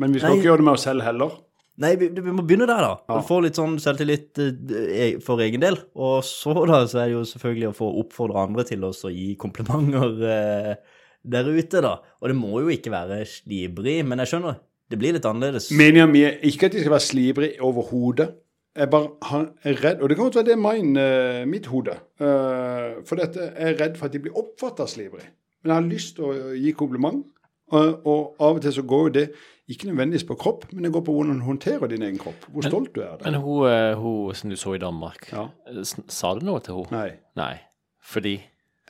Men 0.00 0.14
vi 0.14 0.20
skal 0.22 0.34
Nei. 0.34 0.40
ikke 0.40 0.50
gjøre 0.50 0.62
det 0.62 0.68
med 0.68 0.76
oss 0.78 0.86
selv 0.86 1.06
heller. 1.06 1.34
Nei, 1.82 1.96
vi, 1.98 2.06
vi 2.14 2.30
må 2.34 2.44
begynne 2.46 2.68
der, 2.70 2.84
da. 2.84 2.92
Ja. 3.10 3.22
Få 3.26 3.40
litt 3.42 3.58
sånn 3.58 3.80
selvtillit 3.82 4.38
eh, 4.38 5.16
for 5.22 5.42
egen 5.42 5.62
del. 5.64 5.80
Og 5.98 6.20
så 6.26 6.54
da, 6.60 6.84
så 6.90 7.00
er 7.02 7.08
det 7.10 7.16
jo 7.16 7.24
selvfølgelig 7.32 7.70
å 7.72 7.78
få 7.80 7.88
oppfordre 8.04 8.44
andre 8.46 8.66
til 8.68 8.84
oss 8.86 9.02
å 9.06 9.10
gi 9.10 9.32
komplimenter 9.40 10.22
eh, 10.30 11.00
der 11.24 11.50
ute, 11.50 11.82
da. 11.82 11.96
Og 12.22 12.30
det 12.30 12.38
må 12.38 12.62
jo 12.62 12.70
ikke 12.70 12.92
være 12.94 13.24
slibrig, 13.26 13.98
men 14.06 14.22
jeg 14.22 14.34
skjønner, 14.34 14.60
det 14.92 15.00
blir 15.00 15.16
litt 15.16 15.26
annerledes. 15.26 15.72
Meninga 15.74 16.06
mi 16.10 16.22
er 16.28 16.38
ikke 16.46 16.68
at 16.68 16.76
de 16.76 16.84
skal 16.84 16.94
være 16.94 17.08
slibrige 17.08 17.64
overhodet. 17.64 18.28
Jeg 18.76 18.90
bare 18.90 19.08
har, 19.22 19.44
er 19.62 19.76
redd, 19.84 20.00
og 20.02 20.08
det 20.10 20.16
kan 20.16 20.24
godt 20.26 20.34
være 20.40 20.44
det 20.48 20.52
er 20.56 20.62
min, 20.62 20.96
eh, 20.98 21.44
mitt 21.46 21.66
hode, 21.70 21.92
eh, 22.18 22.96
for 23.06 23.14
dette 23.20 23.52
er 23.54 23.76
redd 23.78 23.96
for 23.96 24.06
at 24.08 24.12
de 24.16 24.18
blir 24.24 24.34
oppfatta 24.40 24.86
slivrig. 24.90 25.28
Men 25.62 25.70
jeg 25.70 25.74
har 25.76 25.88
lyst 25.92 26.16
til 26.16 26.24
å 26.24 26.54
gi 26.58 26.72
kompliment, 26.72 27.24
og, 27.70 28.00
og 28.06 28.34
av 28.42 28.56
og 28.58 28.62
til 28.64 28.72
så 28.76 28.82
går 28.82 29.04
jo 29.06 29.12
det 29.14 29.24
ikke 29.72 29.86
nødvendigvis 29.88 30.26
på 30.28 30.36
kropp, 30.42 30.66
men 30.74 30.84
det 30.84 30.92
går 30.92 31.04
på 31.06 31.14
hvordan 31.14 31.38
du 31.38 31.44
håndterer 31.46 31.88
din 31.88 32.02
egen 32.04 32.18
kropp. 32.20 32.44
Hvor 32.52 32.66
stolt 32.66 32.90
du 32.94 33.00
er 33.00 33.14
av 33.14 33.22
Men 33.24 33.32
det. 33.38 33.40
hun, 33.46 33.68
eh, 33.70 33.94
hun 34.02 34.34
som 34.34 34.50
du 34.50 34.56
så 34.60 34.74
i 34.74 34.82
Danmark, 34.82 35.30
Ja. 35.32 35.46
eh, 35.70 35.82
sa 36.08 36.34
du 36.34 36.44
noe 36.44 36.60
til 36.60 36.74
henne? 36.82 36.90
Nei. 36.98 37.10
Nei. 37.36 37.54
Fordi 38.02 38.34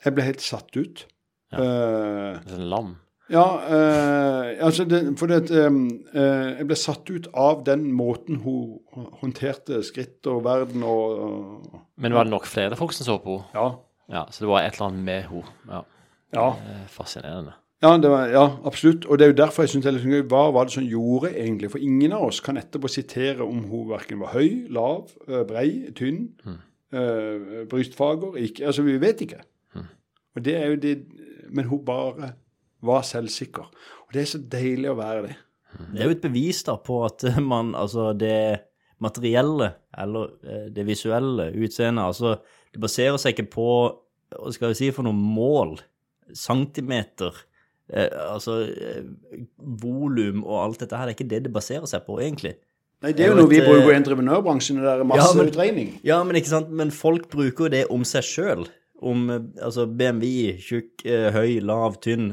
Jeg 0.03 0.13
ble 0.13 0.23
helt 0.23 0.41
satt 0.41 0.75
ut. 0.75 1.05
Ja. 1.53 1.57
Uh, 1.61 2.39
Sånn 2.49 2.67
lam. 2.69 2.95
Ja, 3.29 3.45
eh, 3.65 4.65
altså 4.65 4.83
det, 4.85 4.99
for 5.17 5.25
det, 5.31 5.49
eh, 5.49 5.65
eh, 6.13 6.49
jeg 6.59 6.67
ble 6.69 6.75
satt 6.77 7.09
ut 7.09 7.27
av 7.33 7.63
den 7.65 7.87
måten 7.97 8.37
hun 8.43 8.75
håndterte 9.21 9.79
skritt 9.87 10.27
og 10.29 10.43
verden 10.45 10.83
og, 10.85 11.19
og 11.25 11.79
Men 11.97 12.13
var 12.13 12.27
det 12.27 12.35
nok 12.35 12.45
flere 12.45 12.77
folk 12.77 12.93
som 12.93 13.07
så 13.07 13.17
på 13.23 13.39
henne? 13.39 13.53
Ja. 13.57 13.67
Ja, 14.13 14.25
så 14.29 14.43
det 14.45 14.49
var 14.51 14.61
et 14.61 14.75
eller 14.77 14.91
annet 14.91 15.05
med 15.07 15.23
henne. 15.31 15.53
Ja, 15.71 15.81
Ja, 16.35 16.47
eh, 16.69 16.83
fascinerende. 16.93 17.53
ja, 17.81 17.95
det 17.97 18.09
var, 18.11 18.27
ja 18.29 18.43
absolutt. 18.65 19.05
Og 19.05 19.17
det 19.17 19.25
er 19.25 19.31
jo 19.33 19.39
derfor 19.41 19.63
jeg 19.63 19.69
syns 19.73 19.85
det 19.87 19.89
er 19.93 19.97
litt 19.97 20.05
gøy. 20.13 20.27
Hva 20.29 20.43
var 20.53 20.65
det 20.69 20.73
som 20.77 20.83
gjorde, 20.85 21.31
egentlig? 21.33 21.71
For 21.71 21.81
ingen 21.81 22.13
av 22.13 22.27
oss 22.27 22.39
kan 22.45 22.57
etterpå 22.61 22.87
sitere 22.93 23.41
om 23.41 23.63
hun 23.71 23.89
verken 23.89 24.19
var 24.21 24.35
høy, 24.37 24.67
lav, 24.69 25.09
eh, 25.27 25.41
brei, 25.49 25.67
tynn, 25.97 26.27
eh, 26.93 27.65
brystfager 27.71 28.37
ikke, 28.37 28.65
Altså, 28.67 28.83
vi 28.85 28.97
vet 29.01 29.21
ikke. 29.25 29.41
Og 30.35 30.43
det 30.45 30.55
er 30.59 30.65
jo 30.67 30.75
det 30.75 31.05
Men 31.49 31.65
hun 31.65 31.85
bare 31.85 32.33
var 32.87 33.03
selvsikker. 33.07 33.67
Og 34.05 34.13
det 34.15 34.21
er 34.23 34.29
så 34.31 34.39
deilig 34.39 34.91
å 34.91 34.97
være 34.99 35.25
det. 35.27 35.35
Det 35.91 35.99
er 36.01 36.07
jo 36.09 36.15
et 36.15 36.23
bevis 36.23 36.61
da 36.67 36.77
på 36.79 37.01
at 37.07 37.25
man, 37.53 37.73
altså 37.75 38.11
det 38.17 38.37
materielle, 39.03 39.73
eller 39.99 40.31
eh, 40.47 40.67
det 40.71 40.85
visuelle 40.87 41.49
utseendet, 41.51 42.05
altså 42.05 42.37
det 42.71 42.79
baserer 42.83 43.17
seg 43.19 43.35
ikke 43.35 43.49
på, 43.57 43.67
hva 44.35 44.53
skal 44.55 44.71
vi 44.71 44.77
si, 44.79 44.91
for 44.95 45.03
noen 45.07 45.19
mål, 45.19 45.75
centimeter, 46.35 47.35
eh, 47.91 48.07
altså 48.31 48.61
eh, 48.71 49.03
volum 49.83 50.43
og 50.45 50.61
alt 50.63 50.85
dette 50.85 50.97
her, 50.97 51.09
det 51.09 51.15
er 51.15 51.19
ikke 51.19 51.29
det 51.33 51.43
det 51.47 51.53
baserer 51.55 51.89
seg 51.91 52.05
på 52.07 52.17
egentlig. 52.23 52.55
Nei, 53.03 53.11
Det 53.11 53.25
er 53.25 53.33
jo 53.33 53.37
noe 53.41 53.51
vi 53.51 53.59
bruker 53.61 53.91
i 53.91 53.97
entreprenørbransjen, 53.99 54.79
det 54.79 54.87
der 54.87 55.03
Ja, 55.03 55.03
men- 55.03 55.11
masseutregning. 55.19 55.89
Ja, 56.07 56.23
men 56.23 56.39
ikke 56.39 56.53
sant, 56.53 56.71
men 56.71 56.91
folk 56.95 57.27
bruker 57.29 57.67
jo 57.67 57.73
det 57.75 57.83
om 57.91 58.03
seg 58.07 58.23
selv. 58.23 58.71
Om 59.05 59.25
altså 59.61 59.85
BMI, 59.85 60.55
tjukk, 60.65 61.03
eh, 61.05 61.27
høy, 61.35 61.59
lav, 61.61 61.99
tynn, 62.01 62.31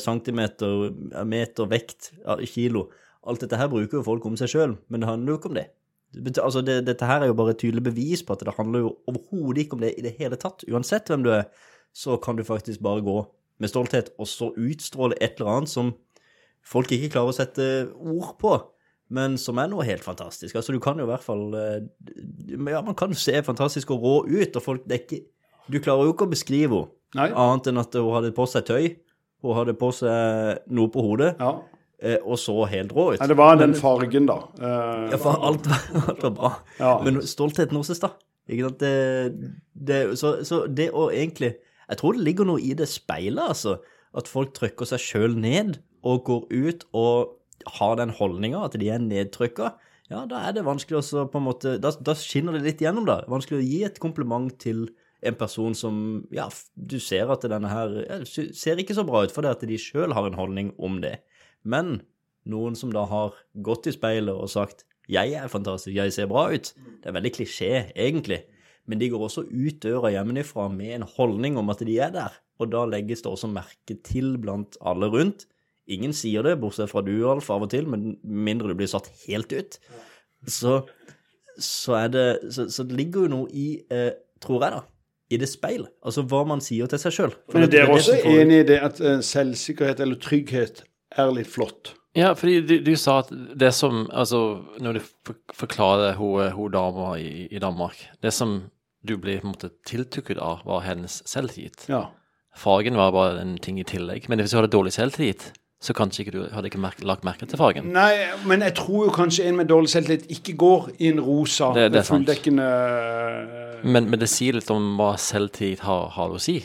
centimeter, 0.00 0.90
meter, 1.28 1.68
vekt, 1.68 2.12
kilo. 2.48 2.86
Alt 3.26 3.42
dette 3.42 3.58
her 3.60 3.68
bruker 3.68 3.98
jo 3.98 4.06
folk 4.06 4.24
om 4.28 4.38
seg 4.38 4.52
selv, 4.52 4.78
men 4.88 5.02
det 5.02 5.10
handler 5.10 5.34
jo 5.34 5.40
ikke 5.40 5.50
om 5.50 5.58
det. 5.58 5.66
Altså, 6.40 6.62
det, 6.64 6.78
dette 6.86 7.08
her 7.08 7.20
er 7.20 7.30
jo 7.30 7.36
bare 7.36 7.52
et 7.52 7.60
tydelig 7.60 7.82
bevis 7.90 8.22
på 8.24 8.36
at 8.36 8.44
det 8.46 8.54
handler 8.56 8.86
jo 8.86 8.92
overhodet 9.10 9.64
ikke 9.64 9.76
om 9.76 9.82
det 9.84 9.92
i 9.98 10.04
det 10.06 10.14
hele 10.20 10.38
tatt. 10.40 10.64
Uansett 10.70 11.10
hvem 11.10 11.26
du 11.26 11.32
er, 11.34 11.50
så 11.92 12.16
kan 12.22 12.38
du 12.38 12.44
faktisk 12.46 12.80
bare 12.84 13.04
gå 13.04 13.18
med 13.60 13.72
stolthet 13.72 14.12
og 14.20 14.28
så 14.28 14.50
utstråle 14.52 15.16
et 15.20 15.38
eller 15.38 15.52
annet 15.52 15.72
som 15.72 15.92
folk 16.66 16.90
ikke 16.92 17.12
klarer 17.14 17.32
å 17.32 17.36
sette 17.36 17.68
ord 17.94 18.34
på, 18.40 18.54
men 19.16 19.36
som 19.40 19.58
er 19.62 19.70
noe 19.70 19.86
helt 19.86 20.04
fantastisk. 20.04 20.56
Altså, 20.58 20.74
du 20.74 20.80
kan 20.82 20.98
jo 20.98 21.06
i 21.06 21.10
hvert 21.10 21.24
fall 21.24 21.44
eh, 21.54 21.78
Ja, 22.56 22.82
man 22.82 22.96
kan 22.98 23.14
se 23.14 23.36
fantastisk 23.46 23.92
og 23.94 24.02
rå 24.02 24.14
ut, 24.26 24.56
og 24.56 24.62
folk 24.64 24.86
det 24.86 24.96
er 24.96 25.04
ikke 25.04 25.22
Du 25.70 25.78
klarer 25.82 26.06
jo 26.06 26.12
ikke 26.14 26.26
å 26.28 26.32
beskrive 26.32 26.70
henne 26.82 26.92
Nei. 27.16 27.30
annet 27.32 27.66
enn 27.70 27.80
at 27.80 27.94
hun 27.96 28.12
hadde 28.14 28.32
på 28.36 28.44
seg 28.50 28.66
tøy, 28.68 28.86
hun 29.42 29.54
hadde 29.56 29.74
på 29.78 29.88
seg 29.94 30.60
noe 30.74 30.90
på 30.92 31.02
hodet, 31.06 31.36
Ja. 31.40 31.52
eh, 32.02 32.18
og 32.24 32.36
så 32.38 32.54
helt 32.68 32.92
rå 32.92 33.12
ut. 33.14 33.20
Nei, 33.20 33.26
det 33.30 33.36
var 33.38 33.56
den 33.56 33.74
fargen, 33.74 34.26
da. 34.26 34.36
Eh, 34.60 35.10
Ja, 35.12 35.16
for 35.22 35.38
alt 35.42 35.66
var, 35.66 35.82
alt 36.10 36.22
var 36.22 36.30
bra. 36.38 36.52
Ja. 36.78 36.92
Men 37.06 37.20
stoltheten 37.22 37.76
hennes, 37.78 38.00
da. 38.02 38.10
Ikke 38.48 38.68
sant? 38.68 38.78
Det, 38.78 39.50
det, 39.74 40.18
så, 40.20 40.36
så 40.46 40.66
det 40.70 40.90
å 40.94 41.08
egentlig 41.10 41.56
Jeg 41.88 41.98
tror 41.98 42.14
det 42.14 42.22
ligger 42.26 42.46
noe 42.46 42.60
i 42.62 42.74
det 42.74 42.86
speilet, 42.90 43.42
altså. 43.48 43.76
At 44.16 44.26
folk 44.30 44.52
trykker 44.56 44.86
seg 44.88 44.98
sjøl 45.02 45.34
ned 45.38 45.76
og 46.06 46.24
går 46.26 46.46
ut 46.50 46.84
og 46.94 47.32
har 47.78 47.96
den 47.98 48.10
holdninga 48.14 48.64
at 48.66 48.74
de 48.78 48.88
er 48.90 48.98
nedtrykka. 49.02 49.72
Ja, 50.10 50.24
da 50.26 50.40
er 50.48 50.52
det 50.54 50.64
vanskelig 50.66 50.98
å 51.02 51.24
på 51.30 51.38
en 51.40 51.46
måte 51.46 51.76
Da, 51.82 51.90
da 51.90 52.14
skinner 52.14 52.54
det 52.54 52.62
litt 52.66 52.82
gjennom, 52.82 53.06
da. 53.06 53.20
Vanskelig 53.30 53.58
å 53.58 53.66
gi 53.66 53.80
et 53.86 53.98
kompliment 54.02 54.50
til 54.62 54.88
en 55.26 55.38
person 55.38 55.74
som 55.74 55.96
Ja, 56.34 56.48
du 56.74 56.98
ser 57.02 57.30
at 57.32 57.46
denne 57.50 57.70
her 57.70 58.24
ser 58.26 58.80
ikke 58.80 58.96
så 58.96 59.06
bra 59.06 59.24
ut 59.26 59.34
fordi 59.34 59.52
at 59.52 59.64
de 59.68 59.78
sjøl 59.80 60.14
har 60.16 60.28
en 60.28 60.38
holdning 60.38 60.72
om 60.78 61.00
det. 61.02 61.18
Men 61.64 62.00
noen 62.46 62.76
som 62.78 62.92
da 62.94 63.04
har 63.10 63.34
gått 63.66 63.88
i 63.90 63.94
speilet 63.96 64.34
og 64.34 64.50
sagt 64.50 64.84
'jeg 65.08 65.34
er 65.38 65.48
fantastisk, 65.48 65.94
jeg 65.94 66.12
ser 66.12 66.26
bra 66.26 66.50
ut', 66.50 66.74
det 66.74 67.06
er 67.06 67.12
veldig 67.12 67.32
klisjé, 67.32 67.92
egentlig. 67.94 68.42
Men 68.86 68.98
de 68.98 69.10
går 69.10 69.22
også 69.22 69.46
ut 69.46 69.82
døra 69.82 70.10
hjemmefra 70.10 70.68
med 70.72 70.94
en 70.94 71.02
holdning 71.02 71.56
om 71.58 71.70
at 71.70 71.78
de 71.78 71.98
er 71.98 72.10
der, 72.10 72.32
og 72.58 72.72
da 72.72 72.84
legges 72.84 73.22
det 73.22 73.30
også 73.30 73.50
merke 73.50 74.02
til 74.02 74.38
blant 74.38 74.76
alle 74.80 75.06
rundt. 75.06 75.46
Ingen 75.86 76.12
sier 76.12 76.42
det, 76.42 76.58
bortsett 76.58 76.90
fra 76.90 77.02
du, 77.06 77.14
Alf, 77.30 77.50
av 77.50 77.62
og 77.62 77.70
til, 77.70 77.86
men 77.86 78.16
mindre 78.22 78.68
du 78.68 78.74
blir 78.74 78.90
satt 78.90 79.10
helt 79.26 79.52
ut. 79.52 79.78
Så, 80.46 80.80
så 81.58 81.94
er 81.94 82.08
det 82.08 82.52
Så, 82.52 82.68
så 82.70 82.82
det 82.82 82.96
ligger 82.98 83.26
jo 83.26 83.28
noe 83.28 83.50
i, 83.50 83.82
eh, 83.90 84.12
tror 84.42 84.64
jeg, 84.64 84.72
da, 84.72 84.82
i 85.30 85.38
det 85.40 85.48
speilet. 85.50 85.90
Altså 86.06 86.22
hva 86.28 86.44
man 86.46 86.60
sier 86.62 86.86
til 86.90 87.00
seg 87.02 87.12
sjøl. 87.16 87.32
Men 87.52 87.66
er 87.82 87.90
også 87.90 88.14
også 88.14 88.30
enig 88.30 88.60
i 88.62 88.66
det 88.68 88.78
at 88.86 89.00
eh, 89.00 89.20
selvsikkerhet 89.26 90.00
eller 90.04 90.20
trygghet 90.22 90.84
er 91.18 91.32
litt 91.34 91.50
flott? 91.50 91.94
Ja, 92.16 92.30
fordi 92.38 92.60
du, 92.64 92.78
du 92.86 92.94
sa 92.96 93.18
at 93.24 93.28
det 93.60 93.72
som 93.76 94.06
Altså, 94.08 94.62
når 94.80 94.96
du 94.96 95.00
for- 95.26 95.36
forklarer 95.52 96.14
hun, 96.16 96.46
hun 96.56 96.70
dama 96.72 97.10
i, 97.20 97.46
i 97.52 97.58
Danmark 97.60 98.06
Det 98.22 98.32
som 98.32 98.70
du 99.06 99.16
ble 99.20 99.34
på 99.38 99.46
en 99.46 99.52
måte 99.52 99.68
tiltukket 99.86 100.38
av, 100.42 100.62
var 100.66 100.80
hennes 100.86 101.20
selvtillit. 101.28 101.84
Ja. 101.90 102.06
Fargen 102.56 102.96
var 102.98 103.12
bare 103.14 103.36
en 103.42 103.52
ting 103.62 103.76
i 103.78 103.84
tillegg. 103.86 104.24
Men 104.28 104.40
hvis 104.40 104.50
du 104.50 104.56
hadde 104.58 104.72
dårlig 104.72 104.90
selvtillit, 104.96 105.52
så 105.86 105.94
kanskje 105.96 106.24
ikke 106.24 106.34
du 106.34 106.40
hadde 106.52 106.68
ikke 106.70 106.80
merk, 106.82 106.98
lagt 107.06 107.22
merke 107.26 107.46
til 107.48 107.58
fargen. 107.60 107.92
Nei, 107.94 108.10
men 108.48 108.64
jeg 108.66 108.74
tror 108.80 109.06
jo 109.06 109.12
kanskje 109.14 109.46
en 109.46 109.56
med 109.60 109.68
dårlig 109.70 109.92
selvtillit 109.92 110.26
ikke 110.34 110.56
går 110.58 110.88
i 110.98 111.12
en 111.12 111.20
rosa 111.22 111.68
Det- 111.76 111.92
det 111.92 112.00
med 112.00 112.08
fulldekkende 112.10 112.66
eh, 112.66 113.84
Men, 113.86 114.10
men 114.10 114.18
det 114.20 114.28
sier 114.32 114.56
litt 114.58 114.70
om 114.74 114.96
hva 114.98 115.12
selvtillit 115.20 115.84
har, 115.86 116.08
har 116.16 116.34
å 116.34 116.40
si. 116.42 116.58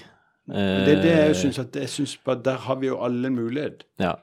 Det 0.51 0.89
er 0.97 1.01
det 1.05 1.11
jeg 1.15 1.35
syns 1.43 1.59
at 1.61 1.75
jeg 1.77 1.87
synes 1.87 2.15
bare 2.25 2.41
Der 2.43 2.57
har 2.65 2.75
vi 2.81 2.87
jo 2.89 2.97
alle 3.05 3.29
en 3.29 3.35
mulighet. 3.37 3.83
Ja. 4.01 4.15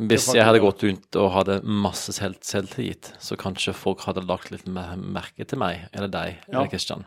Hvis 0.00 0.26
jeg 0.34 0.44
hadde 0.44 0.60
gått 0.60 0.82
rundt 0.84 1.16
og 1.16 1.30
hadde 1.32 1.60
masse 1.64 2.12
selv, 2.12 2.36
selvtillit, 2.44 3.12
så 3.22 3.36
kanskje 3.40 3.72
folk 3.76 4.02
hadde 4.04 4.24
lagt 4.28 4.50
litt 4.52 4.66
mer 4.68 4.96
merke 5.00 5.46
til 5.48 5.58
meg, 5.60 5.86
eller 5.94 6.08
deg, 6.12 6.38
Ja. 6.48 6.58
eller 6.58 6.68
Kristian. 6.72 7.04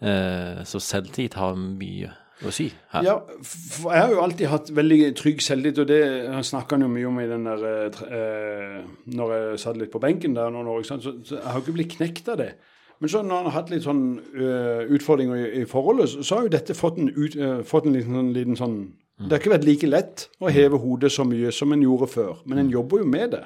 Eh, 0.00 0.62
så 0.66 0.80
selvtillit 0.82 1.34
har 1.34 1.54
mye 1.54 2.10
å 2.46 2.52
si 2.54 2.68
her. 2.92 3.04
Ja, 3.06 3.16
for 3.42 3.92
jeg 3.94 4.04
har 4.04 4.12
jo 4.14 4.22
alltid 4.22 4.50
hatt 4.52 4.72
veldig 4.74 5.00
trygg 5.18 5.42
selvtillit, 5.42 5.80
og 5.82 5.88
det 5.90 6.02
snakka 6.46 6.76
han 6.76 6.86
jo 6.86 6.90
mye 6.92 7.08
om 7.10 7.20
i 7.22 7.28
den 7.30 7.46
der 7.48 7.64
eh, 7.66 8.02
eh, 8.18 8.76
Når 9.18 9.34
jeg 9.34 9.62
satt 9.64 9.80
litt 9.80 9.92
på 9.94 10.02
benken 10.02 10.36
der 10.36 10.52
noen 10.54 10.70
år? 10.70 10.84
Så, 10.86 11.00
så 11.02 11.38
jeg 11.38 11.44
har 11.44 11.58
jo 11.58 11.64
ikke 11.66 11.78
blitt 11.80 11.96
knekt 11.96 12.30
av 12.34 12.38
det. 12.42 12.52
Men 12.98 13.10
så 13.10 13.22
når 13.22 13.36
han 13.36 13.50
har 13.50 13.54
hatt 13.60 13.68
litt 13.70 13.84
sånn 13.84 14.06
uh, 14.18 14.80
utfordringer 14.90 15.38
i, 15.38 15.50
i 15.60 15.66
forholdet, 15.70 16.10
så, 16.10 16.24
så 16.26 16.38
har 16.38 16.48
jo 16.48 16.54
dette 16.56 16.74
fått 16.74 16.96
en, 16.98 17.12
ut, 17.14 17.36
uh, 17.38 17.60
fått 17.66 17.86
en 17.86 17.94
liten, 17.94 18.16
sånn, 18.16 18.32
liten 18.34 18.58
sånn 18.58 18.78
Det 19.20 19.36
har 19.36 19.42
ikke 19.42 19.52
vært 19.52 19.68
like 19.68 19.90
lett 19.90 20.24
å 20.42 20.50
heve 20.50 20.80
hodet 20.82 21.12
så 21.14 21.26
mye 21.26 21.52
som 21.54 21.74
en 21.74 21.84
gjorde 21.84 22.08
før, 22.10 22.40
men 22.50 22.64
en 22.64 22.72
jobber 22.74 23.04
jo 23.04 23.06
med 23.06 23.36
det. 23.36 23.44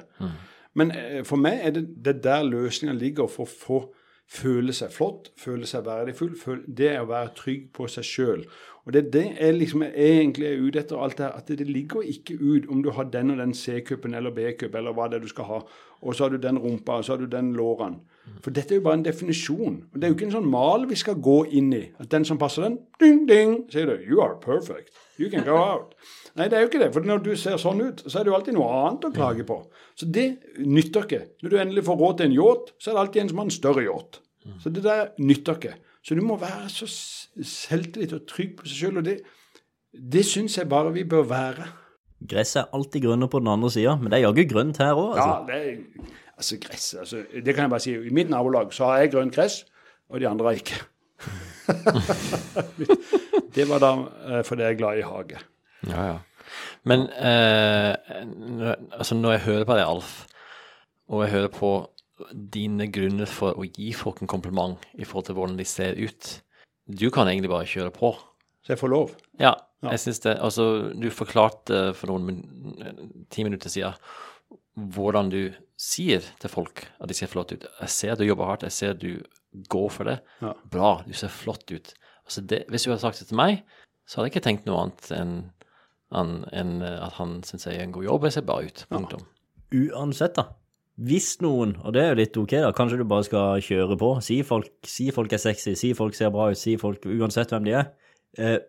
Men 0.73 0.95
uh, 0.97 1.19
for 1.29 1.41
meg 1.41 1.67
er 1.67 1.75
det, 1.77 1.85
det 2.01 2.15
er 2.15 2.23
der 2.25 2.47
løsninga 2.49 2.97
ligger 2.97 3.29
for 3.29 3.45
å 3.45 3.53
få 3.53 3.83
føle 4.33 4.73
seg 4.73 4.91
flott, 4.93 5.29
føle 5.39 5.67
seg 5.69 5.85
verdifull. 5.85 6.33
Føle, 6.39 6.63
det 6.67 6.89
er 6.93 7.03
å 7.03 7.09
være 7.11 7.33
trygg 7.37 7.67
på 7.75 7.87
seg 7.91 8.07
sjøl. 8.07 8.45
Og 8.85 8.93
det 8.93 8.99
er 9.05 9.11
det 9.11 9.23
jeg 9.39 9.53
liksom 9.55 9.83
er 9.85 9.93
egentlig 9.95 10.47
er 10.49 10.59
ute 10.59 10.79
etter. 10.79 10.97
alt 10.99 11.17
det 11.17 11.25
her, 11.25 11.31
At 11.37 11.47
det 11.47 11.67
ligger 11.67 12.01
ikke 12.01 12.35
ut 12.41 12.67
om 12.69 12.83
du 12.83 12.91
har 12.91 13.03
den 13.03 13.31
og 13.31 13.37
den 13.37 13.53
C-cupen 13.53 14.15
eller 14.15 14.31
B-cup 14.31 14.75
eller 14.75 14.93
hva 14.93 15.07
det 15.07 15.15
er 15.15 15.23
du 15.23 15.27
skal 15.27 15.45
ha, 15.45 15.59
og 16.01 16.15
så 16.15 16.23
har 16.23 16.29
du 16.29 16.37
den 16.37 16.59
rumpa, 16.59 16.97
og 16.97 17.05
så 17.05 17.13
har 17.13 17.21
du 17.21 17.25
den 17.25 17.53
låren. 17.53 18.01
For 18.41 18.51
dette 18.51 18.73
er 18.73 18.79
jo 18.79 18.83
bare 18.83 18.99
en 18.99 19.05
definisjon. 19.05 19.83
Og 19.93 19.95
Det 19.95 20.03
er 20.03 20.11
jo 20.11 20.15
ikke 20.15 20.25
en 20.25 20.35
sånn 20.35 20.51
mal 20.51 20.85
vi 20.87 20.95
skal 20.95 21.15
gå 21.15 21.45
inn 21.51 21.73
i. 21.73 21.91
At 21.99 22.11
den 22.11 22.25
som 22.25 22.37
passer 22.37 22.63
den, 22.63 22.77
ding, 22.99 23.25
ding, 23.27 23.65
sier 23.71 23.85
du 23.85 23.97
'you 23.97 24.21
are 24.21 24.35
perfect'. 24.35 24.91
You 25.19 25.29
can 25.29 25.45
go 25.45 25.55
out. 25.55 25.95
Nei, 26.35 26.47
det 26.47 26.53
er 26.57 26.61
jo 26.61 26.67
ikke 26.67 26.79
det. 26.79 26.93
For 26.93 27.01
når 27.01 27.23
du 27.23 27.35
ser 27.35 27.57
sånn 27.57 27.81
ut, 27.81 28.03
så 28.07 28.19
er 28.19 28.23
det 28.23 28.31
jo 28.31 28.35
alltid 28.35 28.53
noe 28.53 28.69
annet 28.87 29.05
å 29.05 29.13
klage 29.13 29.45
på. 29.45 29.59
Så 29.95 30.11
det 30.11 30.37
nytter 30.57 31.03
ikke. 31.05 31.21
Når 31.43 31.49
du 31.49 31.57
endelig 31.57 31.83
får 31.85 31.99
råd 31.99 32.17
til 32.17 32.25
en 32.25 32.33
yacht, 32.33 32.73
så 32.79 32.89
er 32.89 32.93
det 32.93 33.01
alltid 33.01 33.21
en 33.21 33.29
som 33.29 33.37
har 33.37 33.45
en 33.45 33.51
større 33.51 33.83
yacht. 33.83 34.19
Så 34.59 34.73
det 34.73 34.83
der 34.83 35.11
nytter 35.19 35.53
ikke. 35.53 35.73
Så 36.03 36.15
du 36.15 36.21
må 36.25 36.35
være 36.39 36.67
så 36.69 36.87
selvtillit 36.87 38.13
og 38.13 38.25
trygg 38.27 38.57
på 38.59 38.67
seg 38.67 38.79
sjøl, 38.81 38.99
og 38.99 39.05
det, 39.07 39.19
det 39.93 40.25
syns 40.27 40.57
jeg 40.59 40.67
bare 40.69 40.91
vi 40.95 41.05
bør 41.07 41.23
være. 41.29 41.69
Gresset 42.29 42.61
er 42.61 42.75
alltid 42.75 43.05
grønnere 43.05 43.31
på 43.31 43.39
den 43.39 43.51
andre 43.51 43.71
sida, 43.71 43.95
men 43.99 44.11
det 44.11 44.19
er 44.19 44.25
jaggu 44.27 44.43
grønt 44.51 44.79
her 44.83 44.93
òg, 44.99 45.15
altså. 45.15 45.29
Ja, 45.29 45.63
det 45.63 46.19
altså 46.37 46.57
gress 46.59 46.93
altså, 46.93 47.23
Det 47.45 47.55
kan 47.55 47.61
jeg 47.61 47.69
bare 47.69 47.79
si. 47.79 47.93
I 47.95 48.13
mitt 48.13 48.29
nabolag 48.29 48.73
så 48.73 48.85
har 48.85 48.97
jeg 49.03 49.11
grønt 49.11 49.35
gress, 49.35 49.65
og 50.09 50.19
de 50.19 50.27
andre 50.27 50.45
har 50.45 50.51
ikke. 50.51 50.81
det 53.55 53.69
var 53.69 53.79
da 53.79 53.91
eh, 54.27 54.43
fordi 54.43 54.61
jeg 54.61 54.71
er 54.73 54.77
glad 54.77 54.97
i 54.99 55.07
hage. 55.07 55.39
Ja, 55.87 56.05
ja. 56.05 56.17
Men 56.83 57.07
eh, 57.09 57.95
altså 58.91 59.15
når 59.15 59.31
jeg 59.31 59.45
hører 59.47 59.65
på 59.65 59.77
deg, 59.77 59.87
Alf, 59.87 60.25
og 61.07 61.23
jeg 61.23 61.31
hører 61.31 61.47
på 61.47 61.71
dine 62.33 62.87
grunner 62.93 63.25
for 63.29 63.57
å 63.57 63.65
gi 63.65 63.91
folk 63.97 64.21
en 64.21 64.29
kompliment 64.29 64.77
i 64.93 65.05
forhold 65.07 65.25
til 65.29 65.35
hvordan 65.37 65.57
de 65.57 65.65
ser 65.65 65.97
ut 65.97 66.27
Du 66.87 67.07
kan 67.09 67.27
egentlig 67.31 67.49
bare 67.49 67.65
kjøre 67.65 67.93
på. 67.95 68.11
Så 68.63 68.73
jeg 68.73 68.79
får 68.81 68.89
lov. 68.91 69.13
Ja, 69.39 69.53
Ja. 69.83 69.89
jeg 69.91 69.99
synes 69.99 70.19
det. 70.23 70.37
Altså, 70.39 70.93
du 70.95 71.09
forklarte 71.11 71.93
for 71.95 72.07
noen 72.11 72.25
min 72.25 73.25
ti 73.29 73.43
minutter 73.43 73.69
siden 73.69 73.93
hvordan 74.75 75.29
du 75.29 75.53
sier 75.77 76.23
til 76.39 76.49
folk 76.49 76.85
at 76.99 77.07
de 77.09 77.13
ser 77.17 77.27
flotte 77.31 77.55
ut. 77.55 77.65
Jeg 77.81 77.89
ser 77.89 78.11
at 78.13 78.19
du 78.19 78.25
jobber 78.25 78.45
hardt, 78.45 78.63
jeg 78.63 78.71
ser 78.71 78.93
at 78.95 78.99
du 78.99 79.21
går 79.69 79.89
for 79.91 80.03
det. 80.09 80.19
Ja. 80.41 80.53
Bra, 80.71 81.03
du 81.07 81.13
ser 81.13 81.29
flott 81.29 81.69
ut. 81.71 81.93
Altså 82.25 82.41
det, 82.47 82.63
hvis 82.69 82.83
du 82.85 82.89
hadde 82.91 83.01
sagt 83.03 83.19
det 83.19 83.27
til 83.29 83.37
meg, 83.37 83.61
så 84.07 84.17
hadde 84.19 84.29
jeg 84.31 84.35
ikke 84.35 84.47
tenkt 84.47 84.65
noe 84.67 84.81
annet 84.85 85.11
enn 85.11 85.35
en, 86.13 86.33
en, 86.53 86.73
at 86.83 87.13
han 87.17 87.39
syns 87.43 87.65
jeg 87.65 87.75
gjør 87.77 87.83
en 87.87 87.91
god 87.95 88.03
jobb, 88.05 88.23
jeg 88.27 88.33
ser 88.35 88.45
bra 88.47 88.59
ut. 88.61 88.83
Punktum. 88.91 89.23
Uansett, 89.73 90.35
da. 90.37 90.43
Hvis 91.01 91.39
noen, 91.41 91.73
og 91.81 91.95
det 91.95 92.03
er 92.03 92.11
jo 92.11 92.19
litt 92.19 92.37
ok, 92.37 92.51
da, 92.61 92.73
kanskje 92.75 92.99
du 93.01 93.07
bare 93.09 93.25
skal 93.25 93.63
kjøre 93.65 93.97
på. 93.97 94.11
Si 94.21 94.37
folk, 94.45 94.69
si 94.85 95.07
folk 95.15 95.33
er 95.33 95.41
sexy, 95.41 95.73
si 95.79 95.93
folk 95.97 96.13
ser 96.17 96.29
bra 96.33 96.51
ut, 96.53 96.59
si 96.59 96.75
folk 96.77 97.07
uansett 97.09 97.53
hvem 97.53 97.65
de 97.65 97.73
er. 97.79 97.89
Eh, 98.37 98.59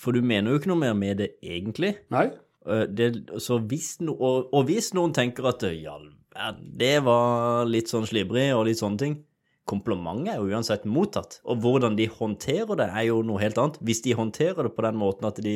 for 0.00 0.16
du 0.16 0.24
mener 0.24 0.50
jo 0.50 0.60
ikke 0.60 0.72
noe 0.72 0.80
mer 0.80 0.96
med 0.96 1.20
det 1.20 1.34
egentlig. 1.44 1.92
Nei? 2.14 2.30
Eh, 2.64 2.86
det, 2.88 3.10
så 3.42 3.60
hvis 3.60 3.98
no, 4.00 4.16
og, 4.16 4.48
og 4.56 4.64
hvis 4.70 4.94
noen 4.96 5.12
tenker 5.16 5.50
at 5.52 5.66
ja, 5.76 5.98
det 6.56 6.96
var 7.04 7.68
litt 7.68 7.92
sånn 7.92 8.08
slibrig 8.08 8.48
og 8.56 8.66
litt 8.70 8.80
sånne 8.80 9.00
ting 9.04 9.20
Komplimentet 9.64 10.34
er 10.34 10.42
jo 10.42 10.50
uansett 10.52 10.82
mottatt, 10.84 11.38
og 11.48 11.62
hvordan 11.64 11.94
de 11.96 12.04
håndterer 12.12 12.76
det, 12.76 12.84
er 12.84 13.06
jo 13.06 13.22
noe 13.24 13.40
helt 13.40 13.56
annet. 13.56 13.78
Hvis 13.80 14.02
de 14.04 14.12
håndterer 14.12 14.66
det 14.66 14.74
på 14.76 14.84
den 14.84 14.98
måten 15.00 15.24
at 15.24 15.38
de 15.40 15.54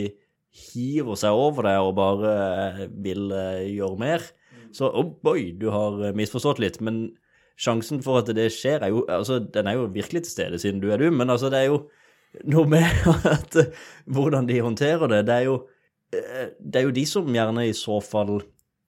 hiver 0.49 1.19
seg 1.21 1.37
over 1.37 1.69
deg 1.69 1.85
og 1.85 1.91
bare 1.99 2.31
eh, 2.33 2.79
vil 3.05 3.29
eh, 3.37 3.67
gjøre 3.75 4.01
mer, 4.01 4.25
så 4.77 4.91
oh 4.91 5.15
boy, 5.25 5.53
du 5.59 5.69
har 5.75 5.99
eh, 6.05 6.17
misforstått 6.17 6.61
litt. 6.63 6.81
Men 6.85 7.07
sjansen 7.59 8.03
for 8.05 8.21
at 8.21 8.31
det 8.37 8.51
skjer, 8.55 8.85
er 8.85 8.93
jo 8.95 9.05
altså, 9.11 9.41
den 9.43 9.71
er 9.71 9.79
jo 9.79 9.89
virkelig 9.95 10.25
til 10.27 10.35
stede 10.35 10.61
siden 10.63 10.83
du 10.83 10.91
er 10.95 11.01
du, 11.03 11.09
men 11.15 11.31
altså, 11.31 11.51
det 11.53 11.63
er 11.63 11.73
jo 11.73 11.81
noe 12.49 12.69
med 12.71 12.87
at 13.37 13.59
eh, 13.59 13.73
hvordan 14.07 14.49
de 14.51 14.61
håndterer 14.65 15.11
det. 15.11 15.25
Det 15.29 15.41
er 15.41 15.49
jo 15.49 15.57
eh, 16.15 16.47
det 16.59 16.81
er 16.81 16.87
jo 16.89 16.95
de 17.01 17.05
som 17.09 17.35
gjerne 17.35 17.67
i 17.69 17.75
så 17.77 17.99
fall 18.05 18.41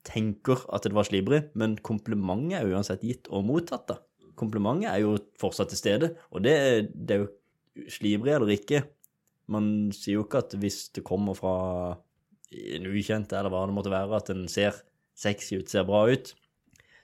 tenker 0.07 0.63
at 0.73 0.87
det 0.87 0.95
var 0.97 1.05
slibrig, 1.05 1.43
men 1.57 1.75
komplimentet 1.85 2.61
er 2.61 2.71
uansett 2.71 3.03
gitt 3.05 3.29
og 3.29 3.45
mottatt, 3.45 3.85
da. 3.91 3.99
Komplimentet 4.39 4.89
er 4.89 5.03
jo 5.03 5.17
fortsatt 5.37 5.69
til 5.69 5.77
stede, 5.77 6.13
og 6.33 6.41
det, 6.45 6.55
det 6.95 7.17
er 7.17 7.25
jo 7.25 7.89
slibrig 7.91 8.33
eller 8.33 8.49
ikke. 8.55 8.81
Man 9.51 9.91
sier 9.93 10.17
jo 10.17 10.23
ikke 10.25 10.41
at 10.41 10.55
hvis 10.57 10.87
det 10.95 11.03
kommer 11.05 11.37
fra 11.37 11.53
en 12.51 12.87
ukjent, 12.89 13.33
eller 13.35 13.51
hva 13.53 13.67
det 13.67 13.75
måtte 13.75 13.93
være, 13.93 14.17
at 14.17 14.31
en 14.33 14.47
ser 14.51 14.79
sexy 15.17 15.59
ut, 15.61 15.69
ser 15.69 15.83
bra 15.87 16.05
ut, 16.11 16.33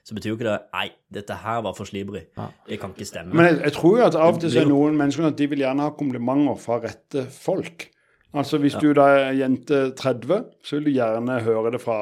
så 0.08 0.14
betyr 0.16 0.30
jo 0.32 0.38
ikke 0.38 0.46
det 0.48 0.56
Nei, 0.72 0.86
dette 1.12 1.36
her 1.42 1.60
var 1.66 1.74
for 1.76 1.84
slibrig. 1.88 2.24
Det 2.66 2.78
kan 2.80 2.94
ikke 2.96 3.04
stemme. 3.06 3.34
Men 3.36 3.50
jeg, 3.50 3.58
jeg 3.66 3.72
tror 3.76 3.98
jo 3.98 4.04
at 4.06 4.16
av 4.16 4.34
og 4.34 4.40
til 4.40 4.52
så 4.54 4.62
er 4.62 4.70
noen 4.70 4.96
mennesker 4.96 5.26
at 5.28 5.36
de 5.36 5.48
vil 5.52 5.60
gjerne 5.66 5.84
ha 5.84 5.92
komplimenter 5.98 6.56
fra 6.62 6.78
rette 6.80 7.26
folk. 7.34 7.90
Altså 8.38 8.58
hvis 8.60 8.76
du 8.80 8.90
da 8.96 9.06
er 9.18 9.36
jente 9.38 9.82
30, 9.96 10.44
så 10.64 10.76
vil 10.78 10.88
du 10.88 10.94
gjerne 10.96 11.38
høre 11.44 11.72
det 11.76 11.80
fra 11.84 11.98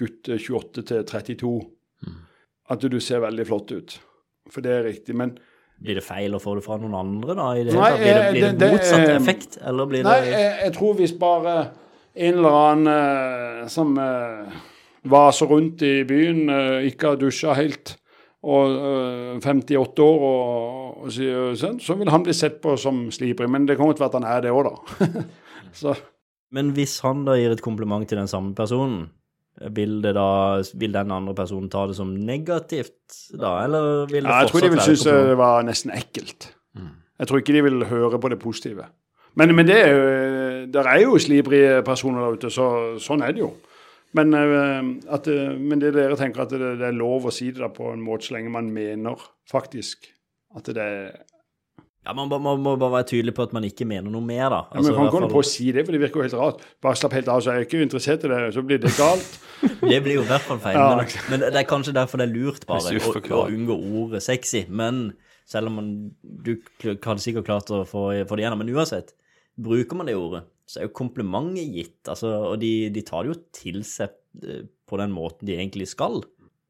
gutt 0.00 0.28
28 0.28 0.84
til 0.90 1.04
32. 1.08 1.54
At 2.72 2.80
du 2.88 2.96
ser 3.04 3.20
veldig 3.24 3.44
flott 3.48 3.72
ut. 3.76 3.96
For 4.52 4.64
det 4.64 4.72
er 4.72 4.86
riktig. 4.88 5.16
Men 5.16 5.34
Blir 5.84 5.98
det 5.98 6.04
feil 6.06 6.32
å 6.36 6.40
få 6.40 6.54
det 6.56 6.62
fra 6.64 6.76
noen 6.80 6.94
andre, 6.96 7.34
da? 7.36 7.48
I 7.58 7.64
det 7.66 7.74
Nei, 7.76 7.88
hele 7.96 7.96
tatt? 7.96 8.04
Blir 8.04 8.14
det, 8.14 8.28
blir 8.32 8.44
eh, 8.44 8.52
det, 8.52 8.52
det- 8.52 8.60
det, 8.60 8.68
motsatt 8.76 9.08
eh, 9.08 9.16
effekt, 9.16 9.56
eller 9.68 9.88
blir 9.90 10.04
det 10.04 10.12
Nei, 10.12 10.28
jeg, 10.30 10.52
jeg 10.64 10.74
tror 10.76 10.94
hvis 11.00 11.14
bare 11.24 11.54
en 12.14 12.38
eller 12.38 12.58
annen 12.60 12.92
eh, 12.94 13.66
som 13.74 13.90
eh, 13.98 14.54
vaser 15.10 15.50
rundt 15.50 15.82
i 15.84 15.98
byen, 16.08 16.48
eh, 16.48 16.88
ikke 16.90 17.12
har 17.12 17.20
dusja 17.20 17.54
helt, 17.58 17.96
og 18.44 18.74
eh, 18.76 19.40
58 19.40 20.04
år, 20.04 20.24
og, 20.28 21.02
og 21.04 21.12
sier 21.12 21.54
sånn, 21.60 21.80
så 21.82 21.96
vil 22.00 22.12
han 22.12 22.24
bli 22.24 22.34
sett 22.36 22.60
på 22.64 22.76
som 22.80 23.06
slibrig. 23.14 23.50
Men 23.50 23.68
det 23.68 23.78
kan 23.78 23.88
å 23.88 23.92
være 23.92 24.10
at 24.10 24.18
han 24.20 24.28
er 24.28 24.46
det 24.46 24.54
òg, 24.54 24.70
da. 24.70 25.24
så 25.80 25.96
Men 26.54 26.72
hvis 26.76 27.00
han 27.04 27.24
da 27.26 27.36
gir 27.38 27.54
et 27.54 27.64
kompliment 27.64 28.06
til 28.08 28.20
den 28.20 28.30
samme 28.30 28.54
personen, 28.56 29.08
vil, 29.74 30.00
det 30.02 30.16
da, 30.16 30.58
vil 30.74 30.94
den 30.96 31.12
andre 31.14 31.34
personen 31.38 31.68
ta 31.70 31.84
det 31.86 31.94
som 31.94 32.08
negativt 32.10 33.20
da, 33.38 33.52
eller 33.62 34.08
vil 34.10 34.24
det 34.24 34.32
ja, 34.32 34.40
jeg 34.42 34.50
tror 34.50 34.64
de 34.64 34.70
vil 34.72 34.82
synes 34.82 35.04
det 35.06 35.36
var 35.38 35.62
nesten 35.62 35.92
ekkelt. 35.94 36.48
Jeg 37.14 37.30
tror 37.30 37.38
ikke 37.38 37.54
de 37.54 37.62
vil 37.62 37.84
høre 37.86 38.18
på 38.18 38.30
det 38.32 38.40
positive. 38.42 38.88
Men, 39.38 39.54
men 39.54 39.68
det 39.68 39.76
er 39.78 39.92
jo, 39.92 40.08
der 40.74 40.88
er 40.90 41.00
jo 41.04 41.18
slibrige 41.22 41.82
personer 41.86 42.24
der 42.24 42.34
ute, 42.38 42.50
så 42.50 42.66
sånn 43.02 43.22
er 43.22 43.34
det 43.34 43.44
jo. 43.44 43.52
Men, 44.14 44.34
eh, 44.38 44.88
at, 45.14 45.26
eh, 45.28 45.54
men 45.58 45.80
det 45.82 45.94
dere 45.96 46.16
tenker 46.18 46.44
at 46.44 46.52
det, 46.54 46.74
det 46.80 46.88
er 46.88 46.96
lov 46.96 47.26
å 47.26 47.32
si 47.34 47.50
det 47.50 47.62
da 47.64 47.70
på 47.74 47.90
en 47.92 48.02
måte 48.04 48.28
så 48.28 48.36
lenge 48.36 48.52
man 48.54 48.68
mener 48.74 49.18
faktisk 49.50 50.06
at 50.54 50.70
det 50.70 50.82
er 50.82 51.06
Ja, 52.04 52.12
Man 52.12 52.28
man 52.28 52.60
må 52.60 52.74
bare 52.76 52.92
være 53.00 53.08
tydelig 53.14 53.32
på 53.34 53.46
at 53.46 53.54
man 53.56 53.64
ikke 53.64 53.86
mener 53.88 54.12
noe 54.12 54.20
mer, 54.22 54.50
da. 54.52 54.58
ja, 54.68 54.76
men 54.76 54.78
Altså, 54.78 54.92
Man 54.92 54.98
kan 54.98 55.06
ikke 55.08 55.16
holde 55.18 55.32
på 55.32 55.40
å 55.40 55.48
si 55.48 55.70
det, 55.72 55.86
for 55.86 55.96
det 55.96 56.00
virker 56.02 56.20
jo 56.20 56.26
helt 56.26 56.36
rart. 56.36 56.64
Bare 56.84 56.98
slapp 57.00 57.14
helt 57.16 57.30
av, 57.32 57.40
så 57.40 57.50
er 57.50 57.62
jeg 57.62 57.68
ikke 57.70 57.80
interessert 57.86 58.26
i 58.26 58.28
det, 58.28 58.40
så 58.52 58.62
blir 58.62 58.82
det 58.82 58.92
galt. 58.98 59.40
Det 59.80 60.00
blir 60.04 60.18
jo 60.18 60.24
i 60.26 60.28
hvert 60.28 60.44
fall 60.44 60.58
feil. 60.60 60.76
Ja, 60.76 60.90
men, 60.98 61.08
men 61.30 61.40
det 61.40 61.56
er 61.56 61.64
kanskje 61.64 61.94
derfor 61.96 62.20
det 62.20 62.26
er 62.26 62.34
lurt 62.34 62.66
bare 62.68 62.90
du 62.92 62.98
å, 63.00 63.38
å 63.38 63.46
unngå 63.48 63.76
ordet 64.02 64.20
sexy. 64.20 64.66
Men 64.68 65.14
selv 65.48 65.70
om 65.70 65.78
man, 65.80 65.88
du 66.20 66.58
hadde 66.84 67.22
sikkert 67.24 67.46
klart 67.48 67.72
å 67.72 67.80
få, 67.88 68.10
få 68.28 68.36
det 68.36 68.44
gjennom, 68.44 68.60
men 68.60 68.74
uansett, 68.76 69.14
bruker 69.56 69.96
man 69.96 70.10
det 70.10 70.18
ordet, 70.20 70.42
så 70.68 70.80
er 70.80 70.88
jo 70.88 70.96
komplimentet 70.96 71.72
gitt. 71.74 72.00
Altså, 72.08 72.30
og 72.52 72.58
de, 72.62 72.88
de 72.94 73.02
tar 73.06 73.24
det 73.24 73.34
jo 73.34 73.40
til 73.56 73.82
seg 73.86 74.14
eh, 74.46 74.64
på 74.88 75.00
den 75.00 75.12
måten 75.14 75.48
de 75.48 75.56
egentlig 75.58 75.88
skal. 75.92 76.22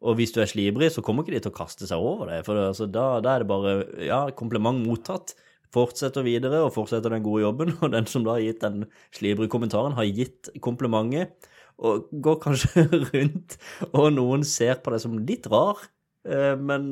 Og 0.05 0.18
hvis 0.18 0.34
du 0.34 0.42
er 0.42 0.51
slibrig, 0.51 0.90
så 0.92 1.03
kommer 1.05 1.24
ikke 1.24 1.36
de 1.36 1.42
til 1.47 1.53
å 1.55 1.57
kaste 1.57 1.88
seg 1.88 2.03
over 2.03 2.28
det. 2.32 2.42
For 2.47 2.59
altså, 2.66 2.88
da, 2.90 3.07
da 3.24 3.34
er 3.34 3.45
det 3.45 3.51
bare 3.51 3.74
ja, 4.05 4.20
kompliment 4.36 4.82
mottatt. 4.84 5.32
Fortsetter 5.74 6.22
videre 6.26 6.61
og 6.62 6.74
fortsetter 6.74 7.11
den 7.14 7.24
gode 7.24 7.47
jobben. 7.47 7.72
Og 7.82 7.95
den 7.95 8.07
som 8.11 8.26
da 8.26 8.36
har 8.36 8.45
gitt 8.45 8.62
den 8.62 8.84
slibrige 9.16 9.51
kommentaren, 9.55 9.97
har 9.97 10.07
gitt 10.11 10.53
komplimentet. 10.62 11.49
Og 11.82 12.07
går 12.22 12.36
kanskje 12.45 12.84
rundt, 13.11 13.57
og 13.90 14.12
noen 14.14 14.45
ser 14.47 14.76
på 14.78 14.92
deg 14.95 15.01
som 15.03 15.16
litt 15.26 15.49
rar. 15.51 15.80
eh, 16.22 16.53
Men 16.55 16.84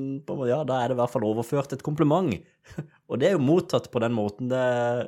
ja, 0.49 0.63
da 0.67 0.81
er 0.81 0.91
det 0.91 0.97
i 0.97 0.99
hvert 0.99 1.13
fall 1.13 1.27
overført 1.29 1.77
et 1.77 1.85
kompliment. 1.87 2.35
Og 3.07 3.21
det 3.23 3.29
er 3.29 3.37
jo 3.37 3.45
mottatt 3.45 3.87
på 3.93 4.03
den 4.03 4.17
måten 4.17 4.51
det 4.51 4.59
er 4.59 5.05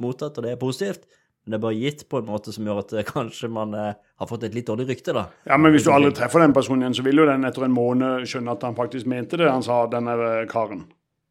mottatt, 0.00 0.38
og 0.38 0.46
det 0.46 0.54
er 0.54 0.60
positivt. 0.62 1.04
Men 1.48 1.54
det 1.54 1.58
er 1.62 1.64
bare 1.64 1.80
gitt 1.80 2.02
på 2.12 2.18
en 2.20 2.26
måte 2.28 2.52
som 2.52 2.66
gjør 2.68 2.82
at 2.82 2.90
eh, 2.92 3.06
kanskje 3.08 3.48
man 3.48 3.70
eh, 3.72 3.94
har 4.20 4.28
fått 4.28 4.42
et 4.44 4.56
litt 4.56 4.66
dårlig 4.68 4.84
rykte, 4.90 5.14
da. 5.16 5.22
Ja, 5.48 5.56
Men 5.56 5.72
hvis 5.72 5.86
du 5.86 5.92
aldri 5.94 6.10
treffer 6.18 6.44
den 6.44 6.52
personen 6.52 6.84
igjen, 6.84 6.98
så 6.98 7.04
vil 7.06 7.22
jo 7.22 7.24
den 7.24 7.48
etter 7.48 7.64
en 7.64 7.72
måned 7.72 8.26
skjønne 8.28 8.52
at 8.52 8.66
han 8.68 8.76
faktisk 8.76 9.08
mente 9.08 9.40
det 9.40 9.48
han 9.48 9.64
sa, 9.64 9.78
denne 9.88 10.12
eh, 10.26 10.44
karen. 10.50 10.84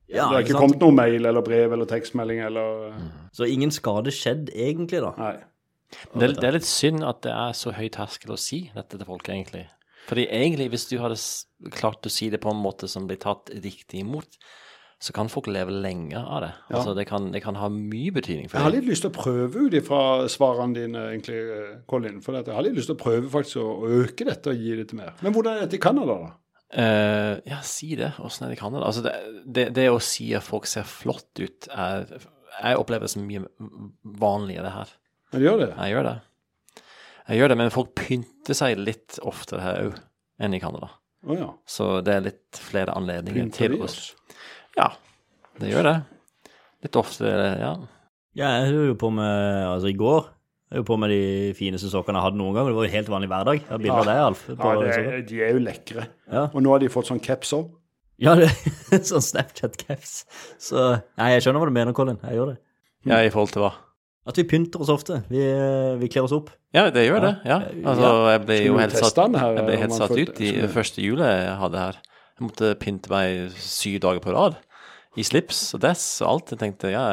Ja, 0.09 0.25
det 0.25 0.25
har 0.31 0.41
ikke 0.47 0.55
sant? 0.55 0.63
kommet 0.63 0.81
noe 0.87 0.95
mail 0.97 1.29
eller 1.29 1.45
brev 1.45 1.75
eller 1.75 1.85
tekstmelding 1.85 2.41
eller 2.47 2.97
Så 3.35 3.45
ingen 3.45 3.73
skade 3.75 4.09
skjedd, 4.15 4.49
egentlig, 4.55 5.03
da. 5.05 5.13
Nei. 5.21 5.35
Det, 6.17 6.33
det 6.39 6.47
er 6.49 6.57
litt 6.57 6.67
synd 6.67 7.05
at 7.05 7.21
det 7.27 7.35
er 7.37 7.53
så 7.55 7.75
høy 7.77 7.85
terskel 7.93 8.33
å 8.33 8.39
si 8.41 8.65
dette 8.73 8.97
til 8.97 9.05
folk, 9.05 9.29
egentlig. 9.29 9.67
Fordi 10.09 10.25
egentlig, 10.33 10.71
hvis 10.73 10.87
du 10.89 10.97
hadde 11.03 11.19
klart 11.75 12.07
å 12.07 12.11
si 12.11 12.31
det 12.31 12.41
på 12.41 12.49
en 12.49 12.63
måte 12.63 12.89
som 12.89 13.05
blir 13.05 13.19
tatt 13.21 13.51
riktig 13.53 14.01
imot, 14.01 14.39
så 14.99 15.13
kan 15.13 15.29
folk 15.29 15.45
leve 15.51 15.69
lenge 15.71 16.17
av 16.17 16.41
det. 16.41 16.49
Ja. 16.69 16.79
Altså, 16.79 16.93
det 16.97 17.05
kan, 17.09 17.29
det 17.33 17.43
kan 17.43 17.57
ha 17.59 17.67
mye 17.69 18.09
betydning 18.15 18.47
Jeg 18.47 18.51
for 18.55 18.63
har 18.65 18.71
dem. 18.73 18.79
litt 18.79 18.89
lyst 18.89 19.05
til 19.05 19.11
å 19.11 19.17
prøve 19.17 19.67
ut 19.67 19.75
ifra 19.77 19.99
svarene 20.31 20.73
dine, 20.73 21.03
egentlig, 21.11 21.37
eh, 21.53 21.75
Colin. 21.89 22.17
For 22.25 22.33
jeg 22.33 22.49
har 22.49 22.65
litt 22.65 22.77
lyst 22.79 22.89
til 22.89 22.97
å 22.97 23.01
prøve 23.03 23.29
faktisk 23.29 23.61
å 23.61 23.91
øke 23.99 24.25
dette 24.25 24.49
og 24.53 24.63
gi 24.65 24.75
det 24.79 24.87
til 24.89 24.97
mer. 25.03 25.13
Men 25.21 25.35
hvordan 25.35 25.57
er 25.57 25.67
dette 25.67 25.77
i 25.77 25.83
Canada, 25.83 26.17
da? 26.23 26.33
Uh, 26.67 27.37
ja, 27.47 27.61
si 27.63 27.93
det. 27.95 28.09
Åssen 28.19 28.43
er 28.47 28.51
det 28.51 28.57
i 28.57 28.59
Canada? 28.59 28.89
Altså, 28.89 29.05
det, 29.05 29.13
det, 29.45 29.67
det 29.77 29.85
å 29.93 30.01
si 30.03 30.31
at 30.35 30.43
folk 30.43 30.65
ser 30.67 30.83
flott 30.89 31.29
ut, 31.39 31.69
er 31.71 32.09
Jeg 32.57 32.79
opplever 32.81 33.05
det 33.05 33.13
som 33.13 33.23
mye 33.27 33.45
vanligere 34.17 34.73
her. 34.73 34.97
Men 35.31 35.45
gjør 35.45 35.61
det? 35.61 35.71
Jeg 35.77 35.93
gjør 35.93 36.09
det. 36.09 36.15
Jeg 37.27 37.41
gjør 37.41 37.51
det, 37.51 37.57
men 37.59 37.73
folk 37.75 37.93
pynter 37.99 38.57
seg 38.57 38.79
litt 38.81 39.19
oftere 39.21 39.61
her 39.61 39.81
òg 39.89 39.97
enn 40.41 40.55
i 40.57 40.59
Canada. 40.63 40.89
Oh, 41.27 41.35
ja. 41.37 41.49
Så 41.67 41.99
det 42.05 42.13
er 42.13 42.25
litt 42.29 42.59
flere 42.61 42.93
anledninger 42.95 43.47
Pynter 43.47 43.73
til 43.73 43.83
oss? 43.83 43.97
Ja, 44.77 44.91
det 45.61 45.71
gjør 45.73 45.87
det. 45.89 45.95
Litt 46.85 46.97
oftere, 46.99 47.47
ja. 47.59 47.75
Ja, 48.37 48.49
jeg 48.61 48.67
er 48.69 48.89
jo 48.91 48.97
på 49.01 49.09
med 49.09 49.63
Altså, 49.65 49.89
i 49.89 49.97
går 49.97 50.27
jeg 50.67 50.75
er 50.75 50.81
jo 50.81 50.85
på 50.89 50.95
med 50.99 51.11
de 51.13 51.53
fineste 51.55 51.87
sokkene 51.87 52.19
jeg 52.19 52.25
hadde 52.25 52.39
noen 52.41 52.55
gang. 52.57 52.65
Det 52.67 52.75
var 52.75 52.83
jo 52.89 52.91
helt 52.91 53.09
vanlig 53.13 53.27
hverdag. 53.31 53.59
Jeg 53.61 53.71
har 53.71 53.79
bilde 53.79 53.99
av 54.01 54.07
deg, 54.09 54.17
Alf. 54.19 54.41
På, 54.49 54.55
Ja, 54.57 54.81
det 54.81 54.95
er, 54.99 55.21
de 55.29 55.37
er 55.45 55.53
jo 55.55 55.61
lekre. 55.63 56.03
ja. 56.27 56.41
Og 56.51 56.59
nå 56.65 56.73
har 56.73 56.81
de 56.83 56.89
fått 56.91 57.07
sånn 57.07 57.21
caps 57.23 57.53
òg. 57.55 57.69
ja, 58.19 58.33
det 58.35 58.49
sånn 59.07 59.23
Snapchat-caps. 59.23 60.17
Så 60.59 60.89
Nei, 61.15 61.29
jeg 61.37 61.45
skjønner 61.45 61.63
hva 61.63 61.69
du 61.71 61.75
mener, 61.77 61.95
Colin. 61.95 62.19
Jeg 62.19 62.35
gjør 62.35 62.51
det. 62.51 62.57
Ja, 63.07 63.21
i 63.23 63.31
forhold 63.31 63.53
til 63.55 63.63
hva? 63.63 63.71
At 64.27 64.41
vi 64.41 64.43
pynter 64.43 64.83
oss 64.83 64.91
ofte. 64.91 65.21
Vi, 65.31 65.39
vi 66.03 66.11
kler 66.11 66.27
oss 66.27 66.35
opp. 66.35 66.51
Ja, 66.75 66.89
det 66.91 67.05
gjør 67.07 67.23
det. 67.23 67.33
Ja. 67.47 67.61
Altså, 67.87 68.11
jeg 68.33 68.43
ble 68.49 68.59
jo 68.65 68.77
helt 68.81 68.99
satt, 68.99 69.23
her, 69.23 69.55
jeg 69.61 69.67
ble 69.69 69.81
helt 69.85 69.95
satt 69.95 70.17
ut 70.19 70.41
i 70.43 70.51
første 70.75 71.05
julet 71.05 71.31
jeg 71.31 71.57
hadde 71.63 71.79
her. 71.85 72.01
Jeg 72.35 72.43
måtte 72.49 72.73
pynte 72.83 73.13
meg 73.13 73.55
syv 73.63 74.01
dager 74.03 74.19
på 74.19 74.35
rad. 74.35 74.59
I 75.17 75.25
slips 75.25 75.63
og 75.75 75.81
dress 75.83 76.05
og 76.21 76.29
alt. 76.31 76.53
Jeg 76.53 76.61
tenkte 76.61 76.91
ja. 76.93 77.03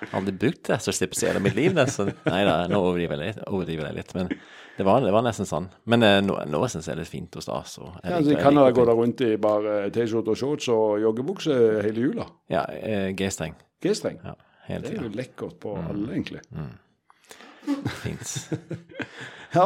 Jeg 0.00 0.08
har 0.08 0.16
aldri 0.16 0.32
brukt 0.40 0.62
dress 0.70 0.88
og 0.88 0.96
slips 0.96 1.20
i 1.22 1.28
hele 1.28 1.42
mitt 1.44 1.58
liv. 1.58 1.76
Så 1.92 2.08
nei 2.08 2.40
da, 2.48 2.62
nå 2.70 2.80
overdriver 2.80 3.20
jeg 3.20 3.34
litt. 3.34 3.44
Overdriver 3.50 3.90
jeg 3.90 3.98
litt 4.00 4.14
men 4.16 4.32
det 4.80 4.84
var, 4.86 5.02
det 5.04 5.10
var 5.12 5.24
nesten 5.26 5.44
sånn. 5.44 5.66
Men 5.92 6.04
eh, 6.06 6.18
nå, 6.24 6.38
nå 6.48 6.60
syns 6.72 6.86
jeg 6.88 6.94
det 6.94 7.02
er 7.02 7.02
litt 7.02 7.12
fint 7.12 7.36
og 7.36 7.44
stas. 7.44 7.74
Ja, 7.82 8.14
altså, 8.16 8.32
I 8.32 8.38
Canada 8.40 8.70
går 8.72 8.88
det 8.88 8.94
rundt 8.96 9.24
i 9.26 9.34
bare 9.36 9.74
T-skjorte 9.92 10.32
og 10.32 10.40
shorts 10.40 10.70
og 10.72 11.02
joggebukse 11.02 11.56
hele 11.84 12.06
jula. 12.06 12.24
Ja, 12.48 12.62
eh, 12.78 13.10
G-streng. 13.18 13.58
G-streng. 13.84 14.22
Ja, 14.24 14.38
Det 14.70 14.94
er 14.94 15.04
jo 15.04 15.12
lekkert 15.12 15.58
på 15.60 15.74
alle, 15.76 16.14
egentlig. 16.14 16.40
Fint. 18.00 18.32
Ja, 19.54 19.64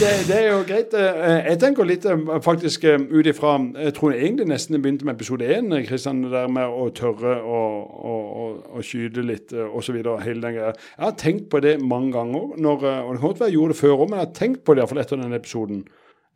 det, 0.00 0.10
det 0.28 0.36
er 0.36 0.46
jo 0.54 0.60
greit. 0.64 0.94
Eh, 0.96 1.48
Jeg 1.50 1.58
tenker 1.60 1.84
litt 1.84 2.06
eh, 2.08 2.22
faktisk 2.40 2.84
eh, 2.88 2.96
ut 2.96 3.26
ifra 3.28 3.58
Jeg 3.76 3.92
tror 3.98 4.14
egentlig 4.16 4.46
nesten 4.48 4.76
det 4.76 4.80
begynte 4.82 5.04
med 5.04 5.18
episode 5.18 5.44
én, 5.44 5.68
Kristian, 5.84 6.22
det 6.24 6.32
der 6.32 6.48
med 6.48 6.64
å 6.64 6.86
tørre 6.96 7.34
å, 7.44 7.60
å, 7.84 8.14
å, 8.42 8.46
å 8.78 8.84
skyte 8.84 9.24
litt 9.26 9.52
osv. 9.52 10.00
Hele 10.24 10.40
den 10.40 10.56
greia. 10.56 10.72
Jeg 10.72 11.04
har 11.04 11.18
tenkt 11.20 11.50
på 11.52 11.60
det 11.60 11.76
mange 11.84 12.14
ganger, 12.16 12.56
når, 12.56 12.88
og 13.04 13.12
det 13.12 13.20
kan 13.20 13.26
godt 13.28 13.42
være 13.42 13.50
jeg 13.52 13.58
gjorde 13.58 13.76
det 13.76 13.80
før 13.82 13.96
òg, 13.98 14.06
men 14.08 14.18
jeg 14.18 14.26
har 14.26 14.34
tenkt 14.40 14.64
på 14.64 14.74
det 14.74 14.82
iallfall 14.84 15.02
etter 15.04 15.20
den 15.20 15.36
episoden. 15.36 15.84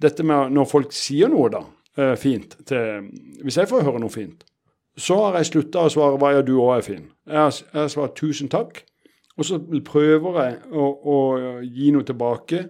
Dette 0.03 0.29
med 0.29 0.53
når 0.53 0.69
folk 0.69 0.93
sier 0.97 1.33
noe, 1.33 1.49
da, 1.53 1.65
fint 2.17 2.57
til 2.67 3.09
Hvis 3.45 3.59
jeg 3.61 3.69
får 3.69 3.85
høre 3.85 4.01
noe 4.01 4.13
fint, 4.13 4.45
så 4.97 5.17
har 5.27 5.41
jeg 5.41 5.49
slutta 5.49 5.87
å 5.87 5.93
svare 5.93 6.21
hva 6.21 6.35
ja, 6.37 6.45
du 6.45 6.59
òg 6.59 6.77
er 6.77 6.85
fin. 6.85 7.05
Jeg 7.29 7.39
har, 7.41 7.53
jeg 7.73 7.81
har 7.81 7.93
svart 7.93 8.17
tusen 8.21 8.53
takk. 8.53 8.83
Og 9.41 9.47
så 9.49 9.57
prøver 9.89 10.35
jeg 10.43 10.57
å, 10.77 10.87
å 11.09 11.17
gi 11.65 11.89
noe 11.95 12.05
tilbake, 12.05 12.67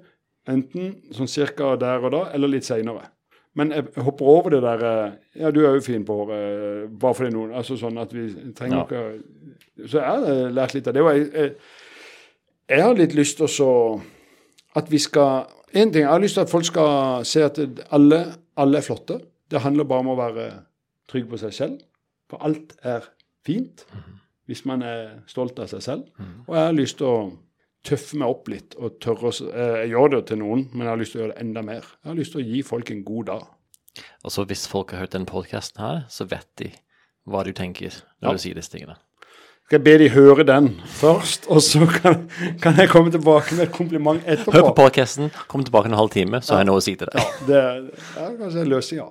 enten 0.48 0.94
sånn 1.14 1.28
cirka 1.30 1.76
der 1.80 2.02
og 2.04 2.12
da, 2.14 2.22
eller 2.34 2.48
litt 2.50 2.64
seinere. 2.66 3.08
Men 3.54 3.70
jeg 3.76 3.84
hopper 4.00 4.24
over 4.32 4.50
det 4.54 4.62
der 4.64 4.82
eh, 4.88 5.12
Ja, 5.42 5.50
du 5.52 5.58
er 5.66 5.74
jo 5.76 5.82
fin 5.84 6.04
på 6.08 6.14
håret, 6.22 6.88
bare 6.98 7.14
fordi 7.18 7.34
noen 7.34 7.50
Altså 7.52 7.76
sånn 7.76 7.98
at 8.00 8.12
vi 8.16 8.22
trenger 8.56 8.78
Ja. 8.78 8.84
ikke 8.86 9.88
Så 9.90 9.98
jeg 9.98 10.06
har 10.06 10.24
eh, 10.24 10.46
lært 10.56 10.72
litt 10.74 10.88
av 10.88 10.94
det. 10.96 11.02
Og 11.04 11.10
jeg, 11.12 11.26
jeg, 11.34 11.50
jeg 12.72 12.82
har 12.86 12.96
litt 12.96 13.12
lyst 13.18 13.36
til 13.42 13.66
å 13.66 13.74
At 14.80 14.88
vi 14.88 14.98
skal 15.04 15.44
En 15.74 15.92
ting, 15.92 16.00
jeg 16.00 16.08
har 16.08 16.20
lyst 16.24 16.38
til 16.40 16.46
at 16.46 16.52
folk 16.54 16.64
skal 16.64 17.26
se 17.28 17.44
at 17.44 17.60
alle, 17.92 18.22
alle 18.56 18.80
er 18.80 18.84
flotte. 18.88 19.20
Det 19.52 19.60
handler 19.60 19.84
bare 19.88 20.00
om 20.06 20.10
å 20.14 20.16
være 20.18 20.48
trygg 21.12 21.28
på 21.30 21.36
seg 21.40 21.52
selv. 21.56 21.78
For 22.32 22.40
alt 22.44 22.72
er 22.82 23.04
fint 23.44 23.84
hvis 24.48 24.64
man 24.68 24.82
er 24.84 25.22
stolt 25.28 25.60
av 25.60 25.68
seg 25.72 25.80
selv. 25.84 26.08
Og 26.48 26.56
jeg 26.56 26.64
har 26.66 26.76
lyst 26.76 26.98
til 27.00 27.08
å 27.08 27.32
tøffe 27.86 28.16
meg 28.20 28.28
opp 28.30 28.48
litt 28.52 28.74
og 28.78 28.98
tørre 29.02 29.30
å 29.30 29.32
eh, 29.50 29.78
Jeg 29.82 29.90
gjør 29.94 30.12
det 30.16 30.22
til 30.30 30.38
noen, 30.42 30.66
men 30.72 30.86
jeg 30.86 30.92
har 30.92 31.00
lyst 31.00 31.12
til 31.16 31.20
å 31.20 31.24
gjøre 31.24 31.34
det 31.34 31.42
enda 31.46 31.62
mer. 31.66 31.82
Jeg 32.04 32.10
har 32.12 32.18
lyst 32.18 32.32
til 32.36 32.42
å 32.42 32.46
gi 32.46 32.62
folk 32.66 32.90
en 32.94 33.04
god 33.04 33.24
dag. 33.32 33.46
Og 34.24 34.32
så 34.32 34.44
hvis 34.48 34.66
folk 34.70 34.92
har 34.94 35.02
hørt 35.04 35.12
denne 35.16 35.28
podkasten 35.28 35.82
her, 35.82 36.04
så 36.08 36.24
vet 36.30 36.46
de 36.62 36.70
hva 37.28 37.42
du 37.46 37.52
tenker 37.52 37.90
når 38.22 38.28
Ja. 38.28 38.32
du 38.32 38.38
sier 38.42 38.54
disse 38.54 38.70
tingene. 38.72 38.96
Skal 39.66 39.78
jeg 39.78 39.84
be 39.86 39.92
de 40.02 40.08
høre 40.12 40.44
den 40.44 40.68
først, 40.98 41.46
og 41.48 41.62
så 41.62 41.86
kan, 41.86 42.28
kan 42.60 42.76
jeg 42.76 42.88
komme 42.90 43.10
tilbake 43.14 43.54
med 43.56 43.68
et 43.68 43.72
kompliment 43.72 44.22
etterpå. 44.26 44.52
Hør 44.52 44.66
på 44.70 44.74
podkasten, 44.82 45.30
kom 45.48 45.62
tilbake 45.64 45.88
en 45.88 45.96
halv 45.96 46.10
time, 46.12 46.40
så 46.42 46.54
har 46.56 46.64
jeg 46.64 46.68
noe 46.70 46.80
å 46.80 46.84
si 46.84 46.94
til 46.98 47.08
deg. 47.08 47.20
Ja, 47.22 47.46
Det 47.46 47.60
er 48.24 48.34
kanskje 48.40 48.64
en 48.64 48.72
løsning, 48.72 49.00
ja. 49.00 49.08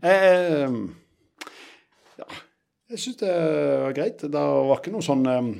Jeg, 0.00 0.32
eh, 0.32 0.78
ja. 2.18 2.24
jeg 2.90 2.98
syns 3.04 3.20
det 3.20 3.34
var 3.84 3.92
greit. 4.00 4.24
Det 4.24 4.46
var 4.46 4.80
ikke 4.80 4.94
noe 4.96 5.04
sånn 5.04 5.26
eh, 5.30 5.52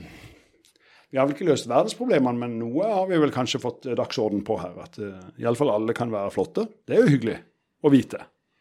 Vi 1.10 1.18
har 1.18 1.26
vel 1.26 1.34
ikke 1.34 1.48
løst 1.48 1.68
verdensproblemene, 1.70 2.38
men 2.38 2.58
noe 2.60 2.86
har 2.86 3.08
vi 3.10 3.18
vel 3.18 3.32
kanskje 3.34 3.60
fått 3.62 3.88
eh, 3.90 3.96
dagsorden 3.98 4.44
på 4.46 4.58
her. 4.60 4.76
At 4.84 4.98
uh, 5.02 5.16
iallfall 5.42 5.72
alle 5.74 5.94
kan 5.96 6.12
være 6.12 6.30
flotte. 6.34 6.68
Det 6.86 6.96
er 6.96 7.02
jo 7.02 7.14
hyggelig 7.14 7.38
å 7.82 7.90
vite. 7.92 8.20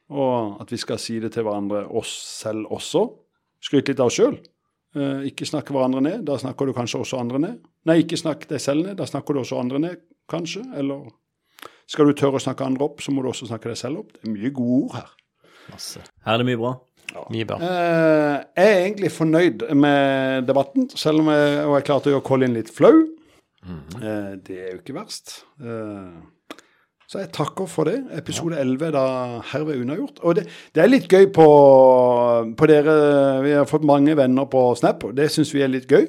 Og 0.10 0.62
at 0.64 0.72
vi 0.74 0.80
skal 0.82 0.98
si 1.02 1.20
det 1.22 1.36
til 1.36 1.46
hverandre, 1.46 1.84
oss 1.94 2.10
selv 2.42 2.72
også. 2.74 3.04
Skryte 3.62 3.94
litt 3.94 4.02
av 4.02 4.10
oss 4.10 4.18
sjøl. 4.18 4.40
ikke 5.30 5.46
snakke 5.46 5.76
hverandre 5.76 6.02
ned. 6.02 6.24
Da 6.26 6.40
snakker 6.42 6.66
du 6.66 6.74
kanskje 6.74 7.04
også 7.04 7.20
andre 7.22 7.42
ned. 7.44 7.60
Nei, 7.86 8.00
ikke 8.02 8.18
snakk 8.18 8.48
deg 8.50 8.64
selv 8.64 8.88
ned. 8.88 8.96
Da 8.98 9.06
snakker 9.06 9.38
du 9.38 9.44
også 9.44 9.60
andre 9.62 9.82
ned, 9.84 10.02
kanskje. 10.32 10.64
Eller 10.80 11.12
skal 11.90 12.10
du 12.10 12.18
tørre 12.18 12.40
å 12.40 12.44
snakke 12.44 12.66
andre 12.66 12.86
opp, 12.86 13.04
så 13.06 13.14
må 13.14 13.22
du 13.22 13.30
også 13.30 13.52
snakke 13.52 13.70
deg 13.70 13.78
selv 13.78 14.04
opp. 14.04 14.16
Det 14.16 14.26
er 14.26 14.34
mye 14.34 14.52
gode 14.56 14.80
ord 14.88 14.96
her. 14.98 15.14
Masse. 15.70 16.02
Her 16.26 16.38
er 16.38 16.42
det 16.42 16.50
mye 16.50 16.60
bra. 16.62 16.74
Mye 17.34 17.46
bra. 17.48 17.60
Eh, 17.64 18.36
jeg 18.58 18.72
er 18.74 18.82
egentlig 18.84 19.12
fornøyd 19.14 19.70
med 19.76 20.50
debatten, 20.50 20.90
selv 20.96 21.24
om 21.24 21.32
jeg, 21.34 21.64
og 21.66 21.78
jeg 21.78 21.88
klarte 21.88 22.12
å 22.12 22.16
gjøre 22.16 22.28
Colin 22.28 22.58
litt 22.58 22.70
flau. 22.74 22.94
Eh, 23.66 24.36
det 24.46 24.58
er 24.58 24.70
jo 24.74 24.82
ikke 24.82 24.98
verst. 24.98 25.42
Eh, 25.62 26.60
så 27.10 27.24
jeg 27.24 27.32
takker 27.34 27.66
for 27.70 27.90
det. 27.90 27.98
Episode 28.20 28.60
11 28.62 28.86
er 28.86 28.94
da 28.94 29.06
herved 29.52 29.82
unnagjort. 29.82 30.22
Og 30.22 30.38
det, 30.38 30.46
det 30.76 30.84
er 30.84 30.92
litt 30.92 31.10
gøy 31.10 31.32
på, 31.34 31.48
på 32.54 32.70
dere 32.70 32.96
Vi 33.42 33.56
har 33.58 33.70
fått 33.70 33.88
mange 33.88 34.14
venner 34.18 34.46
på 34.52 34.68
Snap, 34.78 35.08
og 35.10 35.18
det 35.18 35.32
syns 35.34 35.54
vi 35.56 35.66
er 35.66 35.74
litt 35.74 35.90
gøy. 35.90 36.06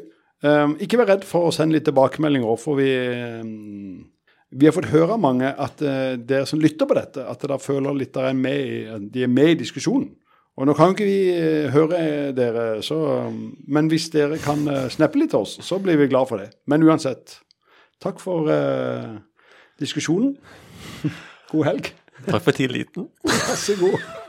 Ikke 0.80 1.00
vær 1.00 1.14
redd 1.14 1.24
for 1.28 1.48
å 1.48 1.54
sende 1.54 1.78
litt 1.78 1.88
tilbakemeldinger, 1.88 2.52
for 2.60 2.76
vi, 2.76 2.92
vi 4.52 4.68
har 4.68 4.76
fått 4.76 4.90
høre 4.92 5.16
av 5.16 5.24
mange 5.24 5.48
at 5.48 5.82
uh, 5.84 6.16
dere 6.16 6.48
som 6.48 6.60
lytter 6.60 6.88
på 6.88 6.96
dette, 6.96 7.24
at 7.28 7.44
dere 7.44 7.60
føler 7.60 7.96
litt 7.96 8.14
der 8.16 8.30
er 8.30 8.36
med 8.36 8.60
i, 8.60 8.78
de 9.12 9.24
er 9.24 9.32
med 9.32 9.54
i 9.54 9.58
diskusjonen. 9.60 10.08
Og 10.60 10.68
nå 10.68 10.74
kan 10.76 10.92
ikke 10.92 11.08
vi 11.08 11.20
uh, 11.32 11.70
høre 11.72 12.02
dere, 12.36 12.66
så, 12.84 12.98
men 13.72 13.88
hvis 13.88 14.10
dere 14.12 14.36
kan 14.42 14.60
sneppe 14.66 14.92
snappe 14.92 15.22
litt 15.22 15.32
til 15.32 15.46
oss, 15.46 15.56
så 15.64 15.80
blir 15.80 15.96
vi 15.96 16.10
glad 16.12 16.28
for 16.28 16.42
det. 16.42 16.50
Men 16.68 16.84
uansett, 16.84 17.38
takk 18.04 18.20
for 18.20 18.50
uh, 18.52 19.16
diskusjonen. 19.80 20.36
God 21.52 21.68
helg. 21.70 21.92
Takk 22.26 22.44
for 22.44 22.56
tilliten. 22.56 23.08
Vær 23.24 23.56
så 23.56 23.78
god. 23.80 24.19